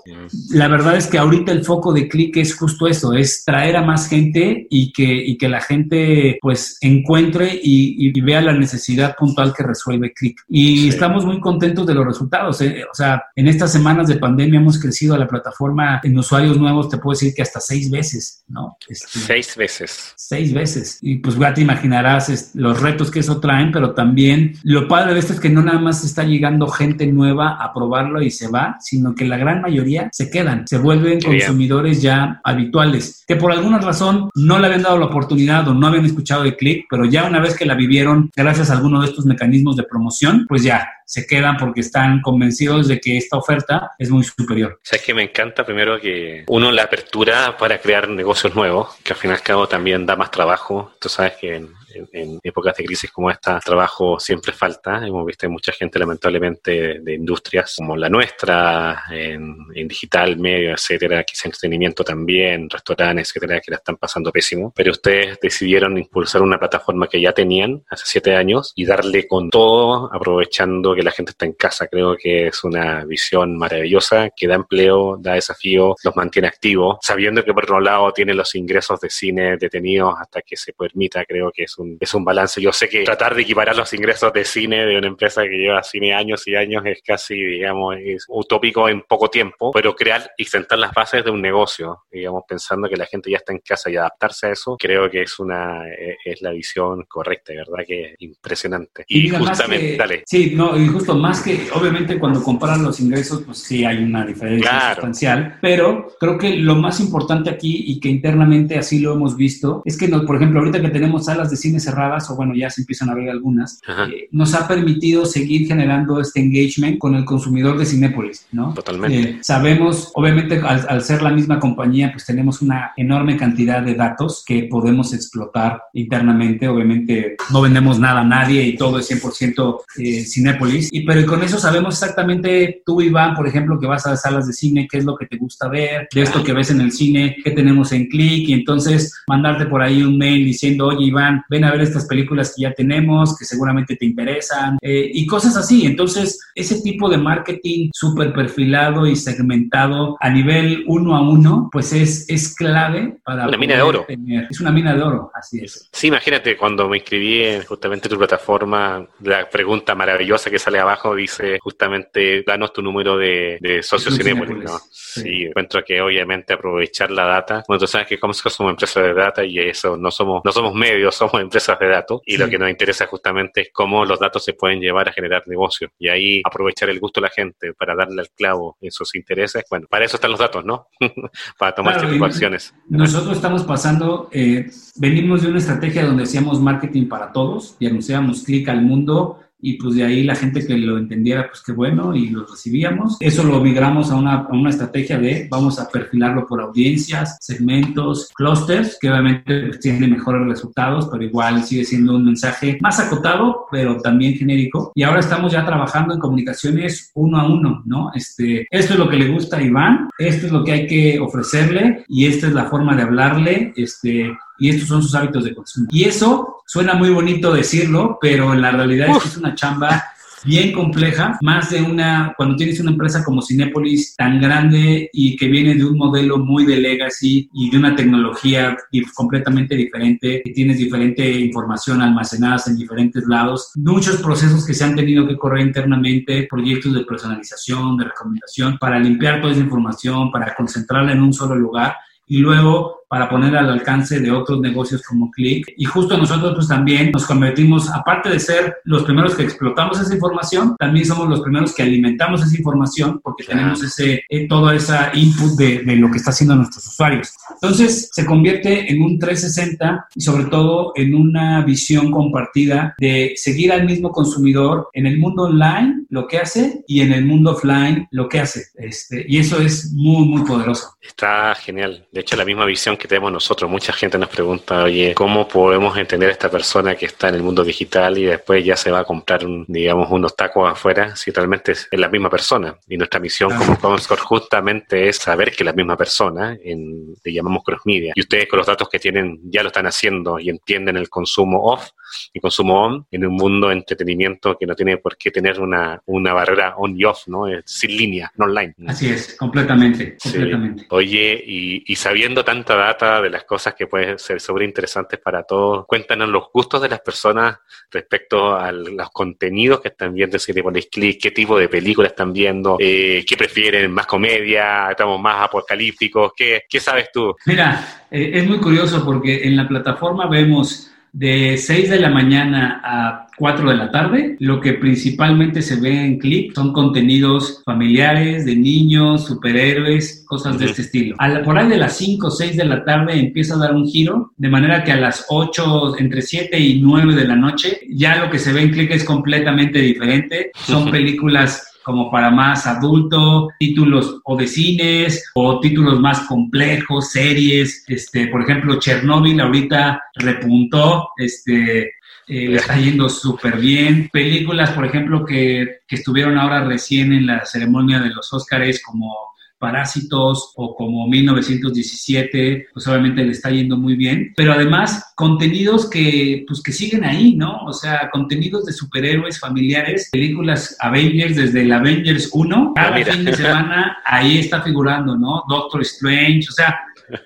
la 0.51 0.67
verdad 0.67 0.95
es 0.97 1.07
que 1.07 1.17
ahorita 1.17 1.51
el 1.51 1.63
foco 1.63 1.93
de 1.93 2.07
Click 2.07 2.37
es 2.37 2.55
justo 2.55 2.87
eso, 2.87 3.13
es 3.13 3.43
traer 3.43 3.77
a 3.77 3.83
más 3.83 4.07
gente 4.07 4.67
y 4.69 4.91
que, 4.91 5.03
y 5.03 5.37
que 5.37 5.49
la 5.49 5.61
gente 5.61 6.37
pues 6.41 6.77
encuentre 6.81 7.59
y, 7.61 8.11
vea 8.21 8.41
la 8.41 8.53
necesidad 8.53 9.15
puntual 9.15 9.51
que 9.51 9.63
resuelve 9.63 10.13
Click. 10.13 10.41
Y 10.47 10.87
estamos 10.87 11.25
muy 11.25 11.39
contentos 11.39 11.87
de 11.87 11.95
los 11.95 12.05
resultados. 12.05 12.61
¿eh? 12.61 12.83
O 12.91 12.93
sea, 12.93 13.23
en 13.35 13.47
estas 13.47 13.71
semanas 13.71 14.07
de 14.07 14.17
pandemia 14.17 14.59
hemos 14.59 14.79
crecido 14.79 15.15
a 15.15 15.17
la 15.17 15.27
plataforma 15.27 15.99
en 16.03 16.17
usuarios 16.17 16.57
nuevos, 16.57 16.89
te 16.89 16.97
puedo 16.97 17.13
decir 17.13 17.33
que 17.33 17.41
hasta 17.41 17.59
seis 17.59 17.89
veces, 17.89 18.43
¿no? 18.47 18.77
Este, 18.87 19.07
seis 19.07 19.55
veces. 19.55 20.13
Seis 20.15 20.53
veces. 20.53 20.99
Y 21.01 21.17
pues 21.17 21.37
ya 21.37 21.53
te 21.53 21.61
imaginarás 21.61 22.51
los 22.53 22.79
retos 22.79 23.09
que 23.09 23.19
eso 23.19 23.39
traen, 23.39 23.71
pero 23.71 23.93
también 23.93 24.53
lo 24.63 24.87
padre 24.87 25.13
de 25.13 25.19
esto 25.19 25.33
es 25.33 25.39
que 25.39 25.49
no 25.49 25.61
nada 25.61 25.79
más 25.79 26.03
está 26.03 26.23
llegando 26.23 26.67
gente 26.67 27.07
nueva 27.07 27.57
a 27.61 27.73
probarlo 27.73 28.21
y 28.21 28.31
se 28.31 28.47
va, 28.47 28.77
sino 28.81 29.15
que 29.15 29.25
la 29.25 29.37
gran 29.37 29.61
mayoría 29.61 30.09
se 30.11 30.29
quedan, 30.29 30.67
se 30.67 30.77
vuelven 30.77 31.21
consumidores 31.21 32.01
ya 32.01 32.41
habituales, 32.43 33.23
que 33.27 33.35
por 33.35 33.51
alguna 33.51 33.79
razón 33.79 34.29
no 34.35 34.59
le 34.59 34.67
habían 34.67 34.83
dado 34.83 34.97
la 34.97 35.05
oportunidad 35.05 35.67
o 35.67 35.73
no 35.73 35.87
habían 35.87 36.05
escuchado 36.05 36.43
de 36.43 36.55
Click, 36.55 36.85
pero 36.89 37.05
ya 37.05 37.25
una 37.25 37.39
vez 37.39 37.55
que 37.57 37.65
la 37.65 37.75
vivieron, 37.75 38.29
gracias 38.35 38.69
a 38.69 38.73
alguno 38.73 39.01
de 39.01 39.07
estos 39.07 39.25
mecanismos 39.25 39.75
de 39.75 39.83
promoción, 39.83 40.45
pues 40.47 40.63
ya 40.63 40.87
se 41.11 41.27
quedan 41.27 41.57
porque 41.57 41.81
están 41.81 42.21
convencidos 42.21 42.87
de 42.87 43.01
que 43.01 43.17
esta 43.17 43.35
oferta 43.35 43.91
es 43.99 44.09
muy 44.09 44.23
superior. 44.23 44.79
Sabes 44.81 45.05
que 45.05 45.13
me 45.13 45.23
encanta 45.23 45.65
primero 45.65 45.99
que 45.99 46.45
uno 46.47 46.71
la 46.71 46.83
apertura 46.83 47.57
para 47.57 47.79
crear 47.79 48.07
negocios 48.07 48.55
nuevos, 48.55 48.95
que 49.03 49.11
al 49.11 49.19
fin 49.19 49.31
y 49.31 49.33
al 49.33 49.41
cabo 49.41 49.67
también 49.67 50.05
da 50.05 50.15
más 50.15 50.31
trabajo. 50.31 50.93
Tú 51.01 51.09
sabes 51.09 51.33
que 51.33 51.55
en, 51.55 51.73
en, 52.11 52.39
épocas 52.43 52.75
de 52.77 52.85
crisis 52.85 53.11
como 53.11 53.29
esta, 53.29 53.59
trabajo 53.59 54.19
siempre 54.19 54.53
falta. 54.53 55.05
Hemos 55.05 55.25
visto 55.25 55.49
mucha 55.49 55.71
gente, 55.71 55.99
lamentablemente, 55.99 56.99
de 56.99 57.13
industrias 57.13 57.75
como 57.77 57.95
la 57.95 58.09
nuestra, 58.09 59.03
en, 59.11 59.87
digital, 59.87 60.37
medio, 60.37 60.71
etcétera, 60.71 61.23
quizá 61.23 61.47
entretenimiento 61.47 62.03
también, 62.03 62.69
restaurantes, 62.69 63.29
etcétera, 63.29 63.59
que 63.59 63.71
la 63.71 63.77
están 63.77 63.97
pasando 63.97 64.31
pésimo. 64.31 64.71
Pero 64.75 64.91
ustedes 64.91 65.39
decidieron 65.41 65.97
impulsar 65.97 66.41
una 66.41 66.59
plataforma 66.59 67.07
que 67.07 67.21
ya 67.21 67.33
tenían 67.33 67.83
hace 67.89 68.03
siete 68.05 68.35
años 68.35 68.71
y 68.75 68.85
darle 68.85 69.27
con 69.27 69.49
todo, 69.49 70.09
aprovechando 70.13 70.95
que 70.95 71.00
la 71.03 71.11
gente 71.11 71.31
está 71.31 71.45
en 71.45 71.53
casa. 71.53 71.87
Creo 71.87 72.15
que 72.15 72.47
es 72.47 72.63
una 72.63 73.05
visión 73.05 73.57
maravillosa 73.57 74.29
que 74.35 74.47
da 74.47 74.55
empleo, 74.55 75.17
da 75.19 75.33
desafío, 75.33 75.95
los 76.03 76.15
mantiene 76.15 76.47
activos, 76.47 76.97
sabiendo 77.01 77.43
que 77.43 77.53
por 77.53 77.63
otro 77.63 77.79
lado 77.79 78.11
tiene 78.11 78.33
los 78.33 78.55
ingresos 78.55 78.99
de 78.99 79.09
cine 79.09 79.57
detenidos 79.57 80.15
hasta 80.19 80.41
que 80.41 80.55
se 80.55 80.73
permita. 80.73 81.25
Creo 81.25 81.51
que 81.51 81.63
es 81.63 81.75
es 81.99 82.13
un 82.13 82.25
balance. 82.25 82.61
Yo 82.61 82.71
sé 82.71 82.87
que 82.89 83.03
tratar 83.03 83.35
de 83.35 83.41
equiparar 83.41 83.75
los 83.75 83.93
ingresos 83.93 84.31
de 84.33 84.45
cine 84.45 84.85
de 84.85 84.97
una 84.97 85.07
empresa 85.07 85.43
que 85.43 85.57
lleva 85.57 85.83
cine 85.83 86.13
años 86.13 86.47
y 86.47 86.55
años 86.55 86.83
es 86.85 87.01
casi, 87.01 87.35
digamos, 87.35 87.95
es 87.99 88.25
utópico 88.27 88.89
en 88.89 89.01
poco 89.01 89.29
tiempo, 89.29 89.71
pero 89.71 89.95
crear 89.95 90.31
y 90.37 90.45
sentar 90.45 90.79
las 90.79 90.91
bases 90.93 91.23
de 91.23 91.31
un 91.31 91.41
negocio, 91.41 92.03
digamos, 92.11 92.43
pensando 92.47 92.89
que 92.89 92.97
la 92.97 93.05
gente 93.05 93.31
ya 93.31 93.37
está 93.37 93.53
en 93.53 93.59
casa 93.59 93.89
y 93.89 93.97
adaptarse 93.97 94.47
a 94.47 94.51
eso, 94.51 94.77
creo 94.77 95.09
que 95.09 95.23
es 95.23 95.39
una 95.39 95.87
e, 95.87 96.17
es 96.25 96.41
la 96.41 96.51
visión 96.51 97.03
correcta, 97.07 97.53
¿verdad? 97.53 97.85
Que 97.85 98.15
impresionante. 98.19 99.03
Y, 99.07 99.29
justamente, 99.29 99.97
dale. 99.97 100.23
Sí, 100.25 100.53
no, 100.55 100.77
y 100.77 100.87
justo 100.91 101.15
más 101.15 101.41
que, 101.41 101.67
obviamente, 101.73 102.19
cuando 102.19 102.43
comparan 102.43 102.83
los 102.83 102.99
ingresos, 102.99 103.43
pues 103.45 103.59
sí 103.59 103.85
hay 103.85 104.03
una 104.03 104.25
diferencia 104.25 104.93
sustancial, 104.93 105.57
pero 105.61 106.07
creo 106.19 106.37
que 106.37 106.55
lo 106.55 106.75
más 106.75 106.99
importante 106.99 107.49
aquí 107.49 107.83
y 107.87 107.99
que 107.99 108.09
internamente 108.09 108.77
así 108.77 108.99
lo 108.99 109.13
hemos 109.13 109.35
visto 109.35 109.81
es 109.85 109.97
que, 109.97 110.07
nos, 110.07 110.25
por 110.25 110.35
ejemplo, 110.35 110.59
ahorita 110.59 110.81
que 110.81 110.89
tenemos 110.89 111.25
salas 111.25 111.49
de 111.49 111.57
cine 111.57 111.79
cerradas, 111.79 112.29
o 112.29 112.35
bueno, 112.35 112.53
ya 112.55 112.69
se 112.69 112.81
empiezan 112.81 113.09
a 113.09 113.15
ver 113.15 113.29
algunas, 113.29 113.81
eh, 113.87 114.27
nos 114.31 114.53
ha 114.53 114.67
permitido 114.67 115.25
seguir 115.25 115.67
generando 115.67 116.19
este 116.19 116.39
engagement 116.39 116.97
con 116.97 117.15
el 117.15 117.25
consumidor 117.25 117.77
de 117.77 117.85
Cinépolis, 117.85 118.47
¿no? 118.51 118.73
Totalmente. 118.73 119.19
Eh, 119.19 119.37
sabemos, 119.41 120.11
obviamente, 120.13 120.59
al, 120.59 121.01
ser 121.01 121.21
la 121.21 121.31
misma 121.31 121.59
compañía, 121.59 122.11
pues 122.11 122.25
tenemos 122.25 122.61
una 122.61 122.93
enorme 122.95 123.37
cantidad 123.37 123.81
de 123.81 123.95
datos 123.95 124.43
que 124.45 124.63
podemos 124.63 125.13
explotar 125.13 125.83
internamente. 125.93 126.67
Obviamente, 126.67 127.35
no 127.51 127.61
vendemos 127.61 127.99
nada 127.99 128.21
a 128.21 128.25
nadie 128.25 128.63
y 128.63 128.75
todo 128.75 128.99
es 128.99 129.09
100% 129.11 129.81
eh, 129.97 130.23
Cinépolis, 130.25 130.70
y, 130.91 131.01
pero 131.05 131.25
con 131.25 131.43
eso 131.43 131.59
sabemos 131.59 131.95
exactamente, 131.95 132.81
tú, 132.85 133.01
Iván, 133.01 133.35
por 133.35 133.47
ejemplo, 133.47 133.79
que 133.79 133.87
vas 133.87 134.05
a 134.07 134.15
salas 134.15 134.47
de 134.47 134.53
cine, 134.53 134.87
qué 134.89 134.99
es 134.99 135.05
lo 135.05 135.15
que 135.15 135.25
te 135.25 135.37
gusta 135.37 135.67
ver, 135.67 136.07
de 136.13 136.21
esto 136.21 136.43
que 136.43 136.53
ves 136.53 136.71
en 136.71 136.81
el 136.81 136.91
cine, 136.91 137.37
qué 137.43 137.51
tenemos 137.51 137.91
en 137.91 138.07
Click, 138.07 138.49
y 138.49 138.53
entonces 138.53 139.13
mandarte 139.27 139.65
por 139.65 139.81
ahí 139.81 140.03
un 140.03 140.17
mail 140.17 140.45
diciendo, 140.45 140.87
oye, 140.87 141.05
Iván, 141.05 141.43
ven 141.49 141.63
a 141.63 141.71
ver 141.71 141.81
estas 141.81 142.05
películas 142.05 142.53
que 142.55 142.63
ya 142.63 142.73
tenemos, 142.73 143.37
que 143.37 143.45
seguramente 143.45 143.95
te 143.95 144.05
interesan, 144.05 144.77
eh, 144.81 145.09
y 145.13 145.25
cosas 145.25 145.57
así. 145.57 145.85
Entonces, 145.85 146.39
ese 146.55 146.81
tipo 146.81 147.09
de 147.09 147.17
marketing 147.17 147.89
súper 147.93 148.33
perfilado 148.33 149.07
y 149.07 149.15
segmentado 149.15 150.17
a 150.19 150.29
nivel 150.29 150.83
uno 150.87 151.15
a 151.15 151.21
uno, 151.21 151.69
pues 151.71 151.93
es, 151.93 152.29
es 152.29 152.55
clave 152.55 153.17
para... 153.23 153.47
Una 153.47 153.57
mina 153.57 153.75
de 153.75 153.81
oro. 153.81 154.05
es 154.07 154.59
una 154.59 154.71
mina 154.71 154.95
de 154.95 155.01
oro, 155.01 155.31
así 155.33 155.59
es. 155.59 155.89
Sí, 155.91 156.07
imagínate 156.07 156.57
cuando 156.57 156.87
me 156.87 156.97
inscribí 156.97 157.43
en 157.43 157.63
justamente 157.63 158.09
tu 158.09 158.17
plataforma, 158.17 159.05
la 159.21 159.49
pregunta 159.49 159.95
maravillosa 159.95 160.49
que 160.49 160.59
sale 160.61 160.79
abajo 160.79 161.15
dice 161.15 161.59
justamente, 161.59 162.43
danos 162.45 162.71
tu 162.73 162.81
número 162.81 163.17
de, 163.17 163.57
de 163.59 163.83
socios 163.83 164.15
Cinépolis, 164.15 164.63
¿no? 164.63 164.79
Sí. 164.91 165.43
encuentro 165.43 165.83
que 165.83 165.99
obviamente 166.01 166.53
aprovechar 166.53 167.11
la 167.11 167.25
data, 167.25 167.63
bueno, 167.67 167.79
tú 167.79 167.87
sabes 167.87 168.07
que 168.07 168.19
como 168.19 168.33
somos 168.33 168.71
empresas 168.71 169.03
de 169.03 169.13
data 169.13 169.43
y 169.43 169.59
eso, 169.59 169.97
no 169.97 170.11
somos, 170.11 170.41
no 170.45 170.51
somos 170.51 170.73
medios, 170.73 171.15
somos 171.21 171.41
empresas 171.41 171.77
de 171.79 171.87
datos 171.87 172.21
y 172.25 172.37
lo 172.37 172.49
que 172.49 172.57
nos 172.57 172.69
interesa 172.69 173.07
justamente 173.07 173.61
es 173.61 173.69
cómo 173.73 174.05
los 174.05 174.19
datos 174.19 174.43
se 174.43 174.53
pueden 174.53 174.79
llevar 174.79 175.09
a 175.09 175.13
generar 175.13 175.43
negocios 175.47 175.91
y 175.97 176.07
ahí 176.07 176.41
aprovechar 176.45 176.89
el 176.89 176.99
gusto 176.99 177.19
de 177.19 177.27
la 177.27 177.33
gente 177.33 177.73
para 177.73 177.95
darle 177.95 178.21
al 178.21 178.29
clavo 178.29 178.77
en 178.81 178.91
sus 178.91 179.15
intereses, 179.15 179.63
bueno, 179.69 179.87
para 179.89 180.05
eso 180.05 180.17
están 180.17 180.31
los 180.31 180.39
datos, 180.39 180.63
¿no? 180.63 180.87
para 181.57 181.73
tomar 181.73 181.99
claro, 181.99 182.25
acciones. 182.25 182.73
Nosotros 182.87 183.35
estamos 183.35 183.63
pasando, 183.63 184.29
eh, 184.31 184.69
venimos 184.95 185.41
de 185.41 185.49
una 185.49 185.57
estrategia 185.57 186.05
donde 186.05 186.23
hacíamos 186.23 186.59
marketing 186.59 187.07
para 187.07 187.31
todos 187.31 187.75
y 187.79 187.87
anunciábamos 187.87 188.43
clic 188.43 188.69
al 188.69 188.81
mundo 188.81 189.39
y 189.61 189.73
pues 189.73 189.95
de 189.95 190.03
ahí 190.03 190.23
la 190.23 190.35
gente 190.35 190.65
que 190.65 190.77
lo 190.77 190.97
entendiera, 190.97 191.47
pues 191.47 191.61
qué 191.65 191.71
bueno, 191.71 192.15
y 192.15 192.29
lo 192.29 192.45
recibíamos. 192.45 193.17
Eso 193.19 193.43
lo 193.43 193.61
migramos 193.61 194.11
a 194.11 194.15
una, 194.15 194.35
a 194.35 194.47
una 194.51 194.69
estrategia 194.69 195.17
de 195.17 195.47
vamos 195.49 195.79
a 195.79 195.89
perfilarlo 195.89 196.45
por 196.47 196.61
audiencias, 196.61 197.37
segmentos, 197.39 198.29
clusters, 198.35 198.97
que 198.99 199.09
obviamente 199.09 199.71
tiene 199.79 200.07
mejores 200.07 200.47
resultados, 200.47 201.07
pero 201.11 201.23
igual 201.23 201.63
sigue 201.63 201.85
siendo 201.85 202.15
un 202.15 202.25
mensaje 202.25 202.77
más 202.81 202.99
acotado, 202.99 203.65
pero 203.71 203.97
también 203.97 204.35
genérico. 204.35 204.91
Y 204.95 205.03
ahora 205.03 205.19
estamos 205.19 205.51
ya 205.51 205.65
trabajando 205.65 206.13
en 206.13 206.19
comunicaciones 206.19 207.11
uno 207.13 207.39
a 207.39 207.47
uno, 207.47 207.83
¿no? 207.85 208.11
Este, 208.13 208.67
esto 208.69 208.93
es 208.93 208.99
lo 208.99 209.09
que 209.09 209.17
le 209.17 209.29
gusta 209.29 209.57
a 209.57 209.63
Iván, 209.63 210.09
esto 210.17 210.47
es 210.47 210.51
lo 210.51 210.63
que 210.63 210.71
hay 210.71 210.87
que 210.87 211.19
ofrecerle 211.19 212.05
y 212.07 212.25
esta 212.25 212.47
es 212.47 212.53
la 212.53 212.65
forma 212.65 212.95
de 212.95 213.03
hablarle, 213.03 213.73
este, 213.75 214.31
y 214.61 214.69
estos 214.69 214.89
son 214.89 215.01
sus 215.01 215.15
hábitos 215.15 215.43
de 215.43 215.55
consumo. 215.55 215.87
Y 215.91 216.03
eso 216.03 216.61
suena 216.67 216.93
muy 216.93 217.09
bonito 217.09 217.51
decirlo, 217.51 218.19
pero 218.21 218.53
en 218.53 218.61
la 218.61 218.69
realidad 218.69 219.09
es 219.09 219.17
que 219.17 219.27
es 219.29 219.37
una 219.37 219.55
chamba 219.55 220.03
bien 220.43 220.71
compleja, 220.71 221.37
más 221.41 221.71
de 221.71 221.81
una, 221.81 222.33
cuando 222.37 222.55
tienes 222.55 222.79
una 222.79 222.91
empresa 222.91 223.23
como 223.23 223.41
Cinepolis 223.41 224.15
tan 224.15 224.39
grande 224.39 225.09
y 225.13 225.35
que 225.35 225.47
viene 225.47 225.75
de 225.75 225.85
un 225.85 225.97
modelo 225.97 226.37
muy 226.37 226.65
de 226.65 226.77
legacy 226.77 227.49
y 227.53 227.71
de 227.71 227.77
una 227.77 227.95
tecnología 227.95 228.77
completamente 229.15 229.75
diferente, 229.75 230.41
y 230.45 230.53
tienes 230.53 230.77
diferente 230.77 231.27
información 231.29 232.01
almacenada 232.01 232.61
en 232.67 232.77
diferentes 232.77 233.25
lados, 233.27 233.71
muchos 233.75 234.17
procesos 234.17 234.65
que 234.65 234.75
se 234.75 234.83
han 234.83 234.95
tenido 234.95 235.27
que 235.27 235.37
correr 235.37 235.65
internamente, 235.65 236.47
proyectos 236.49 236.93
de 236.93 237.03
personalización, 237.03 237.97
de 237.97 238.05
recomendación, 238.05 238.77
para 238.79 238.99
limpiar 238.99 239.41
toda 239.41 239.53
esa 239.53 239.61
información, 239.61 240.31
para 240.31 240.53
concentrarla 240.53 241.13
en 241.13 241.21
un 241.21 241.33
solo 241.33 241.55
lugar 241.55 241.95
y 242.27 242.37
luego 242.37 243.00
para 243.11 243.27
poner 243.27 243.57
al 243.57 243.69
alcance 243.69 244.21
de 244.21 244.31
otros 244.31 244.61
negocios 244.61 245.03
como 245.03 245.29
Click. 245.31 245.73
Y 245.75 245.83
justo 245.83 246.17
nosotros 246.17 246.53
pues 246.55 246.69
también 246.69 247.11
nos 247.11 247.25
convertimos, 247.25 247.89
aparte 247.89 248.29
de 248.29 248.39
ser 248.39 248.77
los 248.85 249.03
primeros 249.03 249.35
que 249.35 249.43
explotamos 249.43 249.99
esa 249.99 250.13
información, 250.13 250.77
también 250.79 251.05
somos 251.05 251.27
los 251.27 251.41
primeros 251.41 251.75
que 251.75 251.83
alimentamos 251.83 252.41
esa 252.41 252.55
información 252.55 253.19
porque 253.21 253.43
tenemos 253.43 253.83
ese, 253.83 254.23
eh, 254.29 254.47
toda 254.47 254.73
esa 254.73 255.11
input 255.13 255.57
de, 255.57 255.79
de, 255.79 255.95
lo 255.97 256.09
que 256.09 256.19
está 256.19 256.29
haciendo 256.29 256.55
nuestros 256.55 256.87
usuarios. 256.87 257.33
Entonces 257.53 258.09
se 258.13 258.25
convierte 258.25 258.89
en 258.89 259.01
un 259.01 259.19
360 259.19 260.07
y 260.15 260.21
sobre 260.21 260.45
todo 260.45 260.93
en 260.95 261.13
una 261.13 261.65
visión 261.65 262.11
compartida 262.11 262.95
de 262.97 263.33
seguir 263.35 263.73
al 263.73 263.83
mismo 263.83 264.11
consumidor 264.11 264.87
en 264.93 265.05
el 265.05 265.19
mundo 265.19 265.43
online 265.43 266.05
lo 266.09 266.27
que 266.27 266.37
hace 266.37 266.85
y 266.87 267.01
en 267.01 267.11
el 267.11 267.25
mundo 267.25 267.51
offline 267.51 268.07
lo 268.11 268.29
que 268.29 268.39
hace. 268.39 268.67
Este, 268.75 269.25
y 269.27 269.37
eso 269.37 269.59
es 269.59 269.91
muy, 269.91 270.25
muy 270.25 270.43
poderoso. 270.43 270.95
Está 271.01 271.53
genial. 271.55 272.07
De 272.11 272.21
hecho, 272.21 272.37
la 272.37 272.45
misma 272.45 272.65
visión 272.65 272.97
que 273.01 273.07
tenemos 273.07 273.31
nosotros. 273.31 273.69
Mucha 273.69 273.91
gente 273.93 274.19
nos 274.19 274.29
pregunta, 274.29 274.83
oye, 274.83 275.15
¿cómo 275.15 275.47
podemos 275.47 275.97
entender 275.97 276.29
a 276.29 276.33
esta 276.33 276.51
persona 276.51 276.95
que 276.95 277.07
está 277.07 277.29
en 277.29 277.35
el 277.35 277.41
mundo 277.41 277.63
digital 277.63 278.15
y 278.19 278.25
después 278.25 278.63
ya 278.63 278.77
se 278.77 278.91
va 278.91 278.99
a 278.99 279.03
comprar, 279.03 279.43
un, 279.43 279.65
digamos, 279.67 280.11
unos 280.11 280.35
tacos 280.35 280.71
afuera 280.71 281.15
si 281.15 281.31
realmente 281.31 281.71
es 281.71 281.87
la 281.93 282.09
misma 282.09 282.29
persona? 282.29 282.77
Y 282.87 282.97
nuestra 282.97 283.19
misión 283.19 283.57
como 283.57 283.79
Comscore 283.79 284.21
justamente 284.21 285.09
es 285.09 285.17
saber 285.17 285.49
que 285.49 285.63
es 285.63 285.65
la 285.65 285.73
misma 285.73 285.97
persona, 285.97 286.55
en, 286.63 287.15
le 287.23 287.33
llamamos 287.33 287.63
cross 287.63 287.81
media. 287.85 288.13
Y 288.15 288.21
ustedes 288.21 288.47
con 288.47 288.57
los 288.57 288.67
datos 288.67 288.87
que 288.87 288.99
tienen 288.99 289.39
ya 289.45 289.63
lo 289.63 289.69
están 289.69 289.87
haciendo 289.87 290.37
y 290.37 290.49
entienden 290.49 290.95
el 290.95 291.09
consumo 291.09 291.63
off 291.63 291.89
y 292.33 292.39
consumo 292.39 292.83
on 292.83 293.05
en 293.11 293.25
un 293.25 293.33
mundo 293.33 293.67
de 293.67 293.73
entretenimiento 293.73 294.57
que 294.57 294.65
no 294.65 294.75
tiene 294.75 294.97
por 294.97 295.17
qué 295.17 295.31
tener 295.31 295.59
una, 295.59 296.01
una 296.05 296.33
barrera 296.33 296.75
on 296.77 296.99
y 296.99 297.03
off, 297.03 297.27
¿no? 297.27 297.47
Es 297.47 297.63
sin 297.65 297.95
línea, 297.95 298.31
no 298.37 298.45
online. 298.45 298.73
Así 298.87 299.09
es, 299.09 299.35
completamente, 299.37 300.17
completamente. 300.21 300.85
Oye, 300.89 301.43
y, 301.45 301.83
y 301.91 301.95
sabiendo 301.95 302.43
tanta 302.43 302.75
data, 302.75 303.21
de 303.21 303.29
las 303.29 303.43
cosas 303.43 303.73
que 303.73 303.87
pueden 303.87 304.19
ser 304.19 304.39
súper 304.39 304.63
interesantes 304.63 305.19
para 305.19 305.43
todos. 305.43 305.85
Cuéntanos 305.87 306.29
los 306.29 306.45
gustos 306.53 306.81
de 306.81 306.89
las 306.89 306.99
personas 307.01 307.57
respecto 307.89 308.55
a 308.55 308.71
los 308.71 309.09
contenidos 309.11 309.81
que 309.81 309.89
están 309.89 310.13
viendo 310.13 310.37
si 310.39 310.53
le 310.53 310.63
ponéis 310.63 310.87
clic, 310.91 311.19
qué 311.21 311.31
tipo 311.31 311.57
de 311.57 311.67
películas 311.67 312.11
están 312.11 312.31
viendo, 312.31 312.77
eh, 312.79 313.25
qué 313.27 313.35
prefieren, 313.35 313.91
más 313.91 314.05
comedia, 314.05 314.91
estamos 314.91 315.19
más 315.19 315.45
apocalípticos, 315.45 316.33
¿qué, 316.35 316.63
qué 316.69 316.79
sabes 316.79 317.09
tú? 317.11 317.35
Mira, 317.45 318.05
eh, 318.11 318.31
es 318.35 318.47
muy 318.47 318.59
curioso 318.59 319.03
porque 319.03 319.43
en 319.43 319.57
la 319.57 319.67
plataforma 319.67 320.27
vemos 320.27 320.90
de 321.13 321.57
6 321.57 321.89
de 321.89 321.99
la 321.99 322.09
mañana 322.09 322.81
a 322.83 323.27
4 323.37 323.69
de 323.69 323.75
la 323.75 323.91
tarde. 323.91 324.35
Lo 324.39 324.61
que 324.61 324.73
principalmente 324.73 325.61
se 325.61 325.79
ve 325.79 326.05
en 326.05 326.19
Click 326.19 326.53
son 326.53 326.73
contenidos 326.73 327.61
familiares, 327.65 328.45
de 328.45 328.55
niños, 328.55 329.25
superhéroes, 329.25 330.23
cosas 330.27 330.59
de 330.59 330.65
este 330.65 330.83
estilo. 330.83 331.15
por 331.43 331.57
ahí 331.57 331.67
de 331.67 331.77
las 331.77 331.97
5 331.97 332.27
o 332.27 332.31
6 332.31 332.55
de 332.55 332.65
la 332.65 332.85
tarde 332.85 333.19
empieza 333.19 333.55
a 333.55 333.59
dar 333.59 333.73
un 333.73 333.87
giro, 333.87 334.31
de 334.37 334.49
manera 334.49 334.83
que 334.83 334.91
a 334.91 334.97
las 334.97 335.25
8, 335.29 335.97
entre 335.97 336.21
7 336.21 336.59
y 336.59 336.81
9 336.81 337.15
de 337.15 337.27
la 337.27 337.35
noche, 337.35 337.79
ya 337.89 338.17
lo 338.17 338.29
que 338.29 338.39
se 338.39 338.53
ve 338.53 338.61
en 338.61 338.71
Click 338.71 338.91
es 338.91 339.03
completamente 339.03 339.79
diferente. 339.79 340.51
Son 340.55 340.91
películas 340.91 341.70
como 341.83 342.11
para 342.11 342.29
más 342.29 342.67
adulto, 342.67 343.49
títulos 343.59 344.19
o 344.23 344.37
de 344.37 344.47
cines 344.47 345.31
o 345.33 345.59
títulos 345.59 345.99
más 345.99 346.21
complejos, 346.21 347.11
series, 347.11 347.83
este, 347.87 348.27
por 348.27 348.43
ejemplo, 348.43 348.79
Chernobyl 348.79 349.39
ahorita 349.39 350.03
repuntó, 350.15 351.09
este, 351.17 351.81
eh, 352.27 352.47
le 352.47 352.55
está 352.55 352.77
yendo 352.77 353.09
súper 353.09 353.57
bien. 353.57 354.09
Películas, 354.11 354.71
por 354.71 354.85
ejemplo, 354.85 355.25
que, 355.25 355.79
que 355.87 355.95
estuvieron 355.95 356.37
ahora 356.37 356.63
recién 356.63 357.13
en 357.13 357.27
la 357.27 357.45
ceremonia 357.45 357.99
de 357.99 358.09
los 358.09 358.31
Óscares 358.33 358.81
como 358.83 359.30
Parásitos 359.61 360.51
o 360.55 360.75
como 360.75 361.07
1917, 361.07 362.67
pues 362.73 362.87
obviamente 362.87 363.23
le 363.23 363.31
está 363.31 363.51
yendo 363.51 363.77
muy 363.77 363.95
bien, 363.95 364.33
pero 364.35 364.53
además 364.53 365.13
contenidos 365.15 365.89
que 365.89 366.43
pues 366.47 366.61
que 366.61 366.71
siguen 366.71 367.05
ahí, 367.05 367.35
¿no? 367.35 367.65
O 367.65 367.73
sea, 367.73 368.09
contenidos 368.11 368.65
de 368.65 368.73
superhéroes 368.73 369.39
familiares, 369.39 370.09
películas 370.11 370.75
Avengers 370.79 371.35
desde 371.35 371.61
el 371.61 371.71
Avengers 371.71 372.29
1, 372.33 372.73
cada 372.75 372.95
ah, 372.95 373.05
fin 373.05 373.23
de 373.23 373.35
semana 373.35 373.97
ahí 374.05 374.39
está 374.39 374.61
figurando, 374.63 375.15
¿no? 375.15 375.43
Doctor 375.47 375.81
Strange, 375.81 376.47
o 376.49 376.53
sea, 376.53 376.75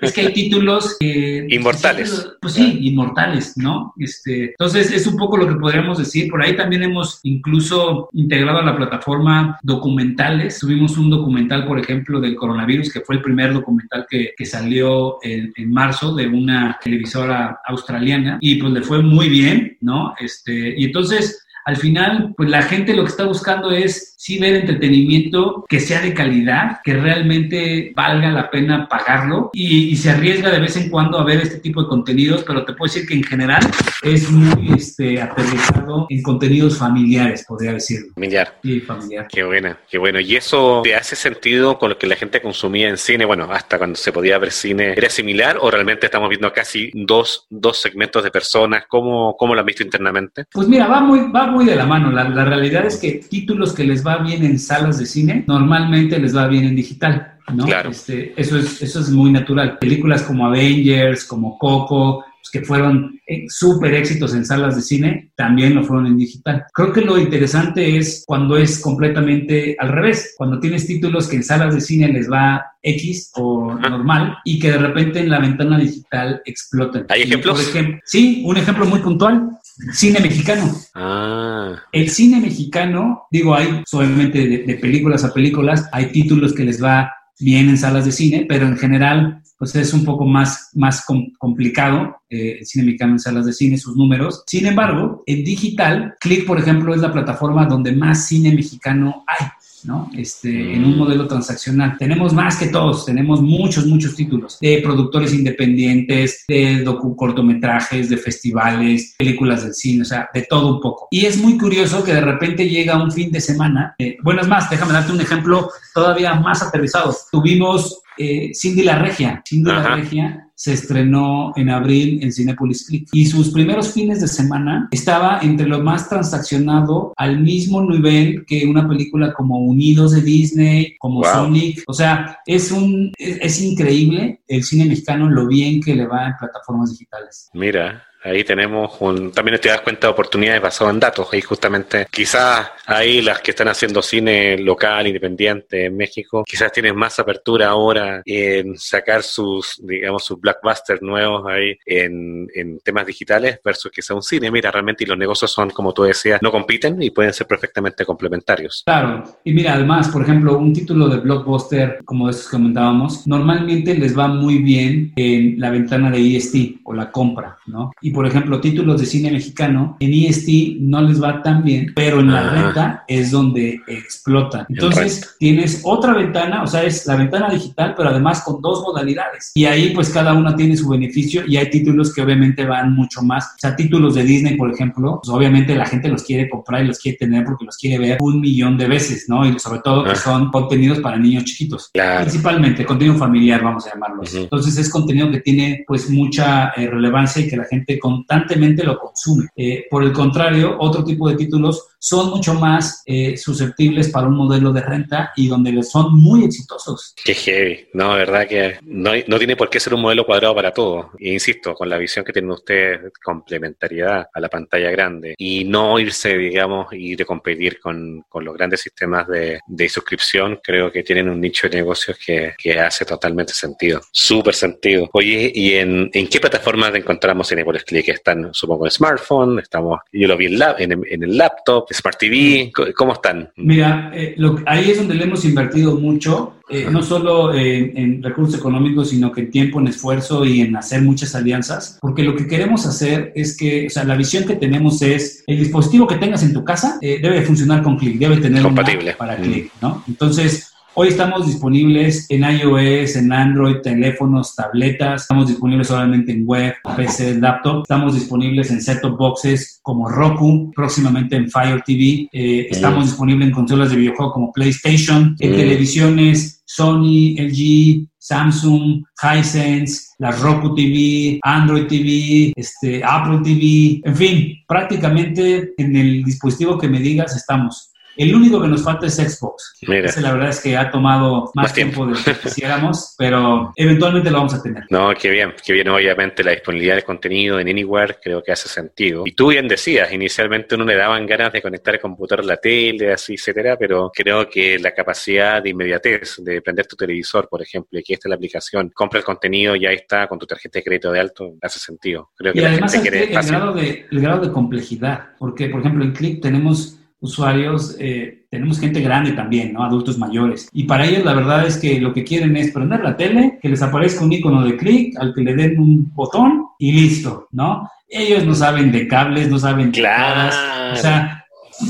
es 0.01 0.13
que 0.13 0.21
hay 0.21 0.33
títulos 0.33 0.97
que... 0.99 1.47
Inmortales. 1.49 2.31
Pues 2.41 2.53
sí, 2.53 2.79
inmortales, 2.81 3.57
¿no? 3.57 3.93
Este, 3.97 4.51
entonces 4.51 4.91
es 4.91 5.07
un 5.07 5.17
poco 5.17 5.37
lo 5.37 5.47
que 5.47 5.55
podríamos 5.55 5.97
decir. 5.97 6.29
Por 6.29 6.41
ahí 6.41 6.55
también 6.55 6.83
hemos 6.83 7.19
incluso 7.23 8.09
integrado 8.13 8.59
a 8.59 8.65
la 8.65 8.75
plataforma 8.75 9.59
documentales. 9.63 10.59
Tuvimos 10.59 10.97
un 10.97 11.09
documental, 11.09 11.65
por 11.65 11.79
ejemplo, 11.79 12.19
del 12.19 12.35
coronavirus, 12.35 12.91
que 12.91 13.01
fue 13.01 13.15
el 13.15 13.21
primer 13.21 13.53
documental 13.53 14.05
que, 14.09 14.33
que 14.37 14.45
salió 14.45 15.17
en, 15.23 15.53
en, 15.55 15.71
marzo 15.71 16.15
de 16.15 16.27
una 16.27 16.77
televisora 16.81 17.59
australiana 17.65 18.37
y 18.41 18.55
pues 18.55 18.71
le 18.71 18.81
fue 18.81 19.01
muy 19.01 19.29
bien, 19.29 19.77
¿no? 19.81 20.13
Este, 20.19 20.73
y 20.77 20.85
entonces 20.85 21.44
al 21.65 21.77
final, 21.77 22.33
pues 22.37 22.47
la 22.47 22.61
gente 22.61 22.95
lo 22.95 23.03
que 23.03 23.09
está 23.09 23.25
buscando 23.25 23.71
es 23.71 24.13
sí 24.17 24.37
ver 24.37 24.55
entretenimiento 24.55 25.65
que 25.67 25.79
sea 25.79 25.99
de 25.99 26.13
calidad, 26.13 26.79
que 26.83 26.93
realmente 26.93 27.91
valga 27.95 28.31
la 28.31 28.51
pena 28.51 28.87
pagarlo 28.87 29.49
y, 29.51 29.95
se 29.95 30.11
arriesga 30.11 30.51
de 30.51 30.59
vez 30.59 30.75
en 30.77 30.89
cuando 30.89 31.17
a 31.17 31.23
ver 31.23 31.39
este 31.39 31.59
tipo 31.59 31.81
de 31.81 31.87
contenidos, 31.87 32.43
pero 32.43 32.65
te 32.65 32.73
puedo 32.73 32.91
decir 32.91 33.07
que 33.07 33.15
en 33.15 33.23
general 33.23 33.63
es 34.03 34.29
muy 34.29 34.73
este, 34.73 35.19
aterrizado 35.19 36.05
en 36.09 36.21
contenidos 36.21 36.77
familiares, 36.77 37.45
podría 37.47 37.73
decirlo. 37.73 38.13
Familiar. 38.13 38.59
Sí, 38.61 38.81
familiar. 38.81 39.27
Qué 39.27 39.43
buena, 39.43 39.79
qué 39.89 39.97
bueno. 39.97 40.19
¿Y 40.19 40.35
eso 40.35 40.81
te 40.83 40.95
hace 40.95 41.15
sentido 41.15 41.79
con 41.79 41.89
lo 41.89 41.97
que 41.97 42.05
la 42.05 42.15
gente 42.15 42.41
consumía 42.41 42.89
en 42.89 42.97
cine? 42.97 43.25
Bueno, 43.25 43.47
hasta 43.49 43.79
cuando 43.79 43.95
se 43.95 44.11
podía 44.11 44.37
ver 44.37 44.51
cine, 44.51 44.93
¿era 44.95 45.09
similar 45.09 45.57
o 45.59 45.71
realmente 45.71 46.05
estamos 46.05 46.29
viendo 46.29 46.51
casi 46.53 46.91
dos, 46.93 47.47
dos 47.49 47.81
segmentos 47.81 48.23
de 48.23 48.29
personas? 48.29 48.83
¿Cómo, 48.87 49.35
cómo 49.37 49.55
lo 49.55 49.61
han 49.61 49.65
visto 49.65 49.81
internamente? 49.81 50.45
Pues 50.51 50.67
mira, 50.67 50.87
va 50.87 50.99
muy, 50.99 51.31
va 51.31 51.54
muy 51.55 51.65
de 51.65 51.75
la 51.75 51.85
mano. 51.85 52.11
La, 52.11 52.29
la 52.29 52.45
realidad 52.45 52.85
es 52.85 52.97
que 52.97 53.23
títulos 53.29 53.73
que 53.73 53.83
les 53.83 54.05
va 54.05 54.17
bien 54.17 54.43
en 54.43 54.59
salas 54.59 54.99
de 54.99 55.05
cine, 55.05 55.43
normalmente 55.47 56.19
les 56.19 56.35
va 56.35 56.47
bien 56.47 56.65
en 56.65 56.75
digital. 56.75 57.35
¿no? 57.53 57.65
Claro. 57.65 57.91
Este, 57.91 58.33
eso, 58.39 58.57
es, 58.57 58.81
eso 58.81 58.99
es 58.99 59.09
muy 59.09 59.31
natural. 59.31 59.77
Películas 59.79 60.23
como 60.23 60.45
Avengers, 60.45 61.25
como 61.25 61.57
Coco, 61.57 62.25
pues, 62.45 62.51
que 62.51 62.67
fueron 62.67 63.19
eh, 63.25 63.45
súper 63.47 63.95
éxitos 63.95 64.35
en 64.35 64.45
salas 64.45 64.75
de 64.75 64.81
cine, 64.83 65.31
también 65.35 65.73
lo 65.73 65.83
fueron 65.83 66.05
en 66.05 66.17
digital. 66.17 66.65
Creo 66.73 66.93
que 66.93 67.01
lo 67.01 67.17
interesante 67.17 67.97
es 67.97 68.23
cuando 68.25 68.55
es 68.57 68.79
completamente 68.79 69.75
al 69.79 69.89
revés, 69.89 70.35
cuando 70.37 70.59
tienes 70.59 70.85
títulos 70.85 71.27
que 71.27 71.37
en 71.37 71.43
salas 71.43 71.73
de 71.73 71.81
cine 71.81 72.07
les 72.09 72.31
va 72.31 72.63
X 72.83 73.31
o 73.35 73.73
normal 73.73 74.37
y 74.45 74.59
que 74.59 74.71
de 74.71 74.77
repente 74.77 75.19
en 75.19 75.29
la 75.29 75.39
ventana 75.39 75.79
digital 75.79 76.41
explotan. 76.45 77.07
¿Hay 77.09 77.23
ejemplos? 77.23 77.59
por 77.59 77.69
ejemplo, 77.69 77.99
sí, 78.05 78.43
un 78.45 78.57
ejemplo 78.57 78.85
muy 78.85 78.99
puntual. 78.99 79.49
Cine 79.91 80.19
mexicano. 80.19 80.73
Ah. 80.93 81.75
El 81.91 82.09
cine 82.09 82.39
mexicano, 82.39 83.27
digo, 83.29 83.55
hay 83.55 83.83
solamente 83.85 84.63
de, 84.65 84.75
películas 84.75 85.23
a 85.23 85.33
películas, 85.33 85.87
hay 85.91 86.11
títulos 86.11 86.53
que 86.53 86.63
les 86.63 86.81
va 86.81 87.11
bien 87.39 87.67
en 87.67 87.77
salas 87.77 88.05
de 88.05 88.13
cine, 88.13 88.45
pero 88.47 88.65
en 88.65 88.77
general, 88.77 89.41
pues 89.57 89.75
es 89.75 89.93
un 89.93 90.05
poco 90.05 90.25
más, 90.25 90.69
más 90.73 91.05
complicado 91.37 92.15
eh, 92.29 92.59
el 92.59 92.65
cine 92.65 92.85
mexicano 92.85 93.13
en 93.13 93.19
salas 93.19 93.45
de 93.45 93.53
cine, 93.53 93.77
sus 93.77 93.97
números. 93.97 94.43
Sin 94.47 94.65
embargo, 94.65 95.23
en 95.25 95.43
digital, 95.43 96.15
Click, 96.21 96.45
por 96.45 96.59
ejemplo, 96.59 96.93
es 96.93 97.01
la 97.01 97.11
plataforma 97.11 97.65
donde 97.65 97.91
más 97.91 98.27
cine 98.27 98.53
mexicano 98.53 99.25
hay. 99.27 99.47
¿No? 99.85 100.09
Este, 100.15 100.73
en 100.73 100.83
un 100.83 100.95
mm. 100.95 100.97
modelo 100.97 101.27
transaccional. 101.27 101.97
Tenemos 101.97 102.33
más 102.33 102.57
que 102.57 102.67
todos, 102.67 103.05
tenemos 103.05 103.41
muchos, 103.41 103.85
muchos 103.85 104.15
títulos 104.15 104.57
de 104.59 104.81
productores 104.83 105.33
independientes, 105.33 106.43
de 106.47 106.83
docu 106.83 107.15
cortometrajes, 107.15 108.09
de 108.09 108.17
festivales, 108.17 109.15
películas 109.17 109.63
del 109.63 109.73
cine, 109.73 110.01
o 110.01 110.05
sea, 110.05 110.29
de 110.33 110.43
todo 110.43 110.75
un 110.75 110.81
poco. 110.81 111.07
Y 111.11 111.25
es 111.25 111.41
muy 111.41 111.57
curioso 111.57 112.03
que 112.03 112.13
de 112.13 112.21
repente 112.21 112.69
llega 112.69 113.01
un 113.01 113.11
fin 113.11 113.31
de 113.31 113.41
semana, 113.41 113.95
eh, 113.97 114.17
bueno, 114.23 114.41
es 114.41 114.47
más, 114.47 114.69
déjame 114.69 114.93
darte 114.93 115.11
un 115.11 115.21
ejemplo 115.21 115.69
todavía 115.93 116.35
más 116.35 116.61
aterrizado. 116.61 117.15
Tuvimos 117.31 118.01
eh, 118.17 118.51
Cindy 118.53 118.83
la 118.83 118.99
Regia. 118.99 119.41
Cindy 119.45 119.71
la 119.71 119.95
Regia 119.95 120.41
se 120.55 120.73
estrenó 120.73 121.51
en 121.57 121.69
abril 121.69 122.19
en 122.23 122.31
Cinepolis 122.31 122.85
Click 122.87 123.09
y 123.11 123.25
sus 123.25 123.51
primeros 123.51 123.91
fines 123.91 124.21
de 124.21 124.27
semana 124.27 124.87
estaba 124.89 125.39
entre 125.41 125.67
lo 125.67 125.81
más 125.81 126.07
transaccionado 126.07 127.13
al 127.17 127.41
mismo 127.41 127.81
nivel 127.81 128.45
que 128.45 128.65
una 128.65 128.87
película 128.87 129.33
como 129.33 129.59
Unidos 129.59 130.13
de 130.13 130.21
Disney, 130.21 130.95
como 130.97 131.23
Sonic. 131.23 131.83
O 131.87 131.93
sea, 131.93 132.39
es 132.45 132.71
un 132.71 133.11
es 133.17 133.61
increíble 133.61 134.41
el 134.47 134.63
cine 134.63 134.85
mexicano 134.85 135.29
lo 135.29 135.47
bien 135.47 135.81
que 135.81 135.93
le 135.93 136.07
va 136.07 136.27
en 136.27 136.37
plataformas 136.37 136.91
digitales. 136.91 137.49
Mira, 137.53 138.03
Ahí 138.25 138.43
tenemos 138.43 138.97
un, 138.99 139.31
también 139.31 139.59
te 139.61 139.69
das 139.69 139.81
cuenta 139.81 140.07
de 140.07 140.13
oportunidades 140.13 140.61
basadas 140.61 140.93
en 140.95 140.99
datos. 140.99 141.27
Y 141.33 141.41
justamente 141.41 142.07
quizás 142.09 142.67
ahí 142.87 143.21
las 143.21 143.39
que 143.41 143.51
están 143.51 143.67
haciendo 143.67 144.01
cine 144.01 144.57
local, 144.57 145.05
independiente 145.05 145.85
en 145.85 145.95
México, 145.95 146.43
quizás 146.43 146.71
tienen 146.71 146.95
más 146.95 147.19
apertura 147.19 147.67
ahora 147.67 148.23
en 148.25 148.77
sacar 148.77 149.21
sus, 149.21 149.79
digamos, 149.83 150.23
sus 150.23 150.39
blockbusters 150.39 151.03
nuevos 151.03 151.45
ahí 151.47 151.77
en, 151.85 152.47
en 152.55 152.79
temas 152.79 153.05
digitales 153.05 153.59
versus 153.63 153.91
quizás 153.91 154.15
un 154.15 154.23
cine. 154.23 154.49
Mira, 154.49 154.71
realmente 154.71 155.03
y 155.03 155.07
los 155.07 155.17
negocios 155.17 155.51
son, 155.51 155.69
como 155.69 155.93
tú 155.93 156.03
decías, 156.03 156.41
no 156.41 156.51
compiten 156.51 157.01
y 157.01 157.11
pueden 157.11 157.31
ser 157.31 157.45
perfectamente 157.45 158.05
complementarios. 158.05 158.81
Claro. 158.85 159.23
Y 159.43 159.53
mira, 159.53 159.73
además, 159.73 160.09
por 160.09 160.23
ejemplo, 160.23 160.57
un 160.57 160.73
título 160.73 161.07
de 161.07 161.17
blockbuster, 161.17 161.99
como 162.03 162.29
estos 162.29 162.47
que 162.47 162.57
comentábamos, 162.57 163.27
normalmente 163.27 163.93
les 163.93 164.17
va 164.17 164.27
muy 164.27 164.59
bien 164.59 165.13
en 165.15 165.59
la 165.59 165.69
ventana 165.69 166.09
de 166.09 166.37
EST 166.37 166.81
o 166.83 166.93
la 166.93 167.11
compra, 167.11 167.59
¿no? 167.67 167.91
Y 168.01 168.14
por 168.15 168.25
ejemplo, 168.25 168.61
títulos 168.61 168.99
de 168.99 169.05
cine 169.05 169.31
mexicano, 169.31 169.97
en 169.99 170.13
EST 170.13 170.79
no 170.79 171.01
les 171.01 171.21
va 171.21 171.43
tan 171.43 171.63
bien, 171.63 171.91
pero 171.93 172.21
en 172.21 172.31
la 172.31 172.49
renta 172.49 173.03
es 173.07 173.31
donde 173.31 173.81
explota. 173.87 174.65
Entonces, 174.69 175.35
tienes 175.37 175.81
otra 175.83 176.13
ventana, 176.13 176.63
o 176.63 176.67
sea, 176.67 176.83
es 176.83 177.05
la 177.05 177.15
ventana 177.15 177.49
digital, 177.49 177.93
pero 177.95 178.09
además 178.09 178.41
con 178.43 178.61
dos 178.61 178.81
modalidades. 178.81 179.51
Y 179.53 179.65
ahí, 179.65 179.91
pues, 179.93 180.09
cada 180.09 180.33
una 180.33 180.55
tiene 180.55 180.77
su 180.77 180.87
beneficio 180.87 181.43
y 181.45 181.57
hay 181.57 181.69
títulos 181.69 182.13
que 182.13 182.21
obviamente 182.21 182.65
van 182.65 182.93
mucho 182.95 183.21
más. 183.21 183.45
O 183.45 183.59
sea, 183.59 183.75
títulos 183.75 184.15
de 184.15 184.23
Disney, 184.23 184.55
por 184.55 184.71
ejemplo, 184.71 185.19
pues 185.21 185.35
obviamente 185.35 185.75
la 185.75 185.85
gente 185.85 186.07
los 186.07 186.23
quiere 186.23 186.49
comprar 186.49 186.83
y 186.83 186.87
los 186.87 186.99
quiere 186.99 187.17
tener 187.17 187.43
porque 187.43 187.65
los 187.65 187.77
quiere 187.77 187.99
ver 187.99 188.17
un 188.21 188.39
millón 188.39 188.77
de 188.77 188.87
veces, 188.87 189.25
¿no? 189.27 189.45
Y 189.45 189.59
sobre 189.59 189.79
todo 189.79 190.03
que 190.03 190.15
son 190.15 190.51
contenidos 190.51 190.99
para 190.99 191.17
niños 191.17 191.43
chiquitos. 191.43 191.91
Principalmente, 192.21 192.85
contenido 192.85 193.17
familiar, 193.17 193.61
vamos 193.61 193.85
a 193.87 193.93
llamarlo 193.93 194.23
Entonces, 194.33 194.77
es 194.77 194.89
contenido 194.89 195.29
que 195.29 195.41
tiene, 195.41 195.83
pues, 195.85 196.09
mucha 196.09 196.69
eh, 196.69 196.87
relevancia 196.87 197.41
y 197.41 197.49
que 197.49 197.57
la 197.57 197.65
gente 197.65 197.99
constantemente 198.05 198.83
lo 198.83 198.99
consume. 198.99 199.47
Eh, 199.55 199.85
por 199.89 200.03
el 200.03 200.13
contrario, 200.13 200.75
otro 200.79 201.03
tipo 201.03 201.27
de 201.27 201.35
títulos 201.35 201.87
son 201.97 202.29
mucho 202.29 202.53
más 202.53 203.01
eh, 203.07 203.35
susceptibles 203.35 204.09
para 204.09 204.27
un 204.27 204.35
modelo 204.35 204.71
de 204.71 204.81
renta 204.81 205.31
y 205.35 205.47
donde 205.47 205.81
son 205.81 206.13
muy 206.13 206.43
exitosos. 206.43 207.15
Qué 207.23 207.33
heavy. 207.33 207.87
No, 207.93 208.13
verdad 208.13 208.47
que 208.47 208.77
no, 208.83 209.09
no 209.25 209.37
tiene 209.39 209.55
por 209.55 209.71
qué 209.71 209.79
ser 209.79 209.95
un 209.95 210.01
modelo 210.01 210.23
cuadrado 210.23 210.53
para 210.53 210.71
todo. 210.71 211.09
E 211.17 211.33
insisto, 211.33 211.73
con 211.73 211.89
la 211.89 211.97
visión 211.97 212.23
que 212.23 212.31
tienen 212.31 212.51
ustedes, 212.51 213.11
complementariedad 213.23 214.27
a 214.31 214.39
la 214.39 214.49
pantalla 214.49 214.91
grande 214.91 215.33
y 215.35 215.63
no 215.63 215.99
irse, 215.99 216.37
digamos, 216.37 216.87
y 216.91 217.15
de 217.15 217.25
competir 217.25 217.79
con, 217.79 218.23
con 218.29 218.45
los 218.45 218.53
grandes 218.53 218.81
sistemas 218.81 219.27
de, 219.27 219.59
de, 219.65 219.89
suscripción, 219.89 220.59
creo 220.61 220.91
que 220.91 221.01
tienen 221.01 221.27
un 221.27 221.41
nicho 221.41 221.67
de 221.67 221.77
negocios 221.77 222.19
que, 222.23 222.53
que 222.55 222.79
hace 222.79 223.03
totalmente 223.03 223.53
sentido. 223.53 224.01
Súper 224.11 224.53
sentido. 224.53 225.09
Oye, 225.13 225.51
¿y 225.55 225.73
en, 225.73 226.11
en 226.13 226.27
qué 226.27 226.39
plataformas 226.39 226.93
encontramos 226.93 227.51
en 227.51 227.59
Click? 227.85 228.09
Están, 228.09 228.49
supongo, 228.53 228.85
en 228.85 228.91
smartphone, 228.91 229.59
estamos, 229.59 229.99
yo 230.11 230.27
lo 230.27 230.37
vi 230.37 230.47
en, 230.47 230.61
en, 230.79 231.03
en 231.09 231.23
el 231.23 231.37
laptop, 231.37 231.87
Smart 231.91 232.17
TV, 232.17 232.71
¿cómo 232.95 233.13
están? 233.13 233.49
Mira, 233.55 234.11
eh, 234.13 234.35
ahí 234.65 234.91
es 234.91 234.97
donde 234.97 235.15
le 235.15 235.23
hemos 235.23 235.45
invertido 235.45 235.95
mucho, 235.95 236.55
eh, 236.69 236.87
no 236.89 237.03
solo 237.03 237.53
en 237.53 238.23
recursos 238.23 238.59
económicos, 238.59 239.09
sino 239.09 239.31
que 239.31 239.41
en 239.41 239.51
tiempo, 239.51 239.79
en 239.79 239.87
esfuerzo 239.87 240.45
y 240.45 240.61
en 240.61 240.75
hacer 240.75 241.01
muchas 241.01 241.35
alianzas, 241.35 241.99
porque 242.01 242.23
lo 242.23 242.35
que 242.35 242.47
queremos 242.47 242.85
hacer 242.85 243.31
es 243.35 243.55
que, 243.55 243.87
o 243.87 243.89
sea, 243.89 244.03
la 244.03 244.15
visión 244.15 244.45
que 244.45 244.55
tenemos 244.55 245.01
es, 245.01 245.43
el 245.47 245.59
dispositivo 245.59 246.07
que 246.07 246.15
tengas 246.15 246.43
en 246.43 246.53
tu 246.53 246.63
casa 246.63 246.97
eh, 247.01 247.19
debe 247.21 247.41
funcionar 247.43 247.83
con 247.83 247.97
Click, 247.97 248.17
debe 248.17 248.37
tener 248.37 248.63
Compatible. 248.63 249.13
para 249.13 249.37
Click, 249.37 249.71
¿no? 249.81 250.03
Entonces, 250.07 250.74
Hoy 250.97 251.09
estamos 251.09 251.45
disponibles 251.45 252.25
en 252.29 252.43
iOS, 252.43 253.17
en 253.17 253.33
Android, 253.33 253.81
teléfonos, 253.83 254.55
tabletas. 254.55 255.23
Estamos 255.23 255.49
disponibles 255.49 255.87
solamente 255.87 256.31
en 256.31 256.47
web, 256.47 256.73
PC, 256.95 257.35
laptop. 257.35 257.81
Estamos 257.81 258.13
disponibles 258.13 258.71
en 258.71 258.81
set-top 258.81 259.17
boxes 259.17 259.81
como 259.81 260.07
Roku, 260.07 260.71
próximamente 260.73 261.35
en 261.35 261.51
Fire 261.51 261.83
TV. 261.85 262.29
Eh, 262.31 262.67
estamos 262.71 263.07
disponibles 263.07 263.49
en 263.49 263.53
consolas 263.53 263.89
de 263.89 263.97
videojuego 263.97 264.31
como 264.31 264.53
PlayStation, 264.53 265.35
en 265.37 265.51
televisiones 265.51 266.63
Sony, 266.65 267.35
LG, 267.39 268.07
Samsung, 268.17 269.03
Hisense, 269.21 270.13
la 270.19 270.31
Roku 270.31 270.75
TV, 270.75 271.39
Android 271.43 271.87
TV, 271.87 272.53
este, 272.55 273.03
Apple 273.03 273.41
TV, 273.43 274.01
en 274.01 274.15
fin, 274.15 274.63
prácticamente 274.65 275.73
en 275.77 275.95
el 275.95 276.23
dispositivo 276.23 276.77
que 276.77 276.87
me 276.87 276.99
digas 276.99 277.35
estamos. 277.35 277.91
El 278.17 278.33
único 278.33 278.61
que 278.61 278.67
nos 278.67 278.83
falta 278.83 279.07
es 279.07 279.15
Xbox. 279.15 279.77
la 279.81 280.33
verdad 280.33 280.49
es 280.49 280.61
que 280.61 280.77
ha 280.77 280.89
tomado 280.89 281.51
más, 281.53 281.73
tiempo. 281.73 282.05
de 282.05 282.13
lo 282.13 282.23
que 282.23 282.33
quisiéramos, 282.33 283.15
pero 283.17 283.73
eventualmente 283.75 284.29
lo 284.31 284.37
vamos 284.37 284.53
a 284.53 284.61
tener. 284.61 284.83
No, 284.89 285.13
qué 285.19 285.29
bien, 285.29 285.53
qué 285.63 285.73
bien. 285.73 285.87
Obviamente 285.89 286.43
la 286.43 286.51
disponibilidad 286.51 286.95
de 286.95 287.03
contenido 287.03 287.59
en 287.59 287.67
Anywhere 287.67 288.17
creo 288.21 288.41
que 288.41 288.51
hace 288.51 288.69
sentido. 288.69 289.23
Y 289.25 289.33
tú 289.33 289.49
bien 289.49 289.67
decías, 289.67 290.11
inicialmente 290.11 290.75
uno 290.75 290.85
le 290.85 290.95
daban 290.95 291.25
ganas 291.25 291.51
de 291.53 291.61
conectar 291.61 291.95
el 291.95 292.01
computador 292.01 292.43
a 292.45 292.47
la 292.47 292.57
tele, 292.57 293.13
así, 293.13 293.33
etcétera, 293.33 293.77
pero 293.77 294.11
creo 294.13 294.49
que 294.49 294.79
la 294.79 294.93
capacidad 294.93 295.61
de 295.61 295.69
inmediatez 295.69 296.37
de 296.43 296.61
prender 296.61 296.87
tu 296.87 296.95
televisor, 296.95 297.47
por 297.49 297.61
ejemplo, 297.61 297.99
y 297.99 298.03
que 298.03 298.13
esta 298.13 298.27
es 298.27 298.29
la 298.29 298.35
aplicación, 298.35 298.91
compra 298.93 299.19
el 299.19 299.25
contenido, 299.25 299.75
ya 299.75 299.89
está 299.89 300.27
con 300.27 300.39
tu 300.39 300.45
tarjeta 300.45 300.79
de 300.79 300.83
crédito 300.83 301.11
de 301.11 301.19
alto, 301.19 301.53
hace 301.61 301.79
sentido. 301.79 302.31
Creo 302.35 302.53
que 302.53 302.61
y 302.61 302.63
además 302.63 302.93
el, 302.93 303.03
grado 303.03 303.73
de, 303.73 304.05
el 304.09 304.21
grado 304.21 304.41
de 304.45 304.51
complejidad, 304.51 305.29
porque, 305.37 305.67
por 305.67 305.81
ejemplo, 305.81 306.03
en 306.03 306.13
Click 306.13 306.41
tenemos 306.41 306.99
usuarios, 307.25 307.95
eh, 307.99 308.45
tenemos 308.49 308.79
gente 308.79 309.01
grande 309.01 309.33
también, 309.33 309.73
¿no? 309.73 309.83
Adultos 309.83 310.17
mayores. 310.17 310.69
Y 310.71 310.83
para 310.85 311.05
ellos 311.05 311.25
la 311.25 311.33
verdad 311.33 311.67
es 311.67 311.77
que 311.77 311.99
lo 311.99 312.13
que 312.13 312.23
quieren 312.23 312.55
es 312.55 312.71
prender 312.71 313.01
la 313.01 313.17
tele, 313.17 313.59
que 313.61 313.69
les 313.69 313.81
aparezca 313.81 314.23
un 314.23 314.31
icono 314.31 314.63
de 314.63 314.77
clic, 314.77 315.17
al 315.19 315.33
que 315.33 315.41
le 315.41 315.55
den 315.55 315.79
un 315.79 316.13
botón 316.13 316.65
y 316.79 316.91
listo, 316.91 317.47
¿no? 317.51 317.89
Ellos 318.07 318.45
no 318.45 318.55
saben 318.55 318.91
de 318.91 319.07
cables, 319.07 319.49
no 319.49 319.59
saben 319.59 319.91
de 319.91 319.99
claro. 319.99 320.93
o 320.93 320.95
sea, 320.95 321.45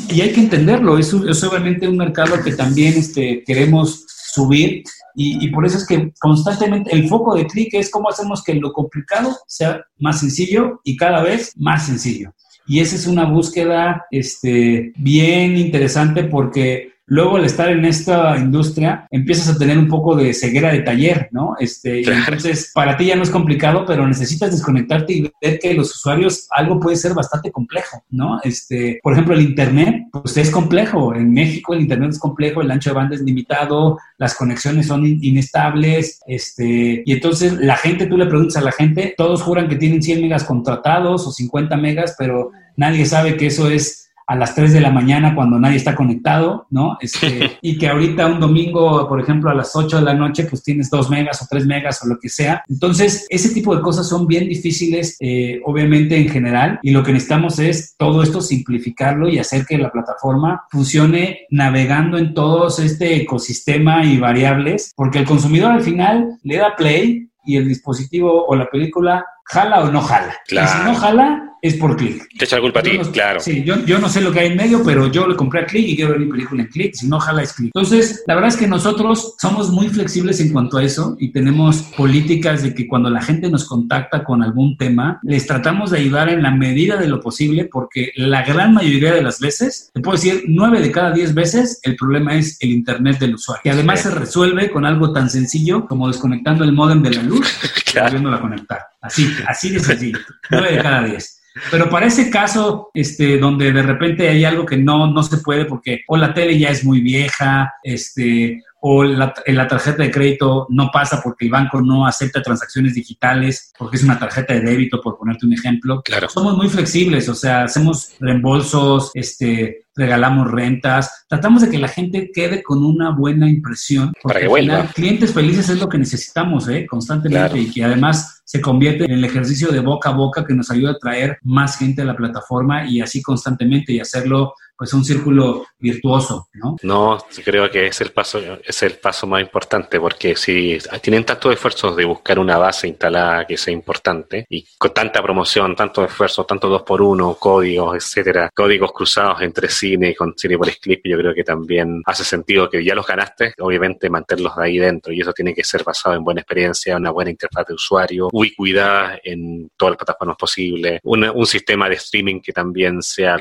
y 0.10 0.22
hay 0.22 0.32
que 0.32 0.42
entenderlo, 0.42 0.98
es, 0.98 1.14
es 1.14 1.44
obviamente 1.44 1.88
un 1.88 1.98
mercado 1.98 2.42
que 2.44 2.54
también 2.54 2.96
este, 2.98 3.44
queremos 3.46 4.06
subir 4.08 4.84
y, 5.18 5.46
y, 5.46 5.50
por 5.50 5.66
eso 5.66 5.78
es 5.78 5.88
que 5.88 6.12
constantemente 6.20 6.94
el 6.94 7.08
foco 7.08 7.36
de 7.36 7.48
clic 7.48 7.74
es 7.74 7.90
cómo 7.90 8.10
hacemos 8.10 8.44
que 8.44 8.56
lo 8.56 8.74
complicado 8.74 9.34
sea 9.48 9.82
más 9.98 10.20
sencillo 10.20 10.82
y 10.84 10.98
cada 10.98 11.24
vez 11.24 11.54
más 11.56 11.86
sencillo. 11.86 12.34
Y 12.68 12.80
esa 12.80 12.96
es 12.96 13.08
una 13.08 13.26
búsqueda 13.26 14.06
este, 14.10 14.92
bien 14.98 15.58
interesante 15.58 16.24
porque 16.24 16.95
luego 17.08 17.38
al 17.38 17.46
estar 17.46 17.70
en 17.70 17.86
esta 17.86 18.38
industria 18.38 19.08
empiezas 19.12 19.56
a 19.56 19.58
tener 19.58 19.78
un 19.78 19.88
poco 19.88 20.16
de 20.16 20.34
ceguera 20.34 20.72
de 20.72 20.80
taller, 20.80 21.30
¿no? 21.32 21.56
Este, 21.60 22.02
y 22.02 22.04
entonces 22.04 22.72
para 22.74 22.98
ti 22.98 23.06
ya 23.06 23.16
no 23.16 23.24
es 23.24 23.30
complicado, 23.30 23.86
pero 23.86 24.08
necesitas 24.08 24.52
desconectarte 24.52 25.14
y 25.14 25.32
ver 25.42 25.60
que 25.60 25.74
los 25.74 25.94
usuarios 25.94 26.48
algo 26.52 26.80
puede 26.80 26.96
ser 26.96 27.14
bastante 27.14 27.52
complejo, 27.52 28.04
¿no? 28.10 28.40
Este, 28.44 29.00
por 29.04 29.14
ejemplo, 29.14 29.36
el 29.36 29.42
internet, 29.42 30.06
pues 30.12 30.36
es 30.38 30.50
complejo. 30.50 31.14
En 31.14 31.32
México 31.32 31.74
el 31.74 31.82
internet 31.82 32.12
es 32.12 32.20
complejo, 32.20 32.62
el 32.62 32.72
ancho 32.72 32.90
de 32.90 32.96
banda 32.96 33.16
es 33.16 33.22
limitado, 33.22 34.00
las 34.18 34.34
conexiones 34.36 34.88
son 34.88 35.06
inestables, 35.06 36.20
este, 36.28 37.04
y 37.06 37.12
entonces 37.12 37.54
la 37.54 37.78
gente, 37.78 38.08
tú 38.08 38.18
le 38.18 38.26
preguntas 38.26 38.58
a 38.58 38.62
la 38.62 38.72
gente, 38.72 39.14
todos 39.18 39.42
juran 39.42 39.68
que 39.68 39.76
tienen 39.76 40.02
100 40.02 40.22
megas 40.22 40.44
contratados 40.44 41.28
o 41.28 41.32
50 41.32 41.78
megas, 41.78 42.16
pero 42.18 42.52
nadie 42.76 43.06
sabe 43.06 43.38
que 43.38 43.48
eso 43.48 43.70
es 43.70 44.05
a 44.28 44.36
las 44.36 44.56
3 44.56 44.74
de 44.74 44.82
la 44.82 44.92
mañana 44.92 45.36
cuando 45.36 45.60
nadie 45.60 45.78
está 45.78 45.96
conectado, 45.96 46.68
¿no? 46.70 46.98
Este, 47.00 47.58
y 47.62 47.78
que 47.78 47.88
ahorita 47.88 48.26
un 48.28 48.40
domingo, 48.40 49.08
por 49.08 49.22
ejemplo, 49.22 49.50
a 49.50 49.54
las 49.56 49.76
8 49.76 49.98
de 49.98 50.04
la 50.04 50.14
noche, 50.14 50.46
pues 50.46 50.64
tienes 50.64 50.90
2 50.90 51.10
megas 51.10 51.42
o 51.42 51.48
3 51.50 51.66
megas 51.66 52.04
o 52.04 52.08
lo 52.08 52.20
que 52.20 52.30
sea. 52.30 52.64
Entonces, 52.68 53.28
ese 53.30 53.54
tipo 53.54 53.76
de 53.76 53.82
cosas 53.82 54.08
son 54.08 54.28
bien 54.28 54.48
difíciles, 54.48 55.18
eh, 55.20 55.62
obviamente, 55.66 56.18
en 56.18 56.30
general, 56.30 56.80
y 56.82 56.92
lo 56.92 57.04
que 57.04 57.14
necesitamos 57.14 57.60
es 57.60 57.96
todo 57.98 58.24
esto 58.24 58.42
simplificarlo 58.42 59.30
y 59.30 59.40
hacer 59.40 59.66
que 59.66 59.78
la 59.78 59.92
plataforma 59.92 60.64
funcione 60.70 61.46
navegando 61.50 62.18
en 62.18 62.34
todos 62.34 62.80
este 62.80 63.16
ecosistema 63.16 64.06
y 64.06 64.18
variables, 64.18 64.92
porque 64.96 65.20
el 65.20 65.26
consumidor 65.26 65.72
al 65.72 65.82
final 65.82 66.40
le 66.44 66.58
da 66.58 66.76
play 66.76 67.30
y 67.46 67.58
el 67.58 67.68
dispositivo 67.68 68.46
o 68.46 68.56
la 68.56 68.70
película 68.70 69.26
jala 69.46 69.84
o 69.84 69.92
no 69.92 70.02
jala. 70.02 70.36
Y 70.48 70.56
si 70.56 70.84
no 70.86 70.96
jala, 70.96 71.55
es 71.68 71.76
por 71.76 71.96
clic. 71.96 72.28
Te 72.38 72.46
echa 72.46 72.58
la 72.58 72.62
culpa 72.62 72.80
a 72.80 72.84
ti, 72.84 72.98
claro. 73.12 73.40
Sí, 73.40 73.64
yo, 73.64 73.84
yo, 73.86 73.98
no 74.00 74.08
sé 74.08 74.22
lo 74.22 74.32
que 74.32 74.42
hay 74.42 74.48
en 74.48 74.58
medio, 74.58 74.84
pero 74.84 75.12
yo 75.12 75.28
le 75.28 75.36
compré 75.36 75.62
a 75.62 75.66
clic 75.66 75.88
y 75.88 75.96
quiero 75.96 76.12
ver 76.12 76.20
mi 76.20 76.28
película 76.28 76.62
en 76.62 76.68
clic. 76.68 76.94
Si 76.94 77.08
no 77.08 77.20
jala, 77.20 77.42
es 77.42 77.54
clic. 77.54 77.72
Entonces, 77.74 78.24
la 78.28 78.36
verdad 78.36 78.50
es 78.50 78.58
que 78.58 78.68
nosotros 78.68 79.36
somos 79.40 79.70
muy 79.72 79.88
flexibles 79.90 80.40
en 80.40 80.52
cuanto 80.52 80.78
a 80.78 80.84
eso 80.84 81.16
y 81.20 81.32
tenemos 81.32 81.82
políticas 81.98 82.62
de 82.64 82.74
que 82.74 82.88
cuando 82.88 83.10
la 83.10 83.22
gente 83.22 83.50
nos 83.50 83.66
contacta 83.66 84.24
con 84.24 84.44
algún 84.44 84.78
tema, 84.78 85.20
les 85.24 85.48
tratamos 85.48 85.92
de 85.92 86.00
ayudar 86.00 86.30
en 86.30 86.44
la 86.44 86.52
medida 86.52 86.98
de 86.98 87.08
lo 87.08 87.20
posible, 87.20 87.66
porque 87.66 88.12
la 88.16 88.44
gran 88.44 88.74
mayoría 88.74 89.14
de 89.14 89.22
las 89.22 89.40
veces, 89.40 89.90
te 89.94 90.02
puedo 90.02 90.18
decir, 90.18 90.44
nueve 90.48 90.82
de 90.82 90.92
cada 90.92 91.12
diez 91.12 91.34
veces, 91.34 91.80
el 91.84 91.96
problema 91.96 92.36
es 92.36 92.58
el 92.62 92.72
Internet 92.72 93.20
del 93.20 93.36
usuario. 93.36 93.62
Y 93.66 93.70
además 93.70 94.02
se 94.02 94.12
resuelve 94.12 94.70
con 94.70 94.86
algo 94.86 95.12
tan 95.12 95.30
sencillo 95.30 95.86
como 95.88 96.08
desconectando 96.08 96.64
el 96.64 96.74
modem 96.74 97.02
de 97.02 97.12
la 97.12 97.24
luz 97.24 97.48
y 97.96 98.00
volviéndolo 98.00 98.36
a 98.36 98.42
conectar. 98.42 98.80
Así, 99.02 99.30
así 99.48 99.70
de 99.70 99.80
sencillo. 99.80 100.20
Nueve 100.50 100.72
de 100.72 100.82
cada 100.82 101.04
diez. 101.04 101.35
Pero 101.72 101.90
para 101.90 102.08
ese 102.08 102.30
caso, 102.30 102.90
este, 102.94 103.38
donde 103.38 103.72
de 103.72 103.82
repente 103.82 104.28
hay 104.28 104.44
algo 104.44 104.66
que 104.66 104.78
no, 104.78 105.12
no 105.12 105.24
se 105.24 105.38
puede 105.38 105.66
porque 105.66 106.04
o 106.08 106.18
la 106.18 106.34
tele 106.34 106.60
ya 106.60 106.70
es 106.70 106.84
muy 106.84 107.00
vieja, 107.02 107.74
este, 107.84 108.62
o 108.88 109.04
la, 109.04 109.34
la, 109.48 109.68
tarjeta 109.68 110.04
de 110.04 110.12
crédito 110.12 110.68
no 110.70 110.92
pasa 110.94 111.20
porque 111.24 111.46
el 111.46 111.52
banco 111.52 111.82
no 111.82 112.06
acepta 112.06 112.44
transacciones 112.44 112.94
digitales, 112.94 113.74
porque 113.80 113.98
es 113.98 114.04
una 114.04 114.20
tarjeta 114.20 114.54
de 114.54 114.62
débito, 114.62 115.02
por 115.02 115.18
ponerte 115.18 115.48
un 115.48 115.54
ejemplo. 115.54 116.04
Claro. 116.06 116.30
Somos 116.30 116.56
muy 116.56 116.70
flexibles, 116.70 117.28
o 117.28 117.34
sea, 117.34 117.64
hacemos 117.64 118.12
reembolsos, 118.20 119.10
este, 119.16 119.88
regalamos 119.96 120.52
rentas, 120.52 121.26
tratamos 121.28 121.64
de 121.64 121.72
que 121.72 121.80
la 121.80 121.88
gente 121.88 122.30
quede 122.32 122.62
con 122.62 122.86
una 122.86 123.10
buena 123.10 123.50
impresión. 123.50 124.14
Para 124.22 124.42
que 124.42 124.48
vuelva. 124.48 124.86
clientes 124.94 125.34
felices 125.34 125.68
es 125.70 125.80
lo 125.80 125.90
que 125.90 125.98
necesitamos, 125.98 126.68
¿eh? 126.68 126.86
Constantemente 126.88 127.58
y 127.58 127.72
que 127.72 127.84
además 127.84 128.44
se 128.44 128.62
convierte 128.62 129.06
en 129.06 129.14
el 129.14 129.26
ejercicio 129.26 129.70
de 129.70 129.80
boca 129.80 130.10
a 130.10 130.14
boca 130.14 130.46
que 130.46 130.54
nos 130.54 130.70
ayuda 130.70 130.92
a 130.92 131.00
traer 131.00 131.40
más 131.42 131.80
gente 131.80 132.04
a 132.04 132.06
la 132.06 132.16
plataforma 132.16 132.88
y 132.88 133.02
así 133.02 133.24
constantemente 133.24 133.94
y 133.94 134.00
hacerlo 134.00 134.54
pues 134.78 134.94
un 134.94 135.06
círculo 135.06 135.66
virtuoso, 135.80 136.50
¿no? 136.54 136.76
No, 136.84 137.18
creo 137.44 137.70
que 137.70 137.88
es 137.88 138.02
el 138.02 138.12
paso, 138.12 138.40
es 138.64 138.84
el 138.84 138.94
paso 138.94 139.26
más 139.28 139.42
importante, 139.42 140.00
porque 140.00 140.36
si 140.36 140.78
tienen 141.02 141.24
tantos 141.24 141.54
esfuerzos 141.54 141.96
de 141.96 142.06
buscar 142.06 142.40
una 142.40 142.58
base 142.58 142.88
instalada 142.88 143.46
que 143.46 143.58
sea 143.58 143.74
importante, 143.74 144.46
y 144.50 144.66
con 144.78 144.94
tanta 144.94 145.22
promoción, 145.22 145.76
tanto 145.76 146.04
esfuerzo, 146.04 146.46
tanto 146.46 146.68
dos 146.68 146.82
por 146.84 147.02
uno, 147.02 147.36
códigos, 147.36 147.96
etcétera, 147.96 148.50
códigos 148.54 148.92
cruzados 148.92 149.42
entre 149.42 149.70
cine 149.70 150.10
y 150.10 150.16
con 150.16 150.34
Cinepolis 150.38 150.78
Clip, 150.78 151.02
yo 151.06 151.18
creo 151.18 151.34
que 151.34 151.44
también 151.44 152.02
hace 152.06 152.24
sentido 152.24 152.70
que 152.70 152.84
ya 152.84 152.96
los 152.96 153.08
ganaste, 153.08 153.54
obviamente 153.60 154.10
mantenerlos 154.10 154.56
de 154.56 154.66
ahí 154.66 154.78
dentro, 154.78 155.14
y 155.14 155.22
eso 155.22 155.34
tiene 155.34 155.54
que 155.54 155.64
ser 155.64 155.84
basado 155.84 156.16
en 156.16 156.24
buena 156.24 156.42
experiencia, 156.42 156.98
una 156.98 157.12
buena 157.12 157.32
interfaz 157.32 157.68
de 157.68 157.74
usuario, 157.76 158.30
ubicuidad 158.32 159.20
en 159.24 159.70
todas 159.78 159.92
las 159.92 159.98
plataformas 159.98 160.38
posibles, 160.38 161.00
un 161.04 161.46
sistema 161.46 161.88
de 161.88 161.96
streaming 161.96 162.42
que 162.42 162.52
también 162.52 163.02
sea 163.02 163.40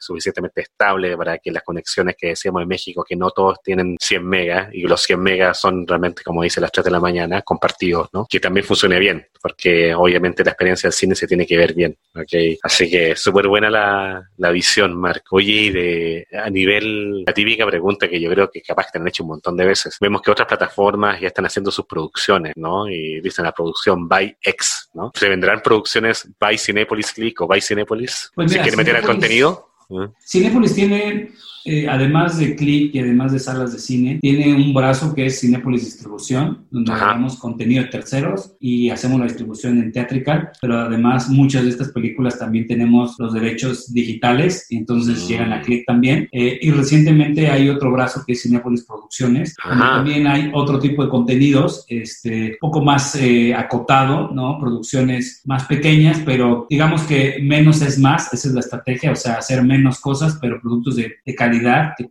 suficientemente 0.00 0.47
estable 0.54 1.16
para 1.16 1.38
que 1.38 1.50
las 1.50 1.62
conexiones 1.62 2.16
que 2.16 2.28
decíamos 2.28 2.62
en 2.62 2.68
México, 2.68 3.04
que 3.06 3.16
no 3.16 3.30
todos 3.30 3.58
tienen 3.62 3.96
100 4.00 4.26
megas 4.26 4.68
y 4.72 4.82
los 4.82 5.02
100 5.02 5.20
megas 5.20 5.60
son 5.60 5.86
realmente, 5.86 6.22
como 6.22 6.42
dice, 6.42 6.60
las 6.60 6.72
3 6.72 6.84
de 6.84 6.90
la 6.90 7.00
mañana, 7.00 7.42
compartidos, 7.42 8.08
¿no? 8.12 8.26
Que 8.28 8.40
también 8.40 8.64
funcione 8.66 8.98
bien, 8.98 9.26
porque 9.40 9.94
obviamente 9.94 10.44
la 10.44 10.50
experiencia 10.50 10.88
del 10.88 10.94
cine 10.94 11.14
se 11.14 11.26
tiene 11.26 11.46
que 11.46 11.56
ver 11.56 11.74
bien, 11.74 11.96
¿ok? 12.14 12.58
Así 12.62 12.90
que 12.90 13.16
súper 13.16 13.48
buena 13.48 13.70
la, 13.70 14.28
la 14.36 14.50
visión, 14.50 14.94
Marco. 14.96 15.36
Oye, 15.36 15.52
y 15.52 15.70
de, 15.70 16.26
a 16.32 16.50
nivel, 16.50 17.24
la 17.24 17.32
típica 17.32 17.66
pregunta 17.66 18.08
que 18.08 18.20
yo 18.20 18.30
creo 18.30 18.50
que 18.50 18.62
capaz 18.62 18.86
que 18.86 18.92
te 18.92 18.98
han 18.98 19.08
hecho 19.08 19.22
un 19.22 19.30
montón 19.30 19.56
de 19.56 19.66
veces, 19.66 19.96
vemos 20.00 20.22
que 20.22 20.30
otras 20.30 20.48
plataformas 20.48 21.20
ya 21.20 21.28
están 21.28 21.46
haciendo 21.46 21.70
sus 21.70 21.86
producciones, 21.86 22.54
¿no? 22.56 22.88
Y 22.88 23.20
dicen 23.20 23.44
la 23.44 23.52
producción 23.52 24.08
by 24.08 24.36
X, 24.40 24.90
¿no? 24.94 25.10
¿Se 25.14 25.28
vendrán 25.28 25.60
producciones 25.60 26.28
by 26.38 26.56
Cinepolis 26.58 27.12
Click 27.12 27.40
o 27.40 27.46
by 27.46 27.60
Cinepolis? 27.60 28.30
Pues 28.34 28.52
¿Se 28.52 28.60
quiere 28.60 28.76
meter 28.76 28.96
al 28.96 29.04
contenido? 29.04 29.68
Cinepolis 30.24 30.74
tiene 30.74 31.30
eh, 31.68 31.86
además 31.88 32.38
de 32.38 32.56
Click 32.56 32.94
y 32.94 33.00
además 33.00 33.32
de 33.32 33.38
salas 33.38 33.72
de 33.72 33.78
cine, 33.78 34.18
tiene 34.22 34.54
un 34.54 34.72
brazo 34.72 35.14
que 35.14 35.26
es 35.26 35.40
Cinepolis 35.40 35.84
Distribución, 35.84 36.66
donde 36.70 36.92
hacemos 36.92 37.36
contenido 37.36 37.82
de 37.82 37.90
terceros 37.90 38.56
y 38.58 38.88
hacemos 38.88 39.18
la 39.20 39.26
distribución 39.26 39.78
en 39.78 39.92
Theatrical, 39.92 40.50
pero 40.62 40.78
además 40.78 41.28
muchas 41.28 41.64
de 41.64 41.70
estas 41.70 41.92
películas 41.92 42.38
también 42.38 42.66
tenemos 42.66 43.16
los 43.18 43.34
derechos 43.34 43.92
digitales 43.92 44.66
y 44.70 44.78
entonces 44.78 45.24
mm. 45.24 45.28
llegan 45.28 45.52
a 45.52 45.60
Click 45.60 45.84
también. 45.86 46.26
Eh, 46.32 46.58
y 46.62 46.70
recientemente 46.70 47.48
hay 47.48 47.68
otro 47.68 47.92
brazo 47.92 48.22
que 48.26 48.32
es 48.32 48.42
Cinepolis 48.42 48.86
Producciones, 48.86 49.54
donde 49.62 49.84
también 49.84 50.26
hay 50.26 50.50
otro 50.54 50.78
tipo 50.78 51.04
de 51.04 51.10
contenidos, 51.10 51.84
este, 51.88 52.56
poco 52.60 52.82
más 52.82 53.14
eh, 53.16 53.54
acotado, 53.54 54.30
¿no? 54.32 54.58
Producciones 54.58 55.42
más 55.44 55.64
pequeñas, 55.64 56.22
pero 56.24 56.66
digamos 56.70 57.02
que 57.02 57.40
menos 57.42 57.82
es 57.82 57.98
más, 57.98 58.32
esa 58.32 58.48
es 58.48 58.54
la 58.54 58.60
estrategia, 58.60 59.12
o 59.12 59.16
sea, 59.16 59.34
hacer 59.34 59.62
menos 59.62 60.00
cosas, 60.00 60.38
pero 60.40 60.60
productos 60.60 60.96
de, 60.96 61.16
de 61.26 61.34
calidad 61.34 61.57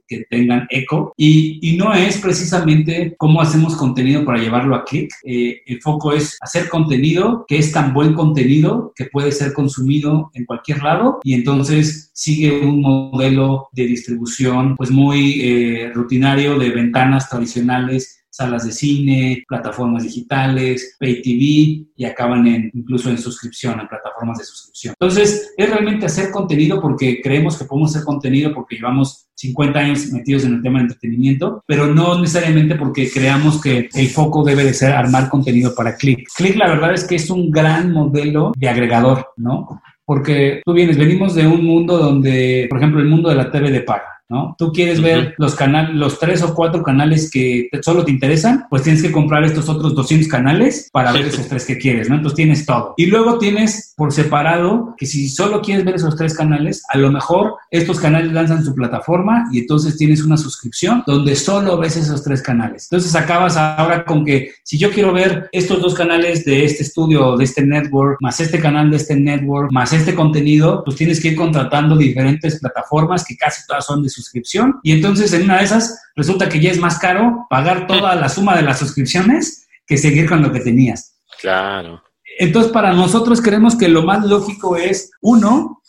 que, 0.08 0.26
tengan 0.30 0.68
eco. 0.70 1.14
Y, 1.18 1.76
no 1.78 1.93
es 1.93 2.18
precisamente 2.18 3.14
cómo 3.18 3.39
hacemos 3.39 3.76
contenido 3.76 4.26
para 4.26 4.39
llevarlo 4.39 4.76
a 4.76 4.84
clic. 4.84 5.12
Eh, 5.24 5.62
el 5.68 5.80
foco 5.82 6.12
es 6.12 6.38
hacer 6.41 6.70
contenido 6.70 7.45
que 7.48 7.58
es 7.58 7.72
tan 7.72 7.93
buen 7.93 8.14
contenido 8.14 8.93
que 8.95 9.06
puede 9.06 9.32
ser 9.32 9.54
consumido 9.54 10.32
en 10.34 10.45
cualquier 10.45 10.82
lado 10.82 11.20
y 11.24 11.34
entonces 11.34 12.10
sigue 12.14 12.62
un 12.62 12.82
modelo 12.82 13.68
de 13.74 13.86
distribución 13.86 14.76
pues 14.76 14.89
muy 14.89 15.41
eh, 15.41 15.91
rutinario 15.93 16.58
de 16.58 16.70
ventanas 16.72 17.30
tradicionales 17.30 18.24
salas 18.38 18.66
de 18.66 18.72
cine, 18.72 19.44
plataformas 19.48 20.04
digitales, 20.04 20.96
pay 21.00 21.22
TV 21.24 21.88
y 21.96 22.06
acaban 22.06 22.46
incluso 22.74 23.10
en 23.10 23.18
suscripción, 23.18 23.80
en 23.80 23.88
plataformas 23.88 24.38
de 24.38 24.44
suscripción. 24.44 24.94
Entonces, 25.00 25.54
es 25.58 25.70
realmente 25.70 26.06
hacer 26.06 26.30
contenido 26.30 26.80
porque 26.80 27.20
creemos 27.22 27.58
que 27.58 27.66
podemos 27.66 27.96
hacer 27.96 28.06
contenido 28.06 28.54
porque 28.54 28.76
llevamos 28.76 29.28
50 29.34 29.80
años 29.80 30.12
metidos 30.12 30.46
en 30.46 30.54
el 30.54 30.62
tema 30.62 30.78
de 30.80 30.84
entretenimiento, 30.84 31.64
pero 31.66 31.88
no 31.88 32.20
necesariamente 32.20 32.76
porque 32.76 33.10
creamos 33.12 33.60
que 33.60 33.90
el 33.92 34.08
foco 34.10 34.44
debe 34.44 34.64
de 34.64 34.74
ser 34.74 34.92
armar 34.92 35.30
contenido 35.30 35.74
para 35.74 35.96
Click. 35.96 36.28
Click, 36.36 36.56
la 36.56 36.70
verdad 36.70 36.94
es 36.94 37.06
que 37.06 37.16
es 37.16 37.30
un 37.32 37.50
gran 37.50 37.92
modelo 37.92 38.52
de 38.56 38.70
agregador, 38.70 39.30
¿no? 39.38 39.82
Porque 40.06 40.62
tú 40.64 40.74
vienes, 40.74 40.98
venimos 40.98 41.34
de 41.34 41.48
un 41.48 41.66
mundo 41.66 41.98
donde, 41.98 42.68
por 42.70 42.78
ejemplo, 42.78 43.02
el 43.02 43.08
mundo 43.08 43.30
de 43.30 43.36
la 43.36 43.52
TV 43.52 43.72
de 43.72 43.82
paga 43.82 44.16
¿no? 44.30 44.56
Tú 44.58 44.72
quieres 44.72 45.02
ver 45.02 45.36
los 45.38 45.56
canales, 45.56 45.96
los 45.96 46.20
tres 46.20 46.42
o 46.44 46.54
cuatro 46.54 46.84
canales 46.84 47.30
que 47.32 47.70
solo 47.82 48.04
te 48.04 48.12
interesan, 48.12 48.66
pues 48.70 48.84
tienes 48.84 49.02
que 49.02 49.12
comprar 49.12 49.44
estos 49.44 49.70
otros 49.70 49.96
200 49.96 50.28
canales 50.28 50.90
para 50.92 51.12
ver 51.12 51.28
esos 51.28 51.48
tres 51.48 51.66
que 51.66 51.78
quieres, 51.78 52.10
¿no? 52.10 52.16
Entonces 52.16 52.36
tienes 52.36 52.66
todo. 52.66 52.94
Y 52.98 53.06
luego 53.06 53.38
tienes 53.38 53.94
por 53.96 54.12
separado 54.12 54.96
que 54.98 55.06
si 55.06 55.30
solo 55.30 55.62
quieres 55.62 55.86
ver 55.86 55.96
esos 55.96 56.16
tres 56.16 56.36
canales, 56.36 56.84
a 56.90 56.98
lo 56.98 57.12
mejor 57.12 57.56
estos 57.72 58.00
canales 58.00 58.34
lanzan 58.34 58.64
su 58.64 58.76
plataforma 58.76 59.48
y 59.52 59.60
entonces 59.60 59.98
tienes 59.98 60.24
una 60.24 60.38
suscripción 60.38 61.04
donde 61.08 61.36
solo 61.36 61.78
ves 61.78 61.96
esos 61.96 62.24
tres 62.24 62.42
canales. 62.42 62.88
Entonces 62.92 63.16
acabas 63.16 63.56
ahora 63.56 64.04
con 64.04 64.26
que 64.26 64.52
si 64.64 64.78
yo 64.78 64.92
quiero 64.92 65.14
ver 65.14 65.50
estos 65.52 65.82
dos 65.82 65.94
canales 65.94 66.44
de 66.46 66.66
este 66.66 66.84
estudio, 66.84 67.38
de 67.38 67.44
este 67.46 67.66
network, 67.66 68.18
más 68.22 68.40
este 68.40 68.60
canal 68.60 68.92
de 68.92 68.98
este 68.98 69.16
network, 69.16 69.72
más 69.72 69.94
este 69.94 70.14
contenido, 70.14 70.84
pues 70.84 70.98
tienes 70.98 71.22
que 71.22 71.30
ir 71.30 71.36
contratando 71.36 71.96
diferentes 71.96 72.60
plataformas 72.60 73.26
que 73.26 73.38
casi 73.38 73.66
todas 73.66 73.86
son 73.86 74.04
de 74.04 74.10
suscripción 74.18 74.80
y 74.84 74.91
entonces 74.91 75.32
en 75.34 75.43
una 75.43 75.57
de 75.57 75.63
esas 75.63 75.99
resulta 76.15 76.49
que 76.49 76.59
ya 76.59 76.72
es 76.72 76.80
más 76.80 76.99
caro 76.99 77.45
pagar 77.49 77.88
toda 77.88 78.15
la 78.15 78.28
suma 78.30 78.55
de 78.55 78.63
las 78.63 78.80
suscripciones 78.80 79.68
que 79.86 79.97
seguir 79.97 80.28
con 80.28 80.41
lo 80.41 80.51
que 80.51 80.59
tenías. 80.59 81.15
Claro. 81.39 82.01
Entonces 82.39 82.72
para 82.72 82.93
nosotros 82.93 83.41
creemos 83.41 83.76
que 83.76 83.88
lo 83.88 84.03
más 84.03 84.26
lógico 84.26 84.76
es, 84.76 85.11
uno, 85.22 85.82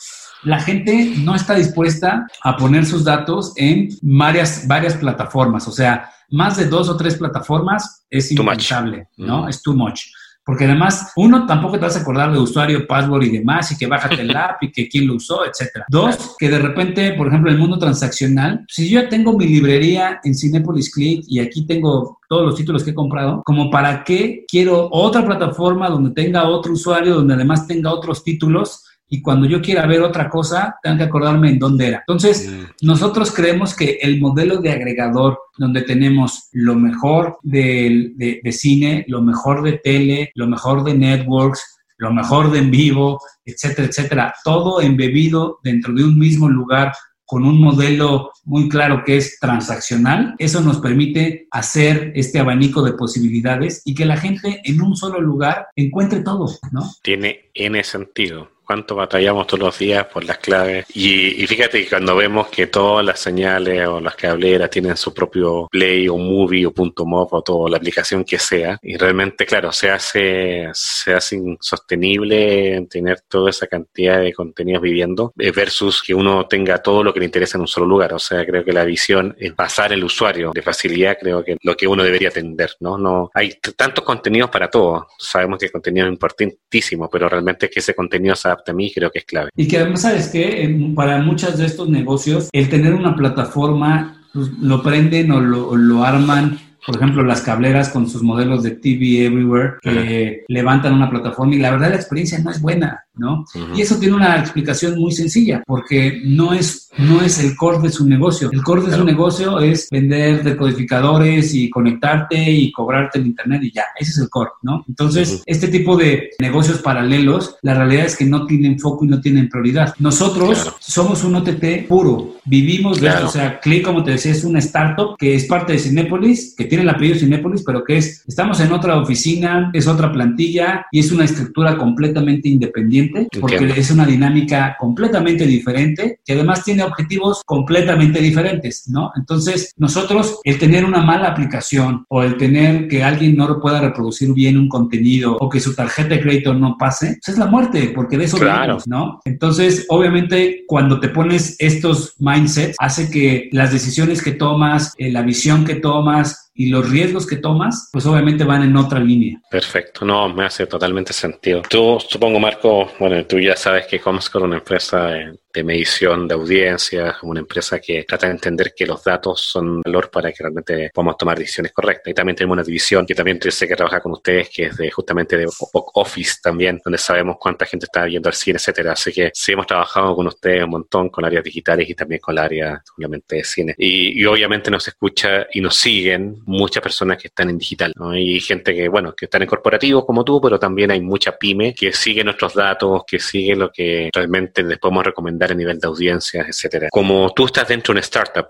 la 0.43 0.61
gente 0.61 1.15
no 1.19 1.35
está 1.35 1.55
dispuesta 1.55 2.27
a 2.43 2.57
poner 2.57 2.87
sus 2.87 3.05
datos 3.05 3.53
en 3.57 3.89
varias, 4.03 4.67
varias 4.67 4.95
plataformas, 4.95 5.67
o 5.67 5.73
sea, 5.73 6.11
más 6.31 6.57
de 6.57 6.67
dos 6.67 6.89
o 6.89 6.97
tres 6.97 7.17
plataformas 7.17 8.05
es 8.11 8.31
impensable, 8.31 9.09
¿no? 9.17 9.45
Mm. 9.45 9.49
Es 9.49 9.63
too 9.63 9.75
much. 9.75 10.03
Porque 10.49 10.65
además, 10.65 11.13
uno, 11.17 11.45
tampoco 11.45 11.75
te 11.75 11.85
vas 11.85 11.97
a 11.99 12.01
acordar 12.01 12.33
de 12.33 12.39
usuario, 12.39 12.87
password 12.87 13.25
y 13.25 13.37
demás, 13.37 13.71
y 13.71 13.77
que 13.77 13.87
bájate 13.87 14.23
el 14.23 14.35
app 14.35 14.63
y 14.63 14.73
que 14.73 14.89
quién 14.89 15.07
lo 15.07 15.17
usó, 15.17 15.45
etcétera. 15.45 15.85
Dos, 15.91 16.37
que 16.39 16.49
de 16.49 16.59
repente, 16.59 17.13
por 17.13 17.29
ejemplo, 17.29 17.51
el 17.51 17.59
mundo 17.59 17.79
transaccional, 17.79 18.65
si 18.67 18.89
yo 18.89 19.03
ya 19.03 19.11
tengo 19.11 19.37
mi 19.37 19.47
librería 19.47 20.21
en 20.25 20.35
Cinepolis 20.35 20.91
Click 20.91 21.27
y 21.29 21.41
aquí 21.41 21.67
tengo 21.67 22.21
todos 22.31 22.47
los 22.47 22.55
títulos 22.55 22.83
que 22.83 22.93
he 22.93 22.95
comprado, 22.95 23.43
como 23.45 23.71
para 23.71 24.03
qué 24.05 24.47
quiero 24.49 24.89
otra 24.91 25.23
plataforma 25.23 25.91
donde 25.91 26.13
tenga 26.13 26.49
otro 26.49 26.73
usuario, 26.73 27.17
donde 27.17 27.35
además 27.35 27.67
tenga 27.67 27.93
otros 27.93 28.25
títulos, 28.25 28.87
y 29.09 29.23
cuando 29.23 29.47
yo 29.47 29.63
quiera 29.63 29.87
ver 29.87 30.03
otra 30.03 30.29
cosa, 30.29 30.77
tengo 30.83 30.99
que 30.99 31.05
acordarme 31.05 31.51
en 31.51 31.59
dónde 31.59 31.89
era. 31.89 31.99
Entonces, 32.07 32.51
mm. 32.51 32.87
nosotros 32.87 33.33
creemos 33.33 33.75
que 33.75 33.99
el 34.03 34.21
modelo 34.21 34.59
de 34.59 34.71
agregador, 34.71 35.39
donde 35.57 35.83
tenemos 35.83 36.49
lo 36.53 36.75
mejor 36.75 37.39
de, 37.43 38.13
de, 38.17 38.53
cine, 38.53 39.05
lo 39.09 39.23
mejor 39.23 39.63
de 39.63 39.79
tele, 39.79 40.31
lo 40.35 40.47
mejor 40.47 40.85
de 40.85 40.95
networks, 40.95 41.79
lo 41.97 42.13
mejor 42.13 42.51
de 42.51 42.59
en 42.59 42.71
vivo, 42.71 43.21
etcétera, 43.45 43.89
etcétera, 43.89 44.35
todo 44.45 44.81
embebido 44.81 45.59
dentro 45.65 45.93
de 45.95 46.05
un 46.05 46.19
mismo 46.19 46.49
lugar 46.49 46.93
con 47.25 47.45
un 47.45 47.61
modelo 47.61 48.31
muy 48.45 48.69
claro 48.69 49.03
que 49.05 49.19
es 49.19 49.39
transaccional, 49.39 50.35
eso 50.39 50.63
nos 50.63 50.81
permite 50.81 51.47
hacer 51.51 52.13
este 52.15 52.39
abanico 52.39 52.83
de 52.83 52.95
posibilidades 52.95 53.83
y 53.85 53.95
que 53.95 54.07
la 54.07 54.17
gente 54.17 54.63
en 54.65 54.81
un 54.81 54.97
solo 54.97 55.21
lugar 55.21 55.67
encuentre 55.77 56.21
todo, 56.21 56.49
¿no? 56.73 56.91
Tiene 57.03 57.51
N 57.53 57.85
sentido 57.85 58.58
cuánto 58.69 58.97
batallamos 58.97 59.47
todos 59.47 59.61
los 59.61 59.79
días 59.79 60.05
por 60.09 60.23
las 60.25 60.37
claves. 60.37 60.85
Y, 60.93 61.47
fíjate 61.47 61.83
que 61.83 61.89
cuando 61.89 62.15
vemos 62.15 62.49
que 62.49 62.67
todas 62.67 63.03
las 63.03 63.19
señales 63.19 63.89
o 63.89 63.99
las 63.99 64.15
cableras 64.15 64.69
tienen 64.69 64.95
su 64.95 65.15
propio 65.15 65.69
play 65.71 66.07
o 66.07 66.19
movie 66.19 66.67
o 66.67 66.71
punto 66.71 67.07
.mov 67.07 67.29
o 67.33 67.41
toda 67.41 67.71
la 67.71 67.79
aplicación 67.79 68.25
que 68.25 68.39
sea, 68.39 68.79
y 68.83 68.99
realmente, 68.99 69.47
claro, 69.47 69.73
se 69.73 69.91
hace, 69.91 70.69
se 70.75 71.15
hace 71.15 71.37
insostenible 71.37 72.87
tener 72.91 73.23
toda 73.27 73.49
esa 73.49 73.67
cantidad 73.69 74.21
de 74.21 74.35
contenidos 74.35 74.83
viviendo 74.83 75.33
eh, 75.39 75.51
versus 75.51 76.03
que 76.03 76.13
uno 76.13 76.47
tenga 76.47 76.83
todo 76.83 77.03
lo 77.03 77.15
que 77.15 77.21
le 77.21 77.27
interesa 77.27 77.57
en 77.57 77.63
un 77.63 77.69
solo 77.69 77.87
lugar. 77.87 78.13
O 78.13 78.19
sea, 78.19 78.45
creo 78.45 78.63
que 78.63 78.73
la 78.75 78.85
visión 78.85 79.35
es 79.39 79.55
pasar 79.55 79.95
el 79.95 80.05
usuario 80.05 80.51
de 80.53 80.61
facilidad, 80.61 81.17
creo 81.19 81.43
que 81.43 81.57
lo 81.63 81.75
que 81.75 81.87
uno 81.87 82.05
debería 82.05 82.29
atender, 82.29 82.73
¿no? 82.81 82.99
no 82.99 83.31
Hay 83.33 83.55
tantos 83.75 84.05
contenidos 84.05 84.51
para 84.51 84.69
todo. 84.69 85.07
Sabemos 85.19 85.59
que 85.59 85.67
el 85.67 85.73
contenido 85.73 86.07
es 86.07 86.13
importantísimo, 86.13 87.09
pero 87.09 87.31
realmente 87.31 87.65
es 87.65 87.73
que 87.73 87.81
ese 87.81 87.95
contenido 87.95 88.37
se 88.37 88.58
a 88.67 88.73
mí 88.73 88.93
creo 88.93 89.11
que 89.11 89.21
es 89.21 89.25
clave. 89.25 89.51
Y 89.57 89.69
que 89.69 89.79
además, 89.79 90.03
¿sabes 90.03 90.29
que 90.29 90.93
Para 90.95 91.19
muchos 91.19 91.59
de 91.59 91.67
estos 91.67 91.89
negocios, 91.89 92.49
el 92.53 92.69
tener 92.69 92.95
una 92.95 93.15
plataforma, 93.15 94.23
pues, 94.33 94.49
lo 94.61 94.83
prenden 94.83 95.31
o 95.33 95.41
lo, 95.41 95.77
lo 95.77 96.05
arman 96.05 96.59
por 96.89 96.97
ejemplo, 96.97 97.23
las 97.23 97.43
cableras 97.43 97.91
con 97.91 98.09
sus 98.09 98.23
modelos 98.23 98.63
de 98.63 98.71
TV 98.71 99.27
Everywhere 99.27 99.75
que 99.83 100.45
levantan 100.49 100.95
una 100.95 101.11
plataforma 101.11 101.55
y 101.55 101.59
la 101.59 101.73
verdad 101.73 101.91
la 101.91 101.97
experiencia 101.97 102.39
no 102.39 102.51
es 102.51 102.63
buena. 102.63 103.05
¿No? 103.19 103.45
Y 103.75 103.83
eso 103.83 103.97
tiene 103.99 104.17
una 104.17 104.39
explicación 104.39 104.99
muy 104.99 105.13
sencilla, 105.13 105.63
porque 105.67 106.23
no 106.25 106.53
es, 106.53 106.91
no 106.99 107.21
es 107.23 107.43
el 107.43 107.57
core 107.57 107.79
de 107.81 107.91
su 107.91 108.07
negocio. 108.07 108.51
El 108.53 108.63
core 108.63 108.83
de 108.83 108.97
su 108.97 109.05
negocio 109.05 109.61
es 109.61 109.89
vender 109.91 110.43
decodificadores 110.43 111.55
y 111.55 111.71
conectarte 111.71 112.51
y 112.51 112.73
cobrarte 112.73 113.19
el 113.19 113.27
internet 113.27 113.63
y 113.63 113.73
ya, 113.73 113.85
ese 113.99 114.13
es 114.13 114.19
el 114.19 114.29
core, 114.29 114.51
¿no? 114.63 114.85
Entonces, 114.89 115.43
este 115.47 115.69
tipo 115.69 115.97
de 115.97 116.31
negocios 116.41 116.79
paralelos, 116.79 117.57
la 117.63 117.75
realidad 117.75 118.07
es 118.07 118.17
que 118.17 118.25
no 118.25 118.47
tienen 118.47 118.79
foco 118.79 119.05
y 119.05 119.09
no 119.09 119.21
tienen 119.21 119.49
prioridad. 119.49 119.95
Nosotros 119.99 120.75
somos 120.81 121.25
un 121.25 121.37
OTT 121.37 121.87
puro, 121.89 122.37
vivimos 122.45 123.01
de 123.01 123.09
o 123.09 123.29
sea, 123.29 123.59
Click, 123.61 123.85
como 123.85 124.05
te 124.05 124.13
decía, 124.13 124.33
es 124.33 124.45
una 124.45 124.59
startup 124.59 125.17
que 125.19 125.35
es 125.35 125.47
parte 125.47 125.73
de 125.73 125.79
Cinépolis, 125.79 126.55
que 126.57 126.65
tiene 126.65 126.85
el 126.85 126.91
apellido 126.91 127.19
Cinépolis, 127.19 127.63
pero 127.65 127.85
que 127.85 127.97
es, 127.97 128.25
estamos 128.27 128.61
en 128.61 128.73
otra 128.73 128.97
oficina, 128.99 129.71
es 129.73 129.87
otra 129.87 130.13
plantilla 130.13 130.87
y 130.93 131.01
es 131.01 131.11
una 131.13 131.25
estructura 131.25 131.77
completamente 131.77 132.49
independiente 132.49 133.08
porque 133.41 133.73
es 133.77 133.91
una 133.91 134.07
dinámica 134.07 134.77
completamente 134.79 135.47
diferente, 135.47 136.21
que 136.25 136.33
además 136.35 136.65
tiene 136.65 136.83
objetivos 136.83 137.43
completamente 137.45 138.21
diferentes, 138.21 138.89
¿no? 138.89 139.11
Entonces, 139.17 139.73
nosotros, 139.77 140.41
el 140.45 140.59
tener 140.59 140.85
una 140.85 141.03
mala 141.03 141.29
aplicación 141.29 142.05
o 142.09 142.23
el 142.23 142.37
tener 142.37 142.89
que 142.89 143.03
alguien 143.03 143.37
no 143.37 143.49
pueda 143.61 143.81
reproducir 143.81 144.33
bien 144.33 144.59
un 144.59 144.69
contenido 144.69 145.37
o 145.41 145.49
que 145.49 145.61
su 145.61 145.75
tarjeta 145.75 146.15
de 146.15 146.21
crédito 146.21 146.55
no 146.55 146.77
pase, 146.79 147.19
pues 147.25 147.29
es 147.29 147.39
la 147.39 147.47
muerte, 147.47 147.93
porque 147.95 148.19
de 148.19 148.25
eso 148.25 148.39
claro. 148.39 148.79
¿no? 148.87 149.21
Entonces, 149.25 149.87
obviamente, 149.89 150.65
cuando 150.67 151.01
te 151.01 151.09
pones 151.09 151.57
estos 151.59 152.15
mindsets, 152.19 152.77
hace 152.79 153.11
que 153.11 153.49
las 153.53 153.73
decisiones 153.73 154.23
que 154.23 154.33
tomas, 154.33 154.95
eh, 154.99 155.11
la 155.11 155.23
visión 155.23 155.65
que 155.65 155.77
tomas, 155.77 156.48
y 156.59 156.71
los 156.71 156.91
riesgos 156.91 157.25
que 157.25 157.37
tomas, 157.37 157.89
pues 157.93 158.05
obviamente 158.05 158.43
van 158.43 158.65
en 158.65 158.77
otra 158.77 158.99
línea. 158.99 159.41
Perfecto, 159.49 160.05
no, 160.05 160.29
me 160.35 160.45
hace 160.45 160.67
totalmente 160.67 161.13
sentido. 161.13 161.63
Tú, 161.63 161.99
supongo, 162.01 162.41
Marco, 162.41 162.91
bueno, 162.99 163.25
tú 163.27 163.39
ya 163.39 163.55
sabes 163.55 163.87
que 163.87 164.01
Comscore 164.01 164.45
es 164.45 164.49
una 164.49 164.57
empresa 164.57 165.07
de, 165.07 165.39
medición 165.65 166.29
de 166.29 166.35
audiencias, 166.35 167.17
una 167.23 167.41
empresa 167.41 167.81
que 167.81 168.05
trata 168.05 168.27
de 168.27 168.35
entender 168.35 168.73
que 168.77 168.87
los 168.87 169.03
datos 169.03 169.41
son 169.41 169.81
valor 169.83 170.11
para 170.11 170.31
que 170.31 170.43
realmente 170.43 170.91
podamos 170.95 171.17
tomar 171.17 171.39
decisiones 171.39 171.73
correctas. 171.73 172.11
Y 172.11 172.15
también 172.15 172.37
tenemos 172.37 172.55
una 172.55 172.63
división 172.63 173.07
que 173.07 173.15
también 173.15 173.41
sé 173.51 173.67
que 173.67 173.75
trabaja 173.75 174.01
con 174.01 174.13
ustedes, 174.13 174.51
que 174.51 174.65
es 174.65 174.77
de 174.77 174.91
justamente 174.91 175.37
de 175.37 175.47
Office 175.73 176.37
también, 176.43 176.81
donde 176.85 176.99
sabemos 176.99 177.37
cuánta 177.41 177.67
gente 177.67 177.87
está 177.87 178.05
viendo 178.05 178.29
al 178.29 178.35
cine, 178.35 178.57
etcétera. 178.57 178.93
Así 178.93 179.13
que 179.13 179.31
sí 179.35 179.53
hemos 179.53 179.67
trabajado 179.67 180.15
con 180.15 180.27
ustedes 180.27 180.65
un 180.65 180.71
montón, 180.71 181.09
con 181.09 181.25
áreas 181.25 181.45
digitales 181.45 181.89
y 181.89 181.95
también 181.95 182.21
con 182.21 182.37
el 182.37 182.39
área 182.39 182.83
obviamente 182.97 183.37
de 183.37 183.45
cine. 183.45 183.75
Y, 183.79 184.21
y 184.21 184.25
obviamente 184.27 184.71
nos 184.71 184.87
escucha 184.87 185.47
y 185.53 185.61
nos 185.61 185.77
siguen 185.77 186.43
muchas 186.47 186.83
personas 186.83 187.19
que 187.19 187.29
están 187.29 187.51
en 187.51 187.59
digital, 187.59 187.93
¿no? 187.97 188.17
Y 188.17 188.41
gente 188.41 188.75
que, 188.75 188.89
bueno, 188.89 189.15
que 189.15 189.25
están 189.25 189.43
en 189.43 189.49
corporativos 189.49 190.05
como 190.05 190.25
tú, 190.25 190.41
pero 190.41 190.59
también 190.59 190.91
hay 190.91 191.01
mucha 191.01 191.37
pyme 191.37 191.75
que 191.75 191.93
sigue 191.93 192.23
nuestros 192.23 192.55
datos, 192.55 193.03
que 193.07 193.19
sigue 193.19 193.57
lo 193.57 193.71
que 193.71 194.11
realmente 194.13 194.63
les 194.63 194.79
podemos 194.79 195.05
recomendar 195.05 195.38
a 195.47 195.55
nivel 195.55 195.79
de 195.79 195.87
audiencias, 195.87 196.47
etcétera. 196.49 196.89
Como 196.91 197.33
tú 197.35 197.47
estás 197.47 197.69
dentro 197.69 197.93
de 197.93 197.99
una 197.99 198.01
startup, 198.01 198.49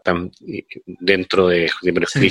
dentro 1.01 1.49
de, 1.49 1.71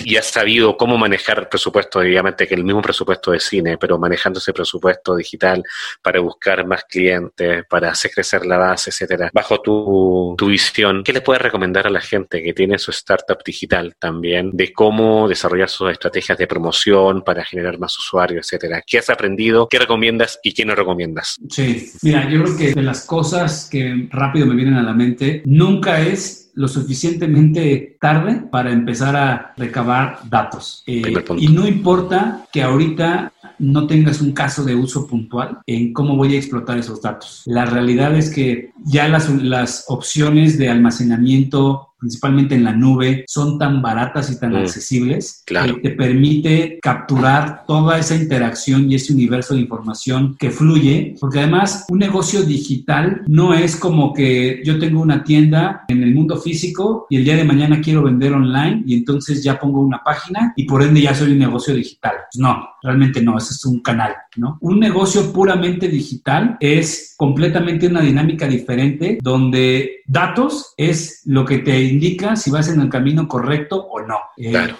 y 0.05 0.15
has 0.15 0.25
sabido 0.25 0.77
cómo 0.77 0.97
manejar 0.97 1.39
el 1.39 1.47
presupuesto, 1.47 1.99
obviamente 1.99 2.47
que 2.47 2.55
el 2.55 2.63
mismo 2.63 2.81
presupuesto 2.81 3.31
de 3.31 3.39
cine, 3.39 3.77
pero 3.77 3.97
manejando 3.97 4.39
ese 4.39 4.53
presupuesto 4.53 5.15
digital 5.15 5.63
para 6.01 6.19
buscar 6.19 6.65
más 6.65 6.83
clientes, 6.85 7.65
para 7.69 7.91
hacer 7.91 8.11
crecer 8.11 8.45
la 8.45 8.57
base, 8.57 8.89
etcétera. 8.89 9.29
Bajo 9.33 9.61
tu, 9.61 10.35
tu 10.37 10.47
visión, 10.47 11.03
¿qué 11.03 11.13
le 11.13 11.21
puedes 11.21 11.41
recomendar 11.41 11.87
a 11.87 11.89
la 11.89 12.01
gente 12.01 12.41
que 12.41 12.53
tiene 12.53 12.77
su 12.77 12.91
startup 12.91 13.43
digital 13.43 13.95
también 13.99 14.51
de 14.53 14.73
cómo 14.73 15.27
desarrollar 15.27 15.69
sus 15.69 15.91
estrategias 15.91 16.37
de 16.37 16.47
promoción 16.47 17.23
para 17.23 17.43
generar 17.43 17.79
más 17.79 17.97
usuarios, 17.97 18.47
etcétera. 18.47 18.83
¿Qué 18.85 18.97
has 18.97 19.09
aprendido? 19.09 19.67
¿Qué 19.67 19.79
recomiendas 19.79 20.39
y 20.43 20.53
qué 20.53 20.65
no 20.65 20.75
recomiendas? 20.75 21.37
Sí, 21.49 21.91
mira, 22.01 22.29
yo 22.29 22.43
creo 22.43 22.57
que 22.57 22.73
de 22.73 22.81
las 22.81 23.05
cosas 23.05 23.67
que 23.69 24.07
rápido 24.09 24.46
me 24.47 24.55
vienen 24.55 24.75
a 24.75 24.83
la 24.83 24.93
mente, 24.93 25.43
nunca 25.45 26.01
es 26.01 26.51
lo 26.55 26.67
suficientemente 26.67 27.97
tarde 28.01 28.41
para 28.51 28.71
empezar 28.71 29.15
a 29.15 29.53
recabar 29.57 30.19
datos. 30.27 30.83
Eh, 30.87 31.03
y 31.37 31.49
no 31.49 31.67
importa 31.67 32.47
que 32.51 32.63
ahorita 32.63 33.31
no 33.59 33.85
tengas 33.85 34.21
un 34.21 34.31
caso 34.31 34.63
de 34.63 34.75
uso 34.75 35.07
puntual 35.07 35.59
en 35.67 35.93
cómo 35.93 36.15
voy 36.15 36.35
a 36.35 36.37
explotar 36.39 36.77
esos 36.79 37.01
datos. 37.01 37.43
La 37.45 37.65
realidad 37.65 38.15
es 38.15 38.33
que 38.33 38.71
ya 38.85 39.07
las, 39.07 39.29
las 39.29 39.85
opciones 39.87 40.57
de 40.57 40.69
almacenamiento 40.69 41.89
principalmente 41.97 42.55
en 42.55 42.63
la 42.63 42.73
nube, 42.73 43.25
son 43.27 43.57
tan 43.57 43.81
baratas 43.81 44.31
y 44.31 44.39
tan 44.39 44.53
mm, 44.53 44.57
accesibles 44.57 45.43
que 45.45 45.55
te 45.81 45.91
permite 45.91 46.79
capturar 46.81 47.65
toda 47.65 47.97
esa 47.97 48.15
interacción 48.15 48.91
y 48.91 48.95
ese 48.95 49.13
universo 49.13 49.53
de 49.53 49.61
información 49.61 50.35
que 50.37 50.51
fluye, 50.51 51.15
porque 51.19 51.39
además 51.39 51.85
un 51.89 51.99
negocio 51.99 52.43
digital 52.43 53.23
no 53.27 53.53
es 53.53 53.75
como 53.75 54.13
que 54.13 54.61
yo 54.63 54.79
tengo 54.79 55.01
una 55.01 55.23
tienda 55.23 55.85
en 55.87 56.03
el 56.03 56.13
mundo 56.13 56.37
físico 56.37 57.07
y 57.09 57.17
el 57.17 57.25
día 57.25 57.35
de 57.35 57.43
mañana 57.43 57.81
quiero 57.81 58.03
vender 58.03 58.33
online 58.33 58.83
y 58.85 58.95
entonces 58.95 59.43
ya 59.43 59.59
pongo 59.59 59.81
una 59.81 60.03
página 60.03 60.53
y 60.55 60.65
por 60.65 60.83
ende 60.83 61.01
ya 61.01 61.13
soy 61.13 61.31
un 61.31 61.39
negocio 61.39 61.73
digital. 61.73 62.13
No, 62.35 62.69
realmente 62.81 63.21
no, 63.21 63.37
ese 63.37 63.53
es 63.53 63.65
un 63.65 63.81
canal, 63.81 64.13
¿no? 64.35 64.57
Un 64.61 64.79
negocio 64.79 65.31
puramente 65.33 65.87
digital 65.87 66.57
es 66.59 67.15
completamente 67.17 67.87
una 67.87 68.01
dinámica 68.01 68.47
diferente 68.47 69.17
donde 69.21 70.01
datos 70.05 70.73
es 70.77 71.21
lo 71.25 71.45
que 71.45 71.59
te 71.59 71.71
indica 71.87 72.35
si 72.35 72.51
vas 72.51 72.69
en 72.69 72.81
el 72.81 72.89
camino 72.89 73.27
correcto 73.27 73.77
o 73.77 74.01
no. 74.01 74.17
Eh, 74.37 74.73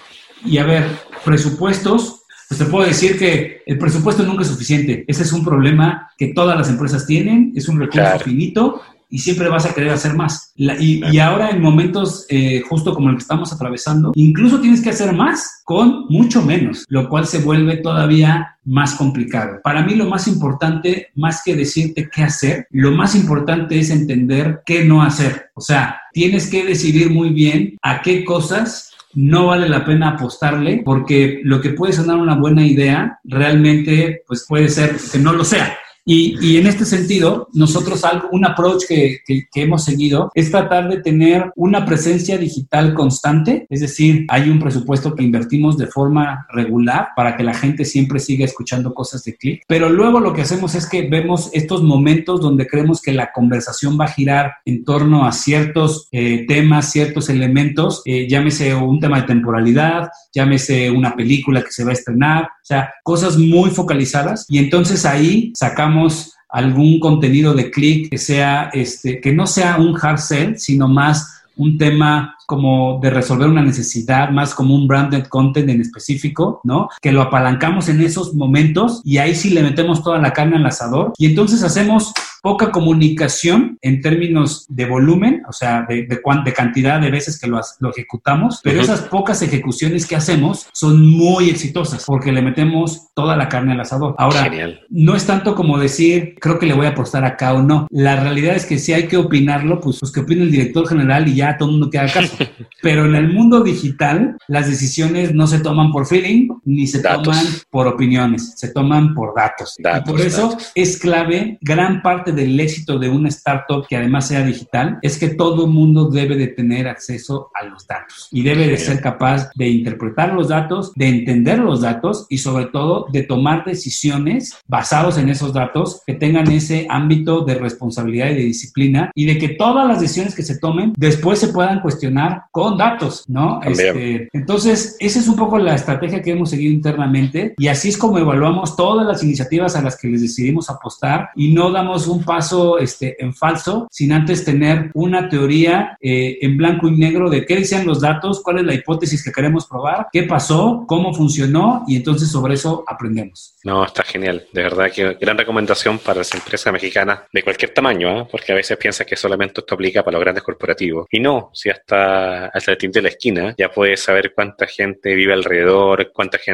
y 0.44 0.58
a 0.58 0.64
ver, 0.64 0.84
presupuestos, 1.24 2.22
pues 2.48 2.58
te 2.58 2.66
puedo 2.66 2.86
decir 2.86 3.18
que 3.18 3.62
el 3.66 3.78
presupuesto 3.78 4.22
nunca 4.22 4.42
es 4.42 4.48
suficiente. 4.48 5.04
Ese 5.06 5.22
es 5.22 5.32
un 5.32 5.44
problema 5.44 6.10
que 6.16 6.28
todas 6.28 6.56
las 6.56 6.68
empresas 6.68 7.06
tienen, 7.06 7.52
es 7.54 7.68
un 7.68 7.80
recurso 7.80 8.18
finito 8.20 8.82
y 9.10 9.18
siempre 9.18 9.48
vas 9.48 9.66
a 9.66 9.74
querer 9.74 9.90
hacer 9.90 10.14
más. 10.14 10.52
y, 10.56 11.18
ahora 11.18 11.50
en 11.50 11.60
momentos 11.60 12.26
eh, 12.28 12.62
justo 12.68 12.94
como 12.94 13.10
el 13.10 13.16
que 13.16 13.22
estamos 13.22 13.52
atravesando, 13.52 14.12
incluso 14.14 14.60
tienes 14.60 14.82
que 14.82 14.90
hacer 14.90 15.12
más 15.12 15.62
con 15.64 16.06
mucho 16.08 16.42
menos, 16.42 16.84
lo 16.88 17.08
cual 17.08 17.26
se 17.26 17.38
vuelve 17.38 17.78
todavía 17.78 18.56
más 18.64 18.94
complicado. 18.94 19.60
Para 19.62 19.82
mí 19.82 19.94
lo 19.94 20.06
más 20.06 20.28
importante, 20.28 21.08
más 21.14 21.42
que 21.44 21.56
decirte 21.56 22.08
qué 22.12 22.22
hacer, 22.22 22.66
lo 22.70 22.92
más 22.92 23.14
importante 23.14 23.78
es 23.78 23.90
entender 23.90 24.60
qué 24.66 24.84
no 24.84 25.02
hacer. 25.02 25.50
O 25.54 25.60
sea, 25.60 26.00
tienes 26.12 26.50
que 26.50 26.64
decidir 26.64 27.10
muy 27.10 27.30
bien 27.30 27.78
a 27.82 28.02
qué 28.02 28.24
cosas 28.24 28.92
no 29.14 29.46
vale 29.46 29.68
la 29.68 29.84
pena 29.84 30.10
apostarle 30.10 30.82
porque 30.84 31.40
lo 31.42 31.60
que 31.60 31.70
puede 31.70 31.92
sonar 31.92 32.18
una 32.18 32.36
buena 32.36 32.64
idea 32.66 33.18
realmente 33.24 34.22
pues 34.26 34.44
puede 34.46 34.68
ser 34.68 34.96
que 35.10 35.18
no 35.18 35.32
lo 35.32 35.44
sea. 35.44 35.76
Y, 36.10 36.56
en 36.56 36.66
este 36.66 36.86
sentido, 36.86 37.48
nosotros 37.52 38.02
algo, 38.02 38.30
un 38.32 38.46
approach 38.46 38.84
que, 38.88 39.20
hemos 39.54 39.84
seguido 39.84 40.30
es 40.34 40.50
tratar 40.50 40.88
de 40.88 41.02
tener 41.02 41.52
una 41.54 41.84
presencia 41.84 42.38
digital 42.38 42.94
constante, 42.94 43.66
es 43.68 43.80
decir, 43.80 44.24
hay 44.28 44.48
un 44.48 44.58
presupuesto 44.58 45.14
que 45.14 45.22
invertimos 45.22 45.76
de 45.76 45.86
forma 45.86 46.46
regular 46.50 47.08
para 47.14 47.36
que 47.36 47.42
la 47.42 47.52
gente 47.52 47.84
siempre 47.84 48.20
siga 48.20 48.46
escuchando 48.46 48.94
cosas 48.94 49.22
de 49.24 49.36
clic, 49.36 49.62
pero 49.68 49.90
luego 49.90 50.18
lo 50.18 50.32
que 50.32 50.42
hacemos 50.42 50.74
es 50.74 50.88
que 50.88 51.08
vemos 51.08 51.50
estos 51.52 51.82
momentos 51.82 52.40
donde 52.40 52.66
creemos 52.66 53.02
que 53.02 53.12
la 53.12 53.30
conversación 53.30 53.98
va 54.00 54.06
a 54.06 54.12
girar 54.12 54.52
en 54.64 54.84
torno 54.84 55.26
a 55.26 55.32
ciertos 55.32 56.08
eh, 56.12 56.46
temas, 56.48 56.90
ciertos 56.90 57.28
elementos, 57.28 58.00
eh, 58.06 58.26
llámese 58.26 58.74
un 58.74 58.98
tema 58.98 59.20
de 59.20 59.26
temporalidad, 59.26 60.08
llámese 60.32 60.90
una 60.90 61.14
película 61.14 61.62
que 61.62 61.72
se 61.72 61.84
va 61.84 61.90
a 61.90 61.94
estrenar, 61.94 62.48
sea, 62.68 62.94
cosas 63.02 63.36
muy 63.36 63.70
focalizadas 63.70 64.46
y 64.48 64.58
entonces 64.58 65.04
ahí 65.04 65.52
sacamos 65.54 66.34
algún 66.48 66.98
contenido 67.00 67.54
de 67.54 67.70
clic 67.70 68.10
que 68.10 68.18
sea 68.18 68.70
este 68.72 69.20
que 69.20 69.32
no 69.32 69.46
sea 69.46 69.76
un 69.76 69.96
hard 70.00 70.18
sell, 70.18 70.58
sino 70.58 70.88
más 70.88 71.42
un 71.56 71.76
tema 71.76 72.37
como 72.48 72.98
de 73.02 73.10
resolver 73.10 73.46
una 73.46 73.60
necesidad, 73.60 74.30
más 74.30 74.54
como 74.54 74.74
un 74.74 74.88
branded 74.88 75.26
content 75.26 75.68
en 75.68 75.82
específico, 75.82 76.62
¿no? 76.64 76.88
Que 77.02 77.12
lo 77.12 77.20
apalancamos 77.20 77.90
en 77.90 78.00
esos 78.00 78.34
momentos 78.34 79.02
y 79.04 79.18
ahí 79.18 79.34
sí 79.34 79.50
le 79.50 79.62
metemos 79.62 80.02
toda 80.02 80.18
la 80.18 80.32
carne 80.32 80.56
al 80.56 80.64
asador 80.64 81.12
y 81.18 81.26
entonces 81.26 81.62
hacemos 81.62 82.14
poca 82.42 82.70
comunicación 82.70 83.78
en 83.82 84.00
términos 84.00 84.64
de 84.68 84.86
volumen, 84.86 85.42
o 85.46 85.52
sea, 85.52 85.84
de, 85.88 86.06
de, 86.06 86.52
cantidad 86.54 87.00
de 87.00 87.10
veces 87.10 87.38
que 87.38 87.46
lo, 87.46 87.60
lo 87.80 87.90
ejecutamos, 87.90 88.60
pero 88.62 88.80
esas 88.80 89.02
pocas 89.02 89.42
ejecuciones 89.42 90.06
que 90.06 90.16
hacemos 90.16 90.66
son 90.72 91.04
muy 91.06 91.50
exitosas 91.50 92.04
porque 92.06 92.32
le 92.32 92.40
metemos 92.40 93.08
toda 93.14 93.36
la 93.36 93.48
carne 93.48 93.72
al 93.72 93.80
asador. 93.80 94.14
Ahora, 94.16 94.50
no 94.88 95.14
es 95.14 95.26
tanto 95.26 95.54
como 95.54 95.78
decir, 95.78 96.36
creo 96.40 96.58
que 96.58 96.66
le 96.66 96.74
voy 96.74 96.86
a 96.86 96.90
apostar 96.90 97.24
acá 97.24 97.52
o 97.52 97.62
no. 97.62 97.86
La 97.90 98.16
realidad 98.16 98.54
es 98.54 98.64
que 98.64 98.78
si 98.78 98.92
hay 98.92 99.08
que 99.08 99.16
opinarlo, 99.16 99.80
pues, 99.80 99.98
pues 100.00 100.12
que 100.12 100.20
opine 100.20 100.44
el 100.44 100.50
director 100.50 100.88
general 100.88 101.28
y 101.28 101.34
ya 101.34 101.58
todo 101.58 101.68
el 101.68 101.72
mundo 101.72 101.90
queda 101.90 102.10
caso. 102.10 102.37
Pero 102.82 103.06
en 103.06 103.14
el 103.14 103.32
mundo 103.32 103.60
digital, 103.60 104.36
las 104.48 104.68
decisiones 104.68 105.34
no 105.34 105.46
se 105.46 105.60
toman 105.60 105.90
por 105.92 106.06
feeling 106.06 106.48
ni 106.68 106.86
se 106.86 107.02
toman 107.02 107.46
por 107.70 107.86
opiniones, 107.86 108.52
se 108.56 108.68
toman 108.68 109.14
por 109.14 109.34
datos. 109.34 109.76
y 109.78 110.08
por 110.08 110.20
eso 110.20 110.56
es 110.74 110.98
clave 110.98 111.58
gran 111.62 112.02
parte 112.02 112.32
del 112.32 112.60
éxito 112.60 112.98
de 112.98 113.08
una 113.08 113.30
startup 113.30 113.86
que 113.88 113.96
además 113.96 114.28
sea 114.28 114.44
digital 114.44 114.98
es 115.00 115.18
que 115.18 115.30
todo 115.30 115.66
mundo 115.66 116.10
debe 116.10 116.36
de 116.36 116.48
tener 116.48 116.86
acceso 116.86 117.50
a 117.58 117.64
los 117.64 117.86
datos 117.86 118.28
y 118.30 118.42
debe 118.42 118.68
de 118.68 118.76
ser 118.76 119.00
capaz 119.00 119.48
de 119.54 119.68
interpretar 119.68 120.34
los 120.34 120.48
datos, 120.48 120.92
de 120.94 121.08
entender 121.08 121.58
los 121.58 121.80
datos 121.80 122.26
y 122.28 122.38
sobre 122.38 122.66
todo 122.66 123.06
de 123.12 123.22
tomar 123.22 123.64
decisiones 123.64 124.54
basados 124.66 125.16
en 125.16 125.30
esos 125.30 125.54
datos 125.54 126.02
que 126.06 126.14
tengan 126.14 126.50
ese 126.50 126.86
ámbito 126.90 127.46
de 127.46 127.54
responsabilidad 127.54 128.30
y 128.30 128.34
de 128.34 128.42
disciplina 128.42 129.10
y 129.14 129.24
de 129.24 129.38
que 129.38 129.50
todas 129.50 129.88
las 129.88 130.00
decisiones 130.00 130.34
que 130.34 130.42
se 130.42 130.58
tomen 130.58 130.92
después 130.98 131.38
se 131.38 131.48
puedan 131.48 131.80
cuestionar 131.80 132.42
con 132.50 132.76
datos, 132.76 133.24
¿no? 133.26 133.60
Este, 133.62 134.28
entonces, 134.32 134.96
esa 135.00 135.18
es 135.18 135.28
un 135.28 135.36
poco 135.36 135.58
la 135.58 135.74
estrategia 135.74 136.20
que 136.20 136.32
hemos 136.32 136.50
seguido 136.50 136.57
internamente 136.66 137.54
y 137.56 137.68
así 137.68 137.90
es 137.90 137.98
como 137.98 138.18
evaluamos 138.18 138.76
todas 138.76 139.06
las 139.06 139.22
iniciativas 139.22 139.76
a 139.76 139.82
las 139.82 139.96
que 139.96 140.08
les 140.08 140.22
decidimos 140.22 140.70
apostar 140.70 141.30
y 141.36 141.52
no 141.52 141.70
damos 141.70 142.06
un 142.06 142.24
paso 142.24 142.78
este, 142.78 143.22
en 143.22 143.34
falso 143.34 143.86
sin 143.90 144.12
antes 144.12 144.44
tener 144.44 144.90
una 144.94 145.28
teoría 145.28 145.96
eh, 146.00 146.38
en 146.40 146.56
blanco 146.56 146.88
y 146.88 146.92
negro 146.92 147.30
de 147.30 147.44
qué 147.44 147.56
decían 147.56 147.86
los 147.86 148.00
datos, 148.00 148.42
cuál 148.42 148.58
es 148.58 148.64
la 148.64 148.74
hipótesis 148.74 149.24
que 149.24 149.32
queremos 149.32 149.66
probar, 149.66 150.08
qué 150.12 150.24
pasó, 150.24 150.84
cómo 150.86 151.12
funcionó 151.14 151.84
y 151.86 151.96
entonces 151.96 152.30
sobre 152.30 152.54
eso 152.54 152.84
aprendemos. 152.86 153.54
No, 153.64 153.84
está 153.84 154.02
genial. 154.02 154.46
De 154.52 154.62
verdad 154.62 154.90
que 154.90 155.14
gran 155.14 155.36
recomendación 155.36 155.98
para 155.98 156.18
las 156.18 156.34
empresas 156.34 156.72
mexicanas 156.72 157.20
de 157.32 157.42
cualquier 157.42 157.72
tamaño, 157.72 158.20
¿eh? 158.20 158.28
porque 158.30 158.52
a 158.52 158.54
veces 158.54 158.76
piensas 158.76 159.06
que 159.06 159.16
solamente 159.16 159.60
esto 159.60 159.74
aplica 159.74 160.02
para 160.02 160.16
los 160.16 160.24
grandes 160.24 160.44
corporativos. 160.44 161.06
Y 161.10 161.20
no, 161.20 161.50
si 161.52 161.70
hasta, 161.70 162.46
hasta 162.46 162.72
el 162.72 162.78
tinte 162.78 162.98
de 162.98 163.02
la 163.02 163.08
esquina 163.08 163.54
ya 163.58 163.70
puedes 163.70 164.02
saber 164.02 164.32
cuánta 164.34 164.66
gente 164.66 165.14
vive 165.14 165.32
alrededor, 165.32 166.10
cuánta 166.12 166.38
gente 166.38 166.47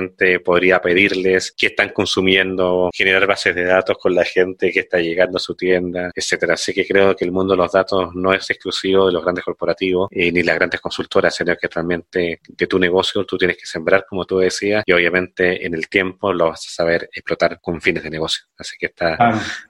podría 0.44 0.80
pedirles, 0.80 1.54
qué 1.56 1.66
están 1.66 1.90
consumiendo, 1.90 2.90
generar 2.94 3.26
bases 3.26 3.54
de 3.54 3.64
datos 3.64 3.96
con 3.98 4.14
la 4.14 4.24
gente 4.24 4.70
que 4.72 4.80
está 4.80 4.98
llegando 4.98 5.36
a 5.38 5.40
su 5.40 5.54
tienda, 5.54 6.10
etcétera. 6.14 6.54
Así 6.54 6.72
que 6.72 6.86
creo 6.86 7.14
que 7.16 7.24
el 7.24 7.32
mundo 7.32 7.54
de 7.54 7.58
los 7.58 7.72
datos 7.72 8.14
no 8.14 8.32
es 8.32 8.48
exclusivo 8.50 9.06
de 9.06 9.12
los 9.12 9.22
grandes 9.22 9.44
corporativos 9.44 10.08
eh, 10.10 10.30
ni 10.32 10.42
las 10.42 10.56
grandes 10.56 10.80
consultoras, 10.80 11.34
sino 11.34 11.54
que 11.56 11.68
realmente 11.68 12.40
de 12.46 12.66
tu 12.66 12.78
negocio 12.78 13.24
tú 13.24 13.36
tienes 13.36 13.56
que 13.56 13.66
sembrar, 13.66 14.06
como 14.08 14.24
tú 14.24 14.38
decías, 14.38 14.82
y 14.86 14.92
obviamente 14.92 15.66
en 15.66 15.74
el 15.74 15.88
tiempo 15.88 16.32
lo 16.32 16.48
vas 16.48 16.66
a 16.66 16.70
saber 16.70 17.08
explotar 17.12 17.60
con 17.60 17.80
fines 17.80 18.02
de 18.02 18.10
negocio. 18.10 18.44
Así 18.58 18.76
que 18.78 18.86
está 18.86 19.16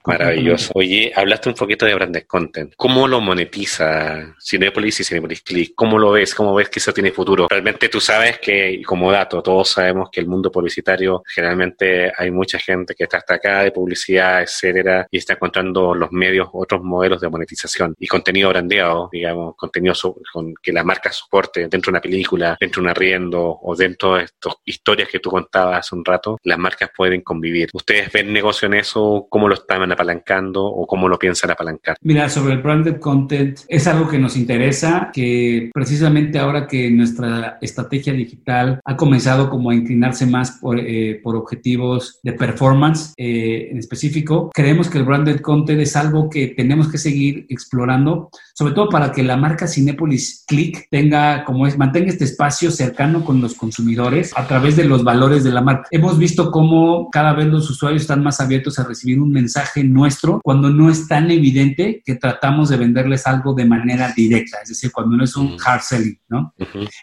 maravilloso. 0.04 0.72
Oye, 0.74 1.12
hablaste 1.14 1.48
un 1.48 1.54
poquito 1.54 1.86
de 1.86 1.94
branded 1.94 2.24
content. 2.26 2.74
¿Cómo 2.76 3.08
lo 3.08 3.20
monetiza 3.20 4.34
Cinepolis 4.40 5.00
y 5.00 5.04
Cinepolis 5.04 5.42
Click? 5.42 5.74
¿Cómo 5.74 5.98
lo 5.98 6.12
ves? 6.12 6.34
¿Cómo 6.34 6.54
ves 6.54 6.68
que 6.68 6.78
eso 6.78 6.92
tiene 6.92 7.10
futuro? 7.10 7.48
Realmente 7.48 7.88
tú 7.88 8.00
sabes 8.00 8.38
que, 8.38 8.82
como 8.86 9.10
dato, 9.10 9.42
todos 9.42 9.68
sabemos 9.68 10.10
que 10.14 10.20
el 10.20 10.28
mundo 10.28 10.50
publicitario 10.50 11.22
generalmente 11.26 12.12
hay 12.16 12.30
mucha 12.30 12.58
gente 12.58 12.94
que 12.94 13.04
está 13.04 13.18
hasta 13.18 13.34
acá 13.34 13.62
de 13.62 13.72
publicidad, 13.72 14.42
etcétera, 14.42 15.06
y 15.10 15.18
está 15.18 15.34
encontrando 15.34 15.94
los 15.94 16.12
medios 16.12 16.48
otros 16.52 16.82
modelos 16.82 17.20
de 17.20 17.28
monetización 17.28 17.94
y 17.98 18.06
contenido 18.06 18.50
brandeado, 18.50 19.08
digamos, 19.12 19.56
contenido 19.56 19.94
con 20.32 20.54
que 20.62 20.72
la 20.72 20.84
marca 20.84 21.10
soporte 21.10 21.68
dentro 21.68 21.90
de 21.90 21.90
una 21.90 22.00
película, 22.00 22.56
dentro 22.60 22.80
de 22.80 22.86
un 22.86 22.90
arriendo 22.90 23.58
o 23.62 23.74
dentro 23.76 24.16
de 24.16 24.24
estas 24.24 24.54
historias 24.64 25.08
que 25.08 25.18
tú 25.18 25.30
contabas 25.30 25.80
hace 25.80 25.94
un 25.94 26.04
rato, 26.04 26.38
las 26.44 26.58
marcas 26.58 26.90
pueden 26.96 27.22
convivir. 27.22 27.70
¿Ustedes 27.72 28.12
ven 28.12 28.32
negocio 28.32 28.66
en 28.66 28.74
eso? 28.74 29.26
¿Cómo 29.28 29.48
lo 29.48 29.54
están 29.54 29.90
apalancando 29.90 30.64
o 30.64 30.86
cómo 30.86 31.08
lo 31.08 31.18
piensan 31.18 31.50
apalancar? 31.50 31.96
Mira, 32.02 32.28
sobre 32.28 32.54
el 32.54 32.62
branded 32.62 33.00
content 33.00 33.60
es 33.68 33.86
algo 33.86 34.08
que 34.08 34.18
nos 34.18 34.36
interesa, 34.36 35.10
que 35.12 35.70
precisamente 35.72 36.38
ahora 36.38 36.66
que 36.66 36.90
nuestra 36.90 37.58
estrategia 37.60 38.12
digital 38.12 38.80
ha 38.84 38.96
comenzado 38.96 39.50
como 39.50 39.70
a 39.70 39.74
inclinarse 39.94 40.26
más 40.26 40.58
por, 40.60 40.78
eh, 40.78 41.20
por 41.22 41.36
objetivos 41.36 42.18
de 42.22 42.32
performance 42.32 43.12
eh, 43.16 43.68
en 43.70 43.78
específico, 43.78 44.50
creemos 44.52 44.88
que 44.88 44.98
el 44.98 45.04
branded 45.04 45.40
content 45.40 45.80
es 45.80 45.96
algo 45.96 46.28
que 46.28 46.48
tenemos 46.48 46.88
que 46.88 46.98
seguir 46.98 47.46
explorando, 47.48 48.30
sobre 48.54 48.74
todo 48.74 48.88
para 48.88 49.12
que 49.12 49.22
la 49.22 49.36
marca 49.36 49.66
Cinepolis 49.66 50.44
Click 50.46 50.88
tenga, 50.90 51.44
como 51.44 51.66
es, 51.66 51.78
mantenga 51.78 52.10
este 52.10 52.24
espacio 52.24 52.70
cercano 52.70 53.24
con 53.24 53.40
los 53.40 53.54
consumidores 53.54 54.32
a 54.36 54.46
través 54.46 54.76
de 54.76 54.84
los 54.84 55.04
valores 55.04 55.44
de 55.44 55.52
la 55.52 55.62
marca. 55.62 55.88
Hemos 55.90 56.18
visto 56.18 56.50
cómo 56.50 57.08
cada 57.10 57.32
vez 57.32 57.46
los 57.46 57.70
usuarios 57.70 58.02
están 58.02 58.22
más 58.22 58.40
abiertos 58.40 58.78
a 58.78 58.84
recibir 58.84 59.20
un 59.20 59.30
mensaje 59.30 59.84
nuestro 59.84 60.40
cuando 60.42 60.70
no 60.70 60.90
es 60.90 61.06
tan 61.08 61.30
evidente 61.30 62.02
que 62.04 62.16
tratamos 62.16 62.68
de 62.68 62.76
venderles 62.76 63.26
algo 63.26 63.54
de 63.54 63.64
manera 63.64 64.12
directa, 64.14 64.58
es 64.62 64.70
decir, 64.70 64.90
cuando 64.92 65.16
no 65.16 65.24
es 65.24 65.36
un 65.36 65.56
hard 65.64 65.82
selling, 65.82 66.18
¿no? 66.28 66.54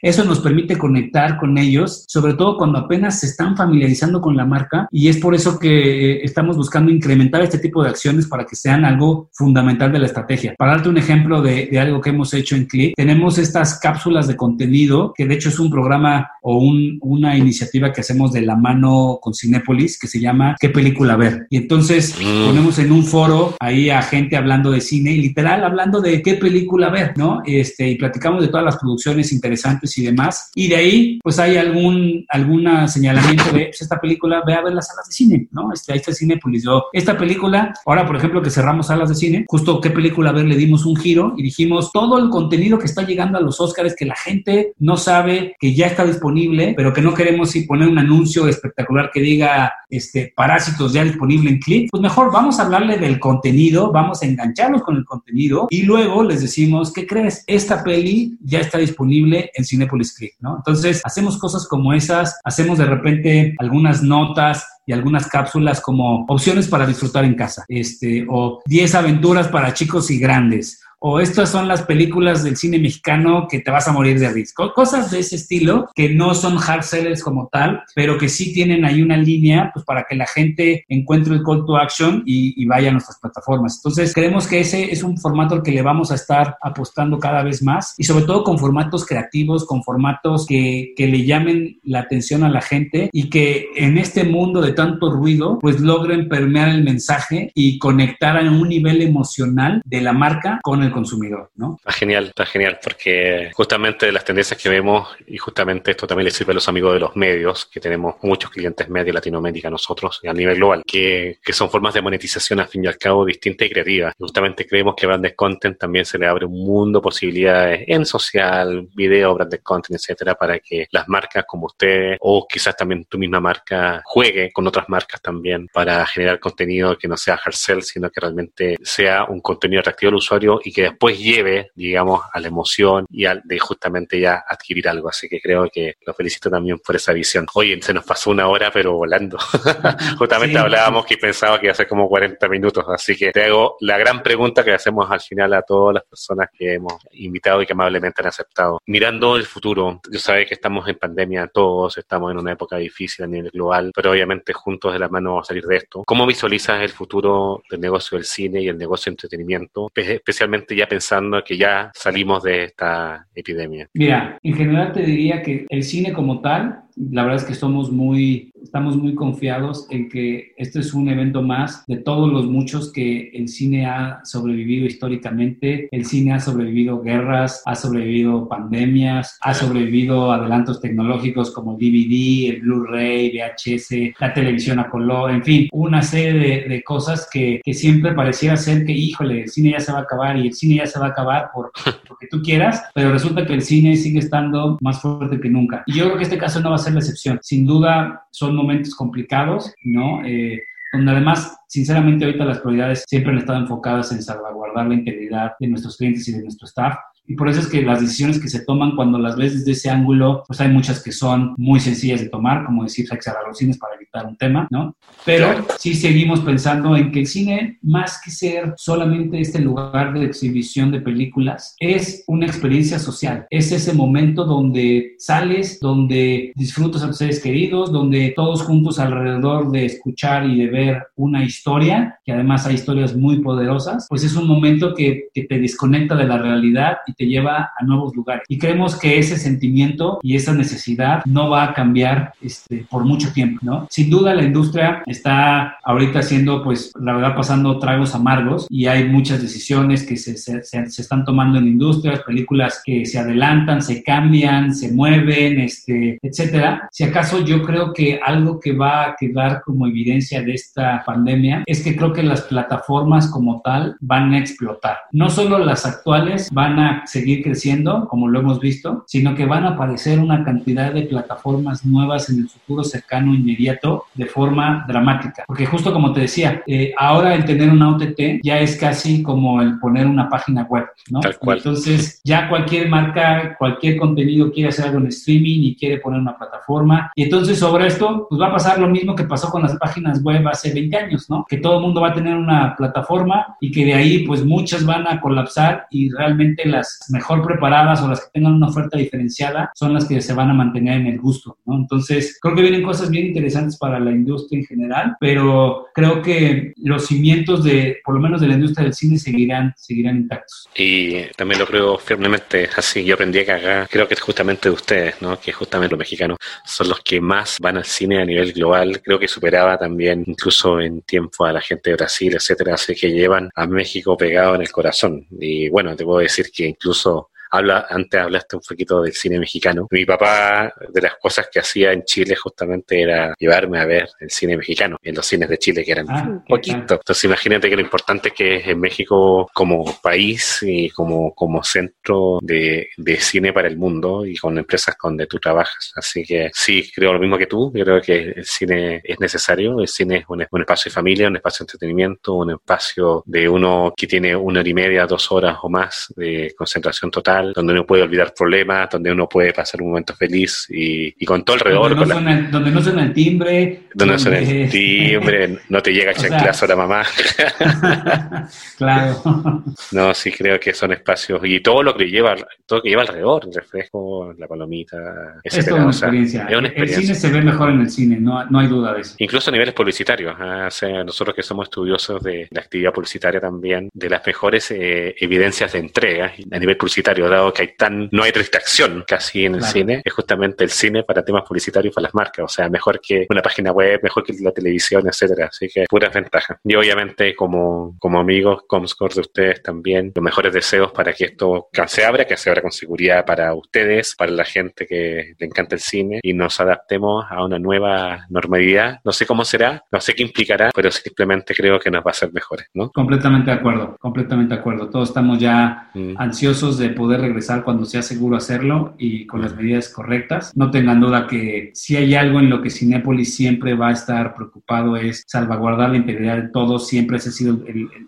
Eso 0.01 0.23
nos 0.25 0.39
permite 0.39 0.77
conectar 0.77 1.37
con 1.37 1.57
ellos, 1.57 2.05
sobre 2.07 2.33
todo 2.33 2.57
cuando 2.57 2.80
apenas 2.81 3.19
se 3.19 3.27
están 3.27 3.55
familiarizando 3.55 4.21
con 4.21 4.35
la 4.35 4.45
marca 4.45 4.87
y 4.91 5.07
es 5.07 5.17
por 5.17 5.35
eso 5.35 5.59
que 5.59 6.13
eh, 6.13 6.21
estamos 6.23 6.57
buscando 6.57 6.91
incrementar 6.91 7.41
este 7.41 7.57
tipo 7.57 7.83
de 7.83 7.89
acciones 7.89 8.27
para 8.27 8.45
que 8.45 8.55
sean 8.55 8.85
algo 8.85 9.29
fundamental 9.33 9.91
de 9.91 9.99
la 9.99 10.05
estrategia. 10.07 10.55
Para 10.57 10.73
darte 10.73 10.89
un 10.89 10.97
ejemplo 10.97 11.41
de, 11.41 11.69
algo 11.79 12.01
que 12.01 12.09
hemos 12.11 12.33
hecho 12.33 12.55
en 12.55 12.65
Click, 12.65 12.95
tenemos 12.95 13.37
estas 13.37 13.79
cápsulas 13.79 14.27
de 14.27 14.35
contenido, 14.35 15.13
que 15.15 15.25
de 15.25 15.35
hecho 15.35 15.49
es 15.49 15.59
un 15.59 15.71
programa 15.71 16.29
o 16.41 16.63
una 17.01 17.37
iniciativa 17.37 17.91
que 17.91 18.01
hacemos 18.01 18.31
de 18.31 18.41
la 18.41 18.55
mano 18.55 19.19
con 19.21 19.33
Cinépolis, 19.33 19.99
que 19.99 20.07
se 20.07 20.19
llama 20.19 20.55
¿Qué 20.59 20.69
película 20.69 21.15
ver? 21.15 21.47
Y 21.49 21.57
entonces 21.57 22.15
mm. 22.19 22.47
ponemos 22.47 22.79
en 22.79 22.91
un 22.91 23.03
foro 23.03 23.55
ahí 23.59 23.89
a 23.89 24.01
gente 24.01 24.35
hablando 24.35 24.71
de 24.71 24.81
cine 24.81 25.11
y 25.11 25.21
literal 25.21 25.63
hablando 25.63 26.01
de 26.01 26.21
qué 26.21 26.35
película 26.35 26.89
ver, 26.89 27.17
¿no? 27.17 27.41
Este, 27.45 27.89
y 27.89 27.95
platicamos 27.95 28.41
de 28.41 28.47
todas 28.47 28.65
las 28.65 28.77
producciones 28.77 29.31
interesantes 29.31 29.97
y 29.97 30.03
demás. 30.03 30.51
Y 30.55 30.67
de 30.67 30.75
ahí, 30.75 31.19
pues 31.23 31.39
hay 31.39 31.57
algún 31.57 32.25
alguna 32.29 32.70
señalamiento 32.87 33.45
de 33.51 33.65
pues, 33.65 33.81
esta 33.81 33.99
película, 33.99 34.43
ve 34.45 34.53
a 34.53 34.61
ver 34.61 34.73
las 34.73 34.87
salas 34.87 35.07
de 35.07 35.13
cine, 35.13 35.47
¿no? 35.51 35.71
Este, 35.73 35.93
ahí 35.93 35.99
está 35.99 36.13
Cinépolis. 36.13 36.63
Yo, 36.63 36.85
esta 36.93 37.17
película, 37.17 37.73
ahora 37.85 38.05
por 38.05 38.15
ejemplo, 38.15 38.41
que 38.41 38.49
cerramos 38.49 38.87
salas 38.87 39.09
de 39.09 39.15
cine, 39.15 39.45
justo 39.47 39.79
qué 39.81 39.89
película 39.89 40.29
a 40.29 40.33
ver 40.33 40.45
le 40.45 40.55
dimos 40.55 40.85
un 40.85 40.95
giro 40.95 41.33
y 41.37 41.43
dijimos 41.43 41.91
todo 41.91 42.17
el 42.17 42.29
contenido 42.29 42.77
que 42.77 42.85
está 42.85 43.03
llegando 43.03 43.37
a 43.37 43.41
los 43.41 43.59
Oscars 43.59 43.95
que 43.95 44.05
la 44.05 44.15
gente 44.15 44.73
no 44.79 44.97
sabe 44.97 45.55
que 45.59 45.73
ya 45.73 45.87
está 45.87 46.05
disponible, 46.05 46.73
pero 46.75 46.93
que 46.93 47.01
no 47.01 47.13
queremos 47.13 47.51
si 47.51 47.61
poner 47.61 47.87
un 47.87 47.99
anuncio 47.99 48.47
espectacular 48.47 49.11
que 49.13 49.21
diga 49.21 49.73
este 49.89 50.33
Parásitos 50.35 50.93
ya 50.93 51.03
disponible 51.03 51.49
en 51.49 51.59
click, 51.59 51.89
pues 51.91 52.01
mejor 52.01 52.31
vamos 52.31 52.59
a 52.59 52.63
hablarle 52.63 52.97
del 52.97 53.19
contenido, 53.19 53.91
vamos 53.91 54.23
a 54.23 54.25
engancharlos 54.25 54.81
con 54.83 54.95
el 54.95 55.05
contenido 55.05 55.67
y 55.69 55.83
luego 55.83 56.23
les 56.23 56.41
decimos, 56.41 56.93
¿qué 56.93 57.05
crees? 57.05 57.43
Esta 57.47 57.83
peli 57.83 58.37
ya 58.41 58.59
está 58.59 58.77
disponible 58.77 59.51
en 59.53 59.65
Cinepolis 59.65 60.15
Click, 60.15 60.33
¿no? 60.39 60.57
Entonces, 60.57 61.01
hacemos 61.03 61.37
cosas 61.37 61.67
como 61.67 61.93
esas, 61.93 62.39
hacemos 62.43 62.60
de 62.63 62.85
repente 62.85 63.55
algunas 63.59 64.03
notas 64.03 64.65
y 64.85 64.93
algunas 64.93 65.27
cápsulas 65.27 65.81
como 65.81 66.25
opciones 66.27 66.67
para 66.67 66.85
disfrutar 66.85 67.23
en 67.25 67.35
casa, 67.35 67.65
este, 67.67 68.25
o 68.29 68.61
10 68.65 68.95
aventuras 68.95 69.47
para 69.47 69.73
chicos 69.73 70.09
y 70.11 70.19
grandes, 70.19 70.80
o 71.03 71.19
estas 71.19 71.49
son 71.49 71.67
las 71.67 71.81
películas 71.81 72.43
del 72.43 72.57
cine 72.57 72.77
mexicano 72.77 73.47
que 73.49 73.59
te 73.59 73.71
vas 73.71 73.87
a 73.87 73.91
morir 73.91 74.19
de 74.19 74.29
risa. 74.29 74.53
Cosas 74.75 75.09
de 75.09 75.19
ese 75.19 75.35
estilo 75.35 75.89
que 75.95 76.09
no 76.09 76.35
son 76.35 76.57
hard 76.57 76.83
sellers 76.83 77.23
como 77.23 77.49
tal, 77.51 77.83
pero 77.95 78.17
que 78.17 78.29
sí 78.29 78.53
tienen 78.53 78.85
ahí 78.85 79.01
una 79.01 79.17
línea 79.17 79.71
pues 79.73 79.83
para 79.83 80.05
que 80.07 80.15
la 80.15 80.27
gente 80.27 80.85
encuentre 80.87 81.33
el 81.33 81.43
call 81.43 81.65
to 81.65 81.77
action 81.77 82.23
y, 82.25 82.65
vaya 82.71 82.89
a 82.89 82.93
nuestras 82.93 83.19
plataformas. 83.19 83.77
Entonces, 83.77 84.13
creemos 84.13 84.47
que 84.47 84.61
ese 84.61 84.93
es 84.93 85.03
un 85.03 85.17
formato 85.17 85.55
al 85.55 85.63
que 85.63 85.71
le 85.71 85.81
vamos 85.81 86.11
a 86.11 86.15
estar 86.15 86.55
apostando 86.61 87.19
cada 87.19 87.43
vez 87.43 87.61
más 87.61 87.95
y 87.97 88.03
sobre 88.03 88.23
todo 88.23 88.43
con 88.43 88.59
formatos 88.59 89.05
creativos, 89.05 89.65
con 89.65 89.83
formatos 89.83 90.45
que, 90.45 90.93
que 90.95 91.07
le 91.07 91.25
llamen 91.25 91.79
la 91.83 92.01
atención 92.01 92.43
a 92.43 92.49
la 92.49 92.61
gente 92.61 93.09
y 93.11 93.29
que 93.29 93.71
en 93.75 93.97
este 93.97 94.23
mundo 94.23 94.61
de 94.61 94.71
tanto 94.71 95.11
ruido, 95.11 95.57
pues 95.59 95.81
logren 95.81 96.29
permear 96.29 96.69
el 96.69 96.83
mensaje 96.83 97.51
y 97.55 97.77
conectar 97.79 98.37
a 98.37 98.41
un 98.41 98.69
nivel 98.69 99.01
emocional 99.01 99.81
de 99.83 100.01
la 100.01 100.13
marca 100.13 100.59
con 100.63 100.83
el 100.83 100.90
consumidor, 100.91 101.51
¿no? 101.55 101.77
Está 101.79 101.91
genial, 101.91 102.25
está 102.25 102.45
genial, 102.45 102.79
porque 102.83 103.51
justamente 103.53 104.11
las 104.11 104.25
tendencias 104.25 104.61
que 104.61 104.69
vemos, 104.69 105.09
y 105.27 105.37
justamente 105.37 105.91
esto 105.91 106.07
también 106.07 106.25
le 106.25 106.31
sirve 106.31 106.51
a 106.51 106.55
los 106.55 106.67
amigos 106.67 106.93
de 106.93 106.99
los 106.99 107.15
medios, 107.15 107.65
que 107.65 107.79
tenemos 107.79 108.15
muchos 108.21 108.49
clientes 108.51 108.89
medios 108.89 109.13
Latinoamérica 109.13 109.69
nosotros 109.69 110.19
y 110.23 110.27
a 110.27 110.33
nivel 110.33 110.55
global, 110.55 110.83
que, 110.85 111.39
que 111.43 111.53
son 111.53 111.69
formas 111.69 111.93
de 111.93 112.01
monetización 112.01 112.59
al 112.59 112.67
fin 112.67 112.83
y 112.85 112.87
al 112.87 112.97
cabo 112.97 113.25
distintas 113.25 113.67
y 113.67 113.71
creativas. 113.71 114.13
justamente 114.17 114.65
creemos 114.65 114.95
que 114.95 115.07
branded 115.07 115.33
content 115.35 115.77
también 115.77 116.05
se 116.05 116.17
le 116.17 116.27
abre 116.27 116.45
un 116.45 116.65
mundo 116.65 116.99
de 116.99 117.03
posibilidades 117.03 117.83
en 117.87 118.05
social, 118.05 118.87
video, 118.93 119.33
branded 119.33 119.61
content, 119.63 119.99
etcétera, 119.99 120.35
para 120.35 120.59
que 120.59 120.87
las 120.91 121.07
marcas 121.07 121.45
como 121.47 121.67
ustedes 121.67 122.17
o 122.19 122.47
quizás 122.47 122.75
también 122.75 123.05
tu 123.05 123.17
misma 123.17 123.39
marca 123.39 124.01
juegue 124.05 124.51
con 124.51 124.67
otras 124.67 124.87
marcas 124.89 125.21
también 125.21 125.67
para 125.73 126.05
generar 126.05 126.39
contenido 126.39 126.97
que 126.97 127.07
no 127.07 127.17
sea 127.17 127.39
hard 127.43 127.53
sell, 127.53 127.83
sino 127.83 128.09
que 128.09 128.21
realmente 128.21 128.77
sea 128.81 129.25
un 129.25 129.41
contenido 129.41 129.81
atractivo 129.81 130.09
al 130.09 130.15
usuario 130.15 130.59
y 130.63 130.71
que 130.71 130.80
después 130.81 131.19
lleve, 131.19 131.71
digamos, 131.75 132.21
a 132.31 132.39
la 132.39 132.47
emoción 132.47 133.05
y 133.09 133.25
al 133.25 133.41
de 133.43 133.59
justamente 133.59 134.19
ya 134.19 134.43
adquirir 134.47 134.87
algo. 134.87 135.09
Así 135.09 135.27
que 135.27 135.39
creo 135.39 135.69
que 135.69 135.95
lo 136.05 136.13
felicito 136.13 136.49
también 136.49 136.79
por 136.79 136.95
esa 136.95 137.13
visión. 137.13 137.45
Oye, 137.53 137.81
se 137.81 137.93
nos 137.93 138.05
pasó 138.05 138.31
una 138.31 138.47
hora, 138.47 138.71
pero 138.71 138.93
volando. 138.93 139.37
justamente 140.17 140.57
hablábamos 140.57 141.05
que 141.05 141.17
pensaba 141.17 141.59
que 141.59 141.67
iba 141.67 141.73
a 141.73 141.75
ser 141.75 141.87
como 141.87 142.07
40 142.07 142.47
minutos. 142.47 142.85
Así 142.87 143.15
que 143.15 143.31
te 143.31 143.45
hago 143.45 143.77
la 143.81 143.97
gran 143.97 144.23
pregunta 144.23 144.63
que 144.63 144.73
hacemos 144.73 145.09
al 145.09 145.21
final 145.21 145.53
a 145.53 145.61
todas 145.61 145.95
las 145.95 146.03
personas 146.03 146.49
que 146.57 146.75
hemos 146.75 146.93
invitado 147.13 147.61
y 147.61 147.65
que 147.65 147.73
amablemente 147.73 148.21
han 148.21 148.27
aceptado. 148.27 148.79
Mirando 148.85 149.35
el 149.35 149.45
futuro, 149.45 150.01
yo 150.11 150.19
sé 150.19 150.45
que 150.45 150.53
estamos 150.53 150.87
en 150.87 150.97
pandemia 150.97 151.47
todos, 151.47 151.97
estamos 151.97 152.31
en 152.31 152.37
una 152.37 152.53
época 152.53 152.77
difícil 152.77 153.25
a 153.25 153.27
nivel 153.27 153.51
global, 153.51 153.91
pero 153.95 154.11
obviamente 154.11 154.53
juntos 154.53 154.93
de 154.93 154.99
la 154.99 155.09
mano 155.09 155.31
vamos 155.31 155.47
a 155.47 155.49
salir 155.49 155.65
de 155.65 155.77
esto. 155.77 156.03
¿Cómo 156.05 156.25
visualizas 156.25 156.81
el 156.81 156.89
futuro 156.89 157.63
del 157.69 157.79
negocio 157.79 158.17
del 158.17 158.25
cine 158.25 158.61
y 158.61 158.67
el 158.67 158.77
negocio 158.77 159.09
de 159.09 159.13
entretenimiento, 159.13 159.91
especialmente 159.95 160.70
ya 160.75 160.87
pensando 160.87 161.43
que 161.43 161.57
ya 161.57 161.91
salimos 161.93 162.43
de 162.43 162.65
esta 162.65 163.27
epidemia? 163.33 163.87
Mira, 163.93 164.37
en 164.41 164.55
general 164.55 164.93
te 164.93 165.01
diría 165.01 165.41
que 165.41 165.65
el 165.69 165.83
cine 165.83 166.13
como 166.13 166.41
tal 166.41 166.81
la 166.95 167.23
verdad 167.23 167.41
es 167.41 167.47
que 167.47 167.53
somos 167.53 167.91
muy, 167.91 168.50
estamos 168.63 168.97
muy 168.97 169.15
confiados 169.15 169.87
en 169.89 170.09
que 170.09 170.53
este 170.57 170.79
es 170.79 170.93
un 170.93 171.09
evento 171.09 171.41
más 171.41 171.83
de 171.87 171.97
todos 171.97 172.31
los 172.31 172.45
muchos 172.45 172.91
que 172.91 173.29
el 173.33 173.47
cine 173.47 173.85
ha 173.85 174.21
sobrevivido 174.23 174.85
históricamente. 174.85 175.87
El 175.91 176.05
cine 176.05 176.33
ha 176.33 176.39
sobrevivido 176.39 177.01
guerras, 177.01 177.61
ha 177.65 177.75
sobrevivido 177.75 178.47
pandemias, 178.47 179.37
ha 179.41 179.53
sobrevivido 179.53 180.31
adelantos 180.31 180.81
tecnológicos 180.81 181.51
como 181.51 181.73
DVD, 181.73 182.55
el 182.55 182.61
Blu-ray, 182.61 183.31
VHS, 183.31 184.19
la 184.19 184.33
televisión 184.33 184.79
a 184.79 184.89
color, 184.89 185.31
en 185.31 185.43
fin, 185.43 185.69
una 185.71 186.01
serie 186.01 186.67
de, 186.67 186.81
cosas 186.83 187.29
que, 187.31 187.61
que, 187.63 187.73
siempre 187.73 188.13
pareciera 188.13 188.57
ser 188.57 188.85
que, 188.85 188.91
híjole, 188.91 189.43
el 189.43 189.49
cine 189.49 189.71
ya 189.71 189.79
se 189.79 189.91
va 189.91 189.99
a 189.99 190.01
acabar 190.01 190.37
y 190.37 190.47
el 190.47 190.53
cine 190.53 190.77
ya 190.77 190.87
se 190.87 190.99
va 190.99 191.07
a 191.07 191.09
acabar 191.09 191.49
por, 191.53 191.71
porque 192.07 192.27
tú 192.27 192.41
quieras, 192.41 192.83
pero 192.93 193.11
resulta 193.11 193.45
que 193.45 193.53
el 193.53 193.61
cine 193.61 193.95
sigue 193.95 194.19
estando 194.19 194.77
más 194.81 195.01
fuerte 195.01 195.39
que 195.39 195.49
nunca. 195.49 195.83
Y 195.85 195.93
yo 195.93 196.05
creo 196.05 196.17
que 196.17 196.23
este 196.23 196.37
caso 196.37 196.59
no 196.59 196.69
va 196.69 196.75
a 196.75 196.79
ser 196.79 196.93
la 196.93 196.99
excepción. 196.99 197.39
Sin 197.41 197.65
duda 197.65 198.25
son 198.31 198.50
momentos 198.53 198.95
complicados, 198.95 199.73
¿no? 199.83 200.25
Eh, 200.25 200.63
donde 200.93 201.11
además, 201.11 201.57
sinceramente, 201.67 202.25
ahorita 202.25 202.43
las 202.45 202.59
prioridades 202.59 203.05
siempre 203.07 203.31
han 203.31 203.39
estado 203.39 203.59
enfocadas 203.59 204.11
en 204.11 204.21
salvaguardar 204.21 204.87
la 204.87 204.95
integridad 204.95 205.53
de 205.59 205.67
nuestros 205.67 205.97
clientes 205.97 206.27
y 206.27 206.33
de 206.33 206.43
nuestro 206.43 206.67
staff. 206.67 206.95
Y 207.31 207.35
por 207.35 207.47
eso 207.47 207.61
es 207.61 207.67
que 207.67 207.81
las 207.81 208.01
decisiones 208.01 208.41
que 208.41 208.49
se 208.49 208.65
toman 208.65 208.93
cuando 208.93 209.17
las 209.17 209.37
ves 209.37 209.53
desde 209.53 209.71
ese 209.71 209.89
ángulo, 209.89 210.43
pues 210.45 210.59
hay 210.59 210.67
muchas 210.67 211.01
que 211.01 211.13
son 211.13 211.55
muy 211.57 211.79
sencillas 211.79 212.19
de 212.19 212.27
tomar, 212.27 212.65
como 212.65 212.83
decir, 212.83 213.07
hay 213.09 213.17
que 213.17 213.23
cerrar 213.23 213.47
los 213.47 213.57
cines 213.57 213.77
para 213.77 213.95
evitar 213.95 214.25
un 214.25 214.35
tema, 214.35 214.67
¿no? 214.69 214.97
Pero 215.23 215.65
sí 215.79 215.93
seguimos 215.93 216.41
pensando 216.41 216.97
en 216.97 217.09
que 217.09 217.21
el 217.21 217.27
cine, 217.27 217.79
más 217.83 218.19
que 218.21 218.31
ser 218.31 218.73
solamente 218.75 219.39
este 219.39 219.59
lugar 219.59 220.13
de 220.13 220.25
exhibición 220.25 220.91
de 220.91 220.99
películas, 220.99 221.73
es 221.79 222.25
una 222.27 222.47
experiencia 222.47 222.99
social. 222.99 223.47
Es 223.49 223.71
ese 223.71 223.93
momento 223.93 224.43
donde 224.43 225.15
sales, 225.17 225.79
donde 225.79 226.51
disfrutas 226.55 227.01
a 227.01 227.07
tus 227.07 227.17
seres 227.19 227.41
queridos, 227.41 227.93
donde 227.93 228.33
todos 228.35 228.63
juntos 228.63 228.99
alrededor 228.99 229.71
de 229.71 229.85
escuchar 229.85 230.49
y 230.49 230.57
de 230.57 230.67
ver 230.67 231.03
una 231.15 231.45
historia, 231.45 232.19
que 232.25 232.33
además 232.33 232.67
hay 232.67 232.75
historias 232.75 233.15
muy 233.15 233.39
poderosas, 233.39 234.07
pues 234.09 234.25
es 234.25 234.35
un 234.35 234.49
momento 234.49 234.93
que, 234.93 235.29
que 235.33 235.43
te 235.43 235.59
desconecta 235.59 236.15
de 236.15 236.27
la 236.27 236.37
realidad 236.37 236.97
y 237.07 237.13
te 237.13 237.20
lleva 237.25 237.71
a 237.77 237.85
nuevos 237.85 238.15
lugares. 238.15 238.43
Y 238.47 238.57
creemos 238.57 238.97
que 238.97 239.19
ese 239.19 239.37
sentimiento 239.37 240.19
y 240.21 240.35
esa 240.35 240.53
necesidad 240.53 241.23
no 241.25 241.49
va 241.49 241.63
a 241.63 241.73
cambiar 241.73 242.33
este, 242.41 242.85
por 242.89 243.05
mucho 243.05 243.31
tiempo, 243.33 243.59
¿no? 243.61 243.87
Sin 243.89 244.09
duda 244.09 244.33
la 244.33 244.43
industria 244.43 245.03
está 245.05 245.77
ahorita 245.83 246.19
haciendo, 246.19 246.63
pues, 246.63 246.91
la 246.99 247.13
verdad, 247.13 247.35
pasando 247.35 247.79
tragos 247.79 248.15
amargos 248.15 248.67
y 248.69 248.87
hay 248.87 249.05
muchas 249.07 249.41
decisiones 249.41 250.05
que 250.05 250.17
se, 250.17 250.37
se, 250.37 250.63
se 250.63 251.01
están 251.01 251.25
tomando 251.25 251.59
en 251.59 251.67
industrias, 251.67 252.21
películas 252.23 252.81
que 252.83 253.05
se 253.05 253.19
adelantan, 253.19 253.81
se 253.81 254.03
cambian, 254.03 254.73
se 254.73 254.91
mueven, 254.91 255.59
este, 255.59 256.19
etcétera. 256.21 256.87
Si 256.91 257.03
acaso 257.03 257.43
yo 257.43 257.61
creo 257.63 257.93
que 257.93 258.19
algo 258.23 258.59
que 258.59 258.73
va 258.73 259.05
a 259.05 259.15
quedar 259.19 259.61
como 259.61 259.87
evidencia 259.87 260.41
de 260.41 260.53
esta 260.53 261.03
pandemia 261.05 261.63
es 261.65 261.83
que 261.83 261.95
creo 261.95 262.13
que 262.13 262.23
las 262.23 262.41
plataformas 262.41 263.27
como 263.29 263.61
tal 263.61 263.95
van 263.99 264.33
a 264.33 264.39
explotar. 264.39 264.97
No 265.11 265.29
solo 265.29 265.59
las 265.59 265.85
actuales 265.85 266.49
van 266.51 266.79
a 266.79 267.03
seguir 267.11 267.43
creciendo, 267.43 268.07
como 268.07 268.27
lo 268.29 268.39
hemos 268.39 268.59
visto, 268.59 269.03
sino 269.07 269.35
que 269.35 269.45
van 269.45 269.65
a 269.65 269.69
aparecer 269.71 270.19
una 270.19 270.43
cantidad 270.43 270.93
de 270.93 271.03
plataformas 271.03 271.85
nuevas 271.85 272.29
en 272.29 272.39
el 272.39 272.49
futuro 272.49 272.83
cercano, 272.83 273.33
inmediato, 273.33 274.05
de 274.13 274.25
forma 274.25 274.85
dramática. 274.87 275.43
Porque 275.45 275.65
justo 275.65 275.91
como 275.91 276.13
te 276.13 276.21
decía, 276.21 276.63
eh, 276.67 276.93
ahora 276.97 277.35
el 277.35 277.45
tener 277.45 277.69
una 277.69 277.95
OTT 277.95 278.41
ya 278.43 278.59
es 278.59 278.77
casi 278.77 279.21
como 279.21 279.61
el 279.61 279.77
poner 279.79 280.07
una 280.07 280.29
página 280.29 280.63
web, 280.63 280.85
¿no? 281.09 281.19
Tal 281.19 281.37
cual. 281.37 281.57
Entonces, 281.57 282.21
ya 282.23 282.47
cualquier 282.47 282.89
marca, 282.89 283.55
cualquier 283.57 283.97
contenido 283.97 284.51
quiere 284.51 284.69
hacer 284.69 284.85
algo 284.85 284.99
en 284.99 285.07
streaming 285.07 285.63
y 285.63 285.75
quiere 285.75 285.97
poner 285.97 286.21
una 286.21 286.37
plataforma. 286.37 287.11
Y 287.15 287.23
entonces 287.23 287.59
sobre 287.59 287.87
esto, 287.87 288.27
pues 288.29 288.41
va 288.41 288.47
a 288.47 288.53
pasar 288.53 288.79
lo 288.79 288.87
mismo 288.87 289.15
que 289.15 289.25
pasó 289.25 289.49
con 289.49 289.63
las 289.63 289.75
páginas 289.75 290.23
web 290.23 290.47
hace 290.47 290.73
20 290.73 290.97
años, 290.97 291.29
¿no? 291.29 291.45
Que 291.47 291.57
todo 291.57 291.77
el 291.77 291.81
mundo 291.81 292.01
va 292.01 292.09
a 292.09 292.13
tener 292.13 292.35
una 292.35 292.75
plataforma 292.75 293.57
y 293.59 293.71
que 293.71 293.85
de 293.85 293.93
ahí, 293.93 294.25
pues 294.25 294.45
muchas 294.45 294.85
van 294.85 295.07
a 295.07 295.19
colapsar 295.19 295.87
y 295.89 296.09
realmente 296.09 296.65
mejor 297.09 297.45
preparadas 297.45 298.01
o 298.01 298.07
las 298.07 298.21
que 298.21 298.31
tengan 298.33 298.53
una 298.53 298.67
oferta 298.67 298.97
diferenciada 298.97 299.71
son 299.75 299.93
las 299.93 300.05
que 300.05 300.21
se 300.21 300.33
van 300.33 300.49
a 300.49 300.53
mantener 300.53 301.01
en 301.01 301.07
el 301.07 301.19
gusto, 301.19 301.57
¿no? 301.65 301.75
Entonces, 301.75 302.37
creo 302.41 302.55
que 302.55 302.61
vienen 302.61 302.83
cosas 302.83 303.09
bien 303.09 303.27
interesantes 303.27 303.77
para 303.77 303.99
la 303.99 304.11
industria 304.11 304.59
en 304.59 304.65
general, 304.65 305.15
pero 305.19 305.87
creo 305.93 306.21
que 306.21 306.73
los 306.77 307.05
cimientos 307.05 307.63
de, 307.63 307.99
por 308.03 308.15
lo 308.15 308.21
menos 308.21 308.41
de 308.41 308.47
la 308.47 308.53
industria 308.55 308.85
del 308.85 308.93
cine, 308.93 309.17
seguirán, 309.17 309.73
seguirán 309.77 310.17
intactos. 310.17 310.67
Y 310.75 311.23
también 311.35 311.59
lo 311.59 311.67
creo 311.67 311.97
firmemente 311.97 312.69
así. 312.75 313.03
Yo 313.03 313.15
aprendí 313.15 313.43
que 313.43 313.51
acá, 313.51 313.87
creo 313.89 314.07
que 314.07 314.13
es 314.13 314.21
justamente 314.21 314.69
de 314.69 314.75
ustedes, 314.75 315.21
¿no? 315.21 315.39
Que 315.39 315.51
justamente 315.51 315.91
los 315.91 315.99
mexicanos 315.99 316.37
son 316.65 316.89
los 316.89 317.01
que 317.01 317.19
más 317.21 317.57
van 317.59 317.77
al 317.77 317.85
cine 317.85 318.21
a 318.21 318.25
nivel 318.25 318.53
global. 318.53 319.01
Creo 319.01 319.19
que 319.19 319.27
superaba 319.27 319.77
también 319.77 320.23
incluso 320.27 320.79
en 320.79 321.01
tiempo 321.01 321.45
a 321.45 321.53
la 321.53 321.61
gente 321.61 321.89
de 321.89 321.95
Brasil, 321.95 322.33
etcétera. 322.33 322.75
Así 322.75 322.95
que 322.95 323.11
llevan 323.11 323.49
a 323.55 323.67
México 323.67 324.17
pegado 324.17 324.55
en 324.55 324.61
el 324.61 324.71
corazón. 324.71 325.27
Y 325.39 325.69
bueno, 325.69 325.95
te 325.95 326.03
puedo 326.03 326.19
decir 326.19 326.51
que 326.53 326.65
incluso 326.81 327.29
Habla, 327.51 327.85
antes 327.89 328.19
hablaste 328.19 328.55
un 328.55 328.61
poquito 328.67 329.01
del 329.01 329.13
cine 329.13 329.37
mexicano. 329.37 329.87
Mi 329.91 330.05
papá, 330.05 330.73
de 330.89 331.01
las 331.01 331.15
cosas 331.17 331.49
que 331.51 331.59
hacía 331.59 331.91
en 331.91 332.03
Chile 332.05 332.35
justamente 332.35 333.01
era 333.01 333.33
llevarme 333.37 333.79
a 333.79 333.85
ver 333.85 334.07
el 334.21 334.29
cine 334.29 334.55
mexicano 334.55 334.97
en 335.01 335.15
los 335.15 335.25
cines 335.25 335.49
de 335.49 335.57
Chile, 335.57 335.83
que 335.83 335.91
eran 335.91 336.05
ah, 336.09 336.43
poquito. 336.47 336.95
Entonces 336.95 337.23
imagínate 337.25 337.69
que 337.69 337.75
lo 337.75 337.81
importante 337.81 338.31
que 338.31 338.55
es 338.55 338.67
en 338.67 338.79
México 338.79 339.49
como 339.53 339.83
país 340.01 340.59
y 340.61 340.89
como, 340.89 341.33
como 341.35 341.61
centro 341.63 342.39
de, 342.41 342.89
de 342.95 343.17
cine 343.17 343.51
para 343.51 343.67
el 343.67 343.77
mundo 343.77 344.25
y 344.25 344.37
con 344.37 344.57
empresas 344.57 344.95
donde 345.01 345.27
tú 345.27 345.37
trabajas. 345.37 345.91
Así 345.95 346.23
que 346.23 346.51
sí, 346.53 346.89
creo 346.95 347.11
lo 347.11 347.19
mismo 347.19 347.37
que 347.37 347.47
tú. 347.47 347.71
Yo 347.75 347.83
creo 347.83 348.01
que 348.01 348.33
el 348.37 348.45
cine 348.45 349.01
es 349.03 349.19
necesario. 349.19 349.81
El 349.81 349.89
cine 349.89 350.17
es 350.17 350.25
un, 350.29 350.45
un 350.49 350.61
espacio 350.61 350.89
de 350.89 350.93
familia, 350.93 351.27
un 351.27 351.35
espacio 351.35 351.65
de 351.65 351.71
entretenimiento, 351.71 352.35
un 352.35 352.51
espacio 352.51 353.23
de 353.25 353.49
uno 353.49 353.93
que 353.95 354.07
tiene 354.07 354.35
una 354.35 354.61
hora 354.61 354.69
y 354.69 354.73
media, 354.73 355.05
dos 355.05 355.31
horas 355.33 355.57
o 355.63 355.69
más 355.69 356.13
de 356.15 356.53
concentración 356.57 357.11
total 357.11 357.40
donde 357.55 357.73
uno 357.73 357.85
puede 357.85 358.03
olvidar 358.03 358.33
problemas, 358.33 358.89
donde 358.89 359.11
uno 359.11 359.27
puede 359.27 359.53
pasar 359.53 359.81
un 359.81 359.89
momento 359.89 360.15
feliz 360.15 360.67
y, 360.69 361.25
con 361.25 361.43
todo 361.43 361.55
alrededor. 361.55 361.95
Donde 361.95 362.05
no, 362.05 362.13
suena, 362.13 362.49
donde 362.49 362.71
no 362.71 362.81
suena 362.81 363.03
el 363.03 363.13
timbre. 363.13 363.81
Donde, 363.93 364.13
no 364.13 364.19
suena 364.19 364.39
el 364.39 364.69
timbre, 364.69 365.59
no 365.69 365.81
te 365.81 365.93
llega 365.93 366.11
el 366.11 366.17
chanclazo 366.17 366.65
a 366.65 366.67
la 366.67 366.75
mamá. 366.75 367.03
claro. 368.77 369.21
No, 369.91 370.13
sí 370.13 370.31
creo 370.31 370.59
que 370.59 370.73
son 370.73 370.93
espacios 370.93 371.41
y 371.43 371.59
todo 371.59 371.83
lo 371.83 371.95
que 371.95 372.05
lleva, 372.05 372.35
todo 372.65 372.79
lo 372.79 372.83
que 372.83 372.89
lleva 372.89 373.01
alrededor, 373.01 373.45
el 373.45 373.53
refresco, 373.53 374.33
la 374.37 374.47
palomita, 374.47 374.97
etc. 375.43 375.57
Es 375.57 375.67
una, 375.67 375.85
experiencia. 375.85 376.47
El 376.47 376.89
cine 376.89 377.15
se 377.15 377.29
ve 377.29 377.41
mejor 377.41 377.69
en 377.71 377.81
el 377.81 377.89
cine, 377.89 378.17
no, 378.19 378.43
no 378.45 378.59
hay 378.59 378.67
duda 378.67 378.93
de 378.93 379.01
eso. 379.01 379.15
Incluso 379.17 379.49
a 379.49 379.53
niveles 379.53 379.73
publicitarios. 379.73 380.35
¿ah? 380.39 380.69
nosotros 381.05 381.35
que 381.35 381.43
somos 381.43 381.65
estudiosos 381.65 382.21
de 382.23 382.47
la 382.51 382.61
actividad 382.61 382.93
publicitaria 382.93 383.39
también, 383.39 383.89
de 383.93 384.09
las 384.09 384.25
mejores 384.25 384.71
eh, 384.71 385.15
evidencias 385.19 385.73
de 385.73 385.79
entrega 385.79 386.33
a 386.51 386.59
nivel 386.59 386.77
publicitario, 386.77 387.27
dado 387.31 387.53
que 387.53 387.63
hay 387.63 387.75
tan, 387.75 388.09
no 388.11 388.23
hay 388.23 388.31
distracción 388.31 389.03
casi 389.07 389.45
en 389.45 389.55
el 389.55 389.63
cine, 389.63 390.01
es 390.03 390.13
justamente 390.13 390.63
el 390.63 390.69
cine 390.69 391.03
para 391.03 391.23
temas 391.23 391.43
publicitarios 391.47 391.93
para 391.93 392.03
las 392.03 392.15
marcas. 392.15 392.45
O 392.45 392.47
sea, 392.47 392.69
mejor 392.69 392.99
que 393.01 393.25
una 393.29 393.41
página 393.41 393.71
web, 393.71 393.99
mejor 394.03 394.23
que 394.23 394.33
la 394.41 394.51
televisión, 394.51 395.07
etcétera. 395.07 395.47
Así 395.47 395.67
que 395.67 395.85
puras 395.89 396.13
ventajas. 396.13 396.57
Y 396.63 396.75
obviamente, 396.75 397.35
como, 397.35 397.95
como 397.99 398.19
amigos, 398.19 398.63
Comscore 398.67 399.15
de 399.15 399.21
ustedes 399.21 399.63
también, 399.63 400.11
los 400.15 400.23
mejores 400.23 400.53
deseos 400.53 400.91
para 400.91 401.13
que 401.13 401.25
esto 401.25 401.69
se 401.87 402.05
abra, 402.05 402.25
que 402.25 402.37
se 402.37 402.49
abra 402.49 402.61
con 402.61 402.71
seguridad 402.71 403.25
para 403.25 403.53
ustedes, 403.53 404.15
para 404.15 404.31
la 404.31 404.45
gente 404.45 404.85
que 404.85 405.33
le 405.37 405.45
encanta 405.45 405.75
el 405.75 405.81
cine 405.81 406.19
y 406.21 406.33
nos 406.33 406.59
adaptemos 406.59 407.25
a 407.29 407.43
una 407.43 407.59
nueva 407.59 408.25
normalidad. 408.29 408.99
No 409.03 409.11
sé 409.11 409.25
cómo 409.25 409.45
será, 409.45 409.83
no 409.91 409.99
sé 409.99 410.13
qué 410.13 410.23
implicará, 410.23 410.71
pero 410.73 410.91
simplemente 410.91 411.53
creo 411.53 411.79
que 411.79 411.91
nos 411.91 412.01
va 412.01 412.09
a 412.09 412.11
hacer 412.11 412.31
mejores, 412.33 412.67
¿no? 412.73 412.91
Completamente 412.91 413.51
de 413.51 413.57
acuerdo, 413.57 413.97
completamente 413.99 414.53
de 414.53 414.59
acuerdo. 414.59 414.89
Todos 414.89 415.09
estamos 415.09 415.39
ya 415.39 415.89
mm. 415.93 416.15
ansiosos 416.17 416.77
de 416.77 416.89
poder 416.89 417.20
regresar 417.21 417.63
cuando 417.63 417.85
sea 417.85 418.01
seguro 418.01 418.37
hacerlo 418.37 418.93
y 418.97 419.25
con 419.25 419.41
las 419.41 419.55
medidas 419.55 419.89
correctas. 419.89 420.51
No 420.55 420.71
tengan 420.71 420.99
duda 420.99 421.27
que 421.27 421.71
si 421.73 421.95
hay 421.95 422.15
algo 422.15 422.39
en 422.39 422.49
lo 422.49 422.61
que 422.61 422.69
Cinépolis 422.69 423.35
siempre 423.35 423.73
va 423.75 423.89
a 423.89 423.93
estar 423.93 424.35
preocupado 424.35 424.97
es 424.97 425.23
salvaguardar 425.27 425.91
la 425.91 425.97
integridad 425.97 426.37
de 426.37 426.49
todos, 426.49 426.87
siempre 426.87 427.17
ese 427.17 427.29
ha 427.29 427.31
sido 427.31 427.59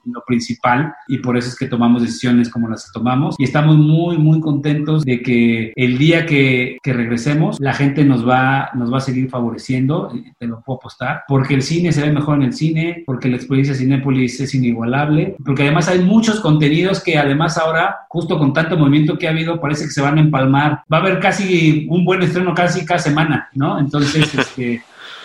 lo 0.05 0.23
principal 0.25 0.93
y 1.07 1.19
por 1.19 1.37
eso 1.37 1.49
es 1.49 1.55
que 1.55 1.67
tomamos 1.67 2.01
decisiones 2.01 2.49
como 2.49 2.67
las 2.67 2.85
que 2.85 2.91
tomamos 2.93 3.35
y 3.37 3.43
estamos 3.43 3.77
muy, 3.77 4.17
muy 4.17 4.39
contentos 4.39 5.03
de 5.05 5.21
que 5.21 5.73
el 5.75 5.97
día 5.97 6.25
que, 6.25 6.77
que 6.81 6.93
regresemos 6.93 7.59
la 7.59 7.73
gente 7.73 8.03
nos 8.03 8.27
va, 8.27 8.69
nos 8.73 8.91
va 8.91 8.97
a 8.97 9.01
seguir 9.01 9.29
favoreciendo, 9.29 10.11
te 10.37 10.47
lo 10.47 10.61
puedo 10.61 10.77
apostar, 10.77 11.23
porque 11.27 11.53
el 11.53 11.61
cine 11.61 11.91
se 11.91 12.01
ve 12.01 12.11
mejor 12.11 12.37
en 12.37 12.43
el 12.43 12.53
cine, 12.53 13.03
porque 13.05 13.29
la 13.29 13.35
experiencia 13.35 13.75
Cinépolis 13.75 14.39
es 14.39 14.55
inigualable, 14.55 15.35
porque 15.43 15.63
además 15.63 15.87
hay 15.87 15.99
muchos 15.99 16.39
contenidos 16.39 17.03
que 17.03 17.17
además 17.17 17.57
ahora, 17.57 17.97
justo 18.09 18.37
con 18.37 18.53
tanto 18.53 18.77
movimiento 18.77 19.02
que 19.17 19.27
ha 19.27 19.31
habido, 19.31 19.59
parece 19.59 19.85
que 19.85 19.91
se 19.91 20.01
van 20.01 20.17
a 20.17 20.21
empalmar. 20.21 20.83
Va 20.91 20.97
a 20.97 21.01
haber 21.01 21.19
casi 21.19 21.85
un 21.89 22.05
buen 22.05 22.21
estreno 22.21 22.53
casi 22.53 22.85
cada 22.85 22.99
semana, 22.99 23.49
¿no? 23.53 23.79
Entonces, 23.79 24.33
este, 24.37 24.81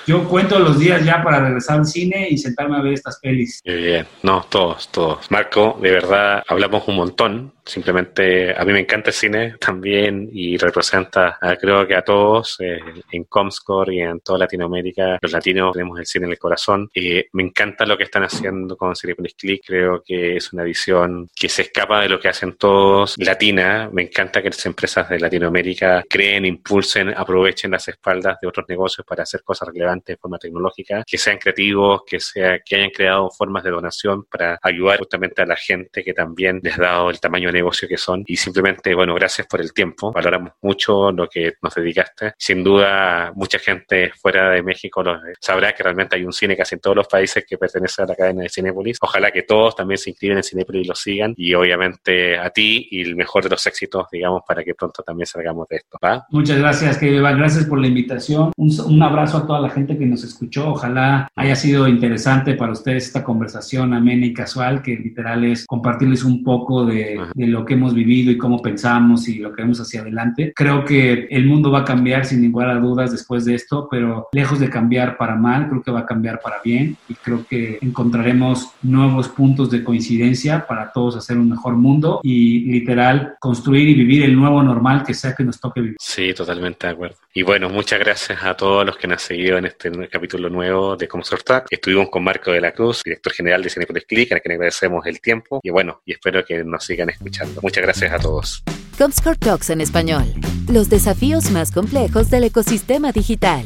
yo 0.09 0.27
cuento 0.27 0.59
los 0.59 0.79
días 0.79 1.05
ya 1.05 1.23
para 1.23 1.39
regresar 1.39 1.81
al 1.81 1.85
cine 1.85 2.29
y 2.31 2.39
sentarme 2.39 2.79
a 2.79 2.81
ver 2.81 2.95
estas 2.95 3.21
pelis. 3.21 3.61
Muy 3.67 3.77
bien, 3.77 4.07
no, 4.23 4.47
todos, 4.49 4.89
todos. 4.91 5.31
Marco, 5.31 5.79
de 5.83 5.91
verdad, 5.91 6.43
hablamos 6.49 6.89
un 6.89 6.97
montón 6.97 7.53
simplemente 7.69 8.55
a 8.57 8.65
mí 8.65 8.73
me 8.73 8.81
encanta 8.81 9.11
el 9.11 9.15
cine 9.15 9.55
también 9.61 10.29
y 10.33 10.57
representa, 10.57 11.39
creo 11.61 11.87
que 11.87 11.95
a 11.95 12.03
todos 12.03 12.57
eh, 12.61 12.81
en 13.13 13.25
Comscore 13.25 13.95
y 13.95 14.01
en 14.01 14.21
toda 14.21 14.39
Latinoamérica, 14.39 15.19
los 15.21 15.33
latinos 15.33 15.73
tenemos 15.73 15.99
el 15.99 16.07
cine 16.07 16.27
en 16.27 16.33
el 16.33 16.39
corazón. 16.39 16.91
y 16.95 17.23
me 17.33 17.43
encanta 17.43 17.85
lo 17.85 17.97
que 17.97 18.05
están 18.05 18.25
haciendo 18.25 18.77
con 18.77 18.97
Cinepolis 18.97 19.35
Click, 19.35 19.63
creo 19.67 20.03
que 20.05 20.37
es 20.37 20.53
una 20.53 20.63
visión 20.63 21.29
que 21.35 21.49
se 21.49 21.63
escapa 21.63 22.01
de 22.01 22.09
lo 22.09 22.19
que 22.19 22.29
hacen 22.29 22.57
todos 22.57 23.17
latina. 23.19 23.91
Me 23.93 24.03
encanta 24.03 24.43
que 24.43 24.49
las 24.49 24.67
empresas 24.67 25.09
de 25.09 25.21
Latinoamérica 25.21 26.05
creen, 26.09 26.47
impulsen, 26.47 27.11
aprovechen 27.11 27.71
las 27.71 27.87
espaldas 27.89 28.39
de 28.41 28.49
otros 28.49 28.67
negocios 28.69 29.07
para 29.07 29.25
hacer 29.25 29.43
cosas 29.43 29.69
relevantes 29.69 29.98
de 30.05 30.17
forma 30.17 30.39
tecnológica, 30.39 31.03
que 31.07 31.19
sean 31.19 31.39
creativos, 31.39 32.03
que, 32.07 32.21
sea, 32.21 32.59
que 32.61 32.77
hayan 32.77 32.91
creado 32.91 33.31
formas 33.31 33.65
de 33.65 33.71
donación 33.71 34.25
para 34.25 34.59
ayudar 34.63 34.99
justamente 34.99 35.43
a 35.43 35.47
la 35.47 35.57
gente 35.57 36.03
que 36.03 36.15
también 36.15 36.61
les 36.63 36.79
ha 36.79 36.83
dado 36.83 37.11
el 37.11 37.21
tamaño 37.21 37.49
de 37.49 37.55
negocio 37.55 37.89
que 37.89 37.97
son. 37.97 38.25
Y 38.27 38.37
simplemente, 38.37 38.95
bueno, 38.95 39.15
gracias 39.15 39.47
por 39.47 39.61
el 39.61 39.73
tiempo. 39.73 40.13
Valoramos 40.13 40.53
mucho 40.63 41.13
lo 41.13 41.29
que 41.29 41.55
nos 41.63 41.75
dedicaste. 41.75 42.33
Sin 42.39 42.65
duda, 42.65 43.33
mucha 43.35 43.59
gente 43.59 44.13
fuera 44.21 44.51
de 44.51 44.63
México 44.63 45.03
sabrá 45.41 45.73
que 45.73 45.83
realmente 45.83 46.17
hay 46.17 46.25
un 46.25 46.33
cine 46.33 46.57
casi 46.57 46.75
en 46.75 46.81
todos 46.81 46.97
los 46.97 47.07
países 47.07 47.45
que 47.47 47.59
pertenece 47.59 48.03
a 48.03 48.07
la 48.07 48.15
cadena 48.15 48.43
de 48.43 48.49
Cinepolis. 48.49 48.99
Ojalá 49.01 49.31
que 49.31 49.43
todos 49.43 49.77
también 49.77 49.99
se 49.99 50.11
inscriban 50.11 50.39
en 50.39 50.45
Cinepolis 50.45 50.85
y 50.85 50.89
lo 50.89 50.95
sigan. 50.95 51.35
Y 51.37 51.55
obviamente 51.55 52.39
a 52.39 52.51
ti 52.51 52.89
y 52.91 53.03
el 53.03 53.17
mejor 53.17 53.45
de 53.45 53.51
los 53.51 53.67
éxitos, 53.67 54.07
digamos, 54.11 54.43
para 54.47 54.65
que 54.65 54.75
pronto 54.75 55.03
también 55.03 55.27
salgamos 55.27 55.69
de 55.69 55.77
esto. 55.77 55.99
Muchas 56.31 56.59
gracias, 56.59 56.99
que 56.99 57.19
Gracias 57.19 57.67
por 57.67 57.81
la 57.81 57.87
invitación. 57.87 58.53
Un 58.57 59.03
abrazo 59.03 59.39
a 59.39 59.47
toda 59.47 59.61
la 59.61 59.71
gente 59.71 59.88
que 59.97 60.07
nos 60.07 60.25
escuchó. 60.25 60.73
Ojalá 60.73 61.29
haya 61.35 61.57
sido 61.57 61.89
interesante 61.89 62.55
para 62.55 62.73
ustedes 62.73 63.07
esta 63.07 63.25
conversación 63.25 63.95
amena 63.95 64.27
y 64.27 64.35
casual, 64.35 64.83
que 64.83 64.97
literal 64.97 65.45
es 65.45 65.65
compartirles 65.67 66.25
un 66.25 66.45
poco 66.45 66.85
de, 66.85 67.19
de 67.35 67.47
lo 67.47 67.65
que 67.65 67.75
hemos 67.75 67.95
vivido 67.95 68.31
y 68.31 68.37
cómo 68.37 68.61
pensamos 68.61 69.29
y 69.29 69.39
lo 69.39 69.55
que 69.55 69.63
vemos 69.63 69.81
hacia 69.81 70.03
adelante. 70.03 70.53
Creo 70.55 70.85
que 70.85 71.29
el 71.31 71.47
mundo 71.47 71.71
va 71.71 71.81
a 71.81 71.85
cambiar 71.85 72.27
sin 72.27 72.43
ninguna 72.43 72.59
dudas 72.75 73.13
después 73.13 73.45
de 73.45 73.55
esto, 73.55 73.89
pero 73.91 74.29
lejos 74.33 74.59
de 74.59 74.69
cambiar 74.69 75.17
para 75.17 75.37
mal, 75.37 75.69
creo 75.69 75.83
que 75.83 75.91
va 75.91 76.01
a 76.01 76.07
cambiar 76.07 76.41
para 76.41 76.61
bien 76.63 76.97
y 77.09 77.15
creo 77.15 77.47
que 77.47 77.79
encontraremos 77.81 78.71
nuevos 78.83 79.29
puntos 79.29 79.71
de 79.71 79.85
coincidencia 79.85 80.67
para 80.67 80.93
todos 80.93 81.17
hacer 81.17 81.39
un 81.39 81.51
mejor 81.51 81.75
mundo 81.75 82.21
y 82.23 82.61
literal 82.71 83.37
construir 83.39 83.89
y 83.89 83.95
vivir 83.95 84.25
el 84.25 84.35
nuevo 84.35 84.63
normal 84.63 85.05
que 85.05 85.15
sea 85.15 85.35
que 85.35 85.45
nos 85.45 85.61
toque 85.61 85.81
vivir. 85.81 85.97
Sí, 86.01 86.35
totalmente 86.35 86.87
de 86.87 86.93
acuerdo. 86.93 87.17
Y 87.33 87.43
bueno, 87.43 87.69
muchas 87.69 88.01
gracias 88.01 88.43
a 88.43 88.55
todos 88.55 88.85
los 88.85 88.97
que 88.97 89.07
nos 89.07 89.23
han 89.23 89.29
seguido 89.29 89.59
en 89.59 89.67
este 89.67 89.78
capítulo 90.11 90.51
nuevo 90.51 90.97
de 90.97 91.07
Comsort 91.07 91.49
Estuvimos 91.71 92.11
con 92.11 92.25
Marco 92.25 92.51
de 92.51 92.61
la 92.61 92.73
Cruz, 92.73 93.03
director 93.05 93.33
general 93.33 93.63
de 93.63 93.71
Cinepolis 93.71 94.05
Click, 94.05 94.33
a 94.33 94.41
quien 94.41 94.53
agradecemos 94.53 95.07
el 95.07 95.21
tiempo 95.21 95.61
y 95.63 95.71
bueno, 95.71 96.03
y 96.05 96.13
espero 96.13 96.45
que 96.45 96.65
nos 96.65 96.85
sigan 96.85 97.11
escuchando. 97.11 97.61
Muchas 97.63 97.83
gracias 97.83 98.13
a 98.13 98.19
todos. 98.19 98.63
Comscore 98.99 99.39
Talks 99.39 99.71
en 99.71 99.81
español. 99.81 100.25
Los 100.71 100.89
desafíos 100.89 101.51
más 101.51 101.71
complejos 101.71 102.31
del 102.31 102.45
ecosistema 102.45 103.13
digital. 103.13 103.65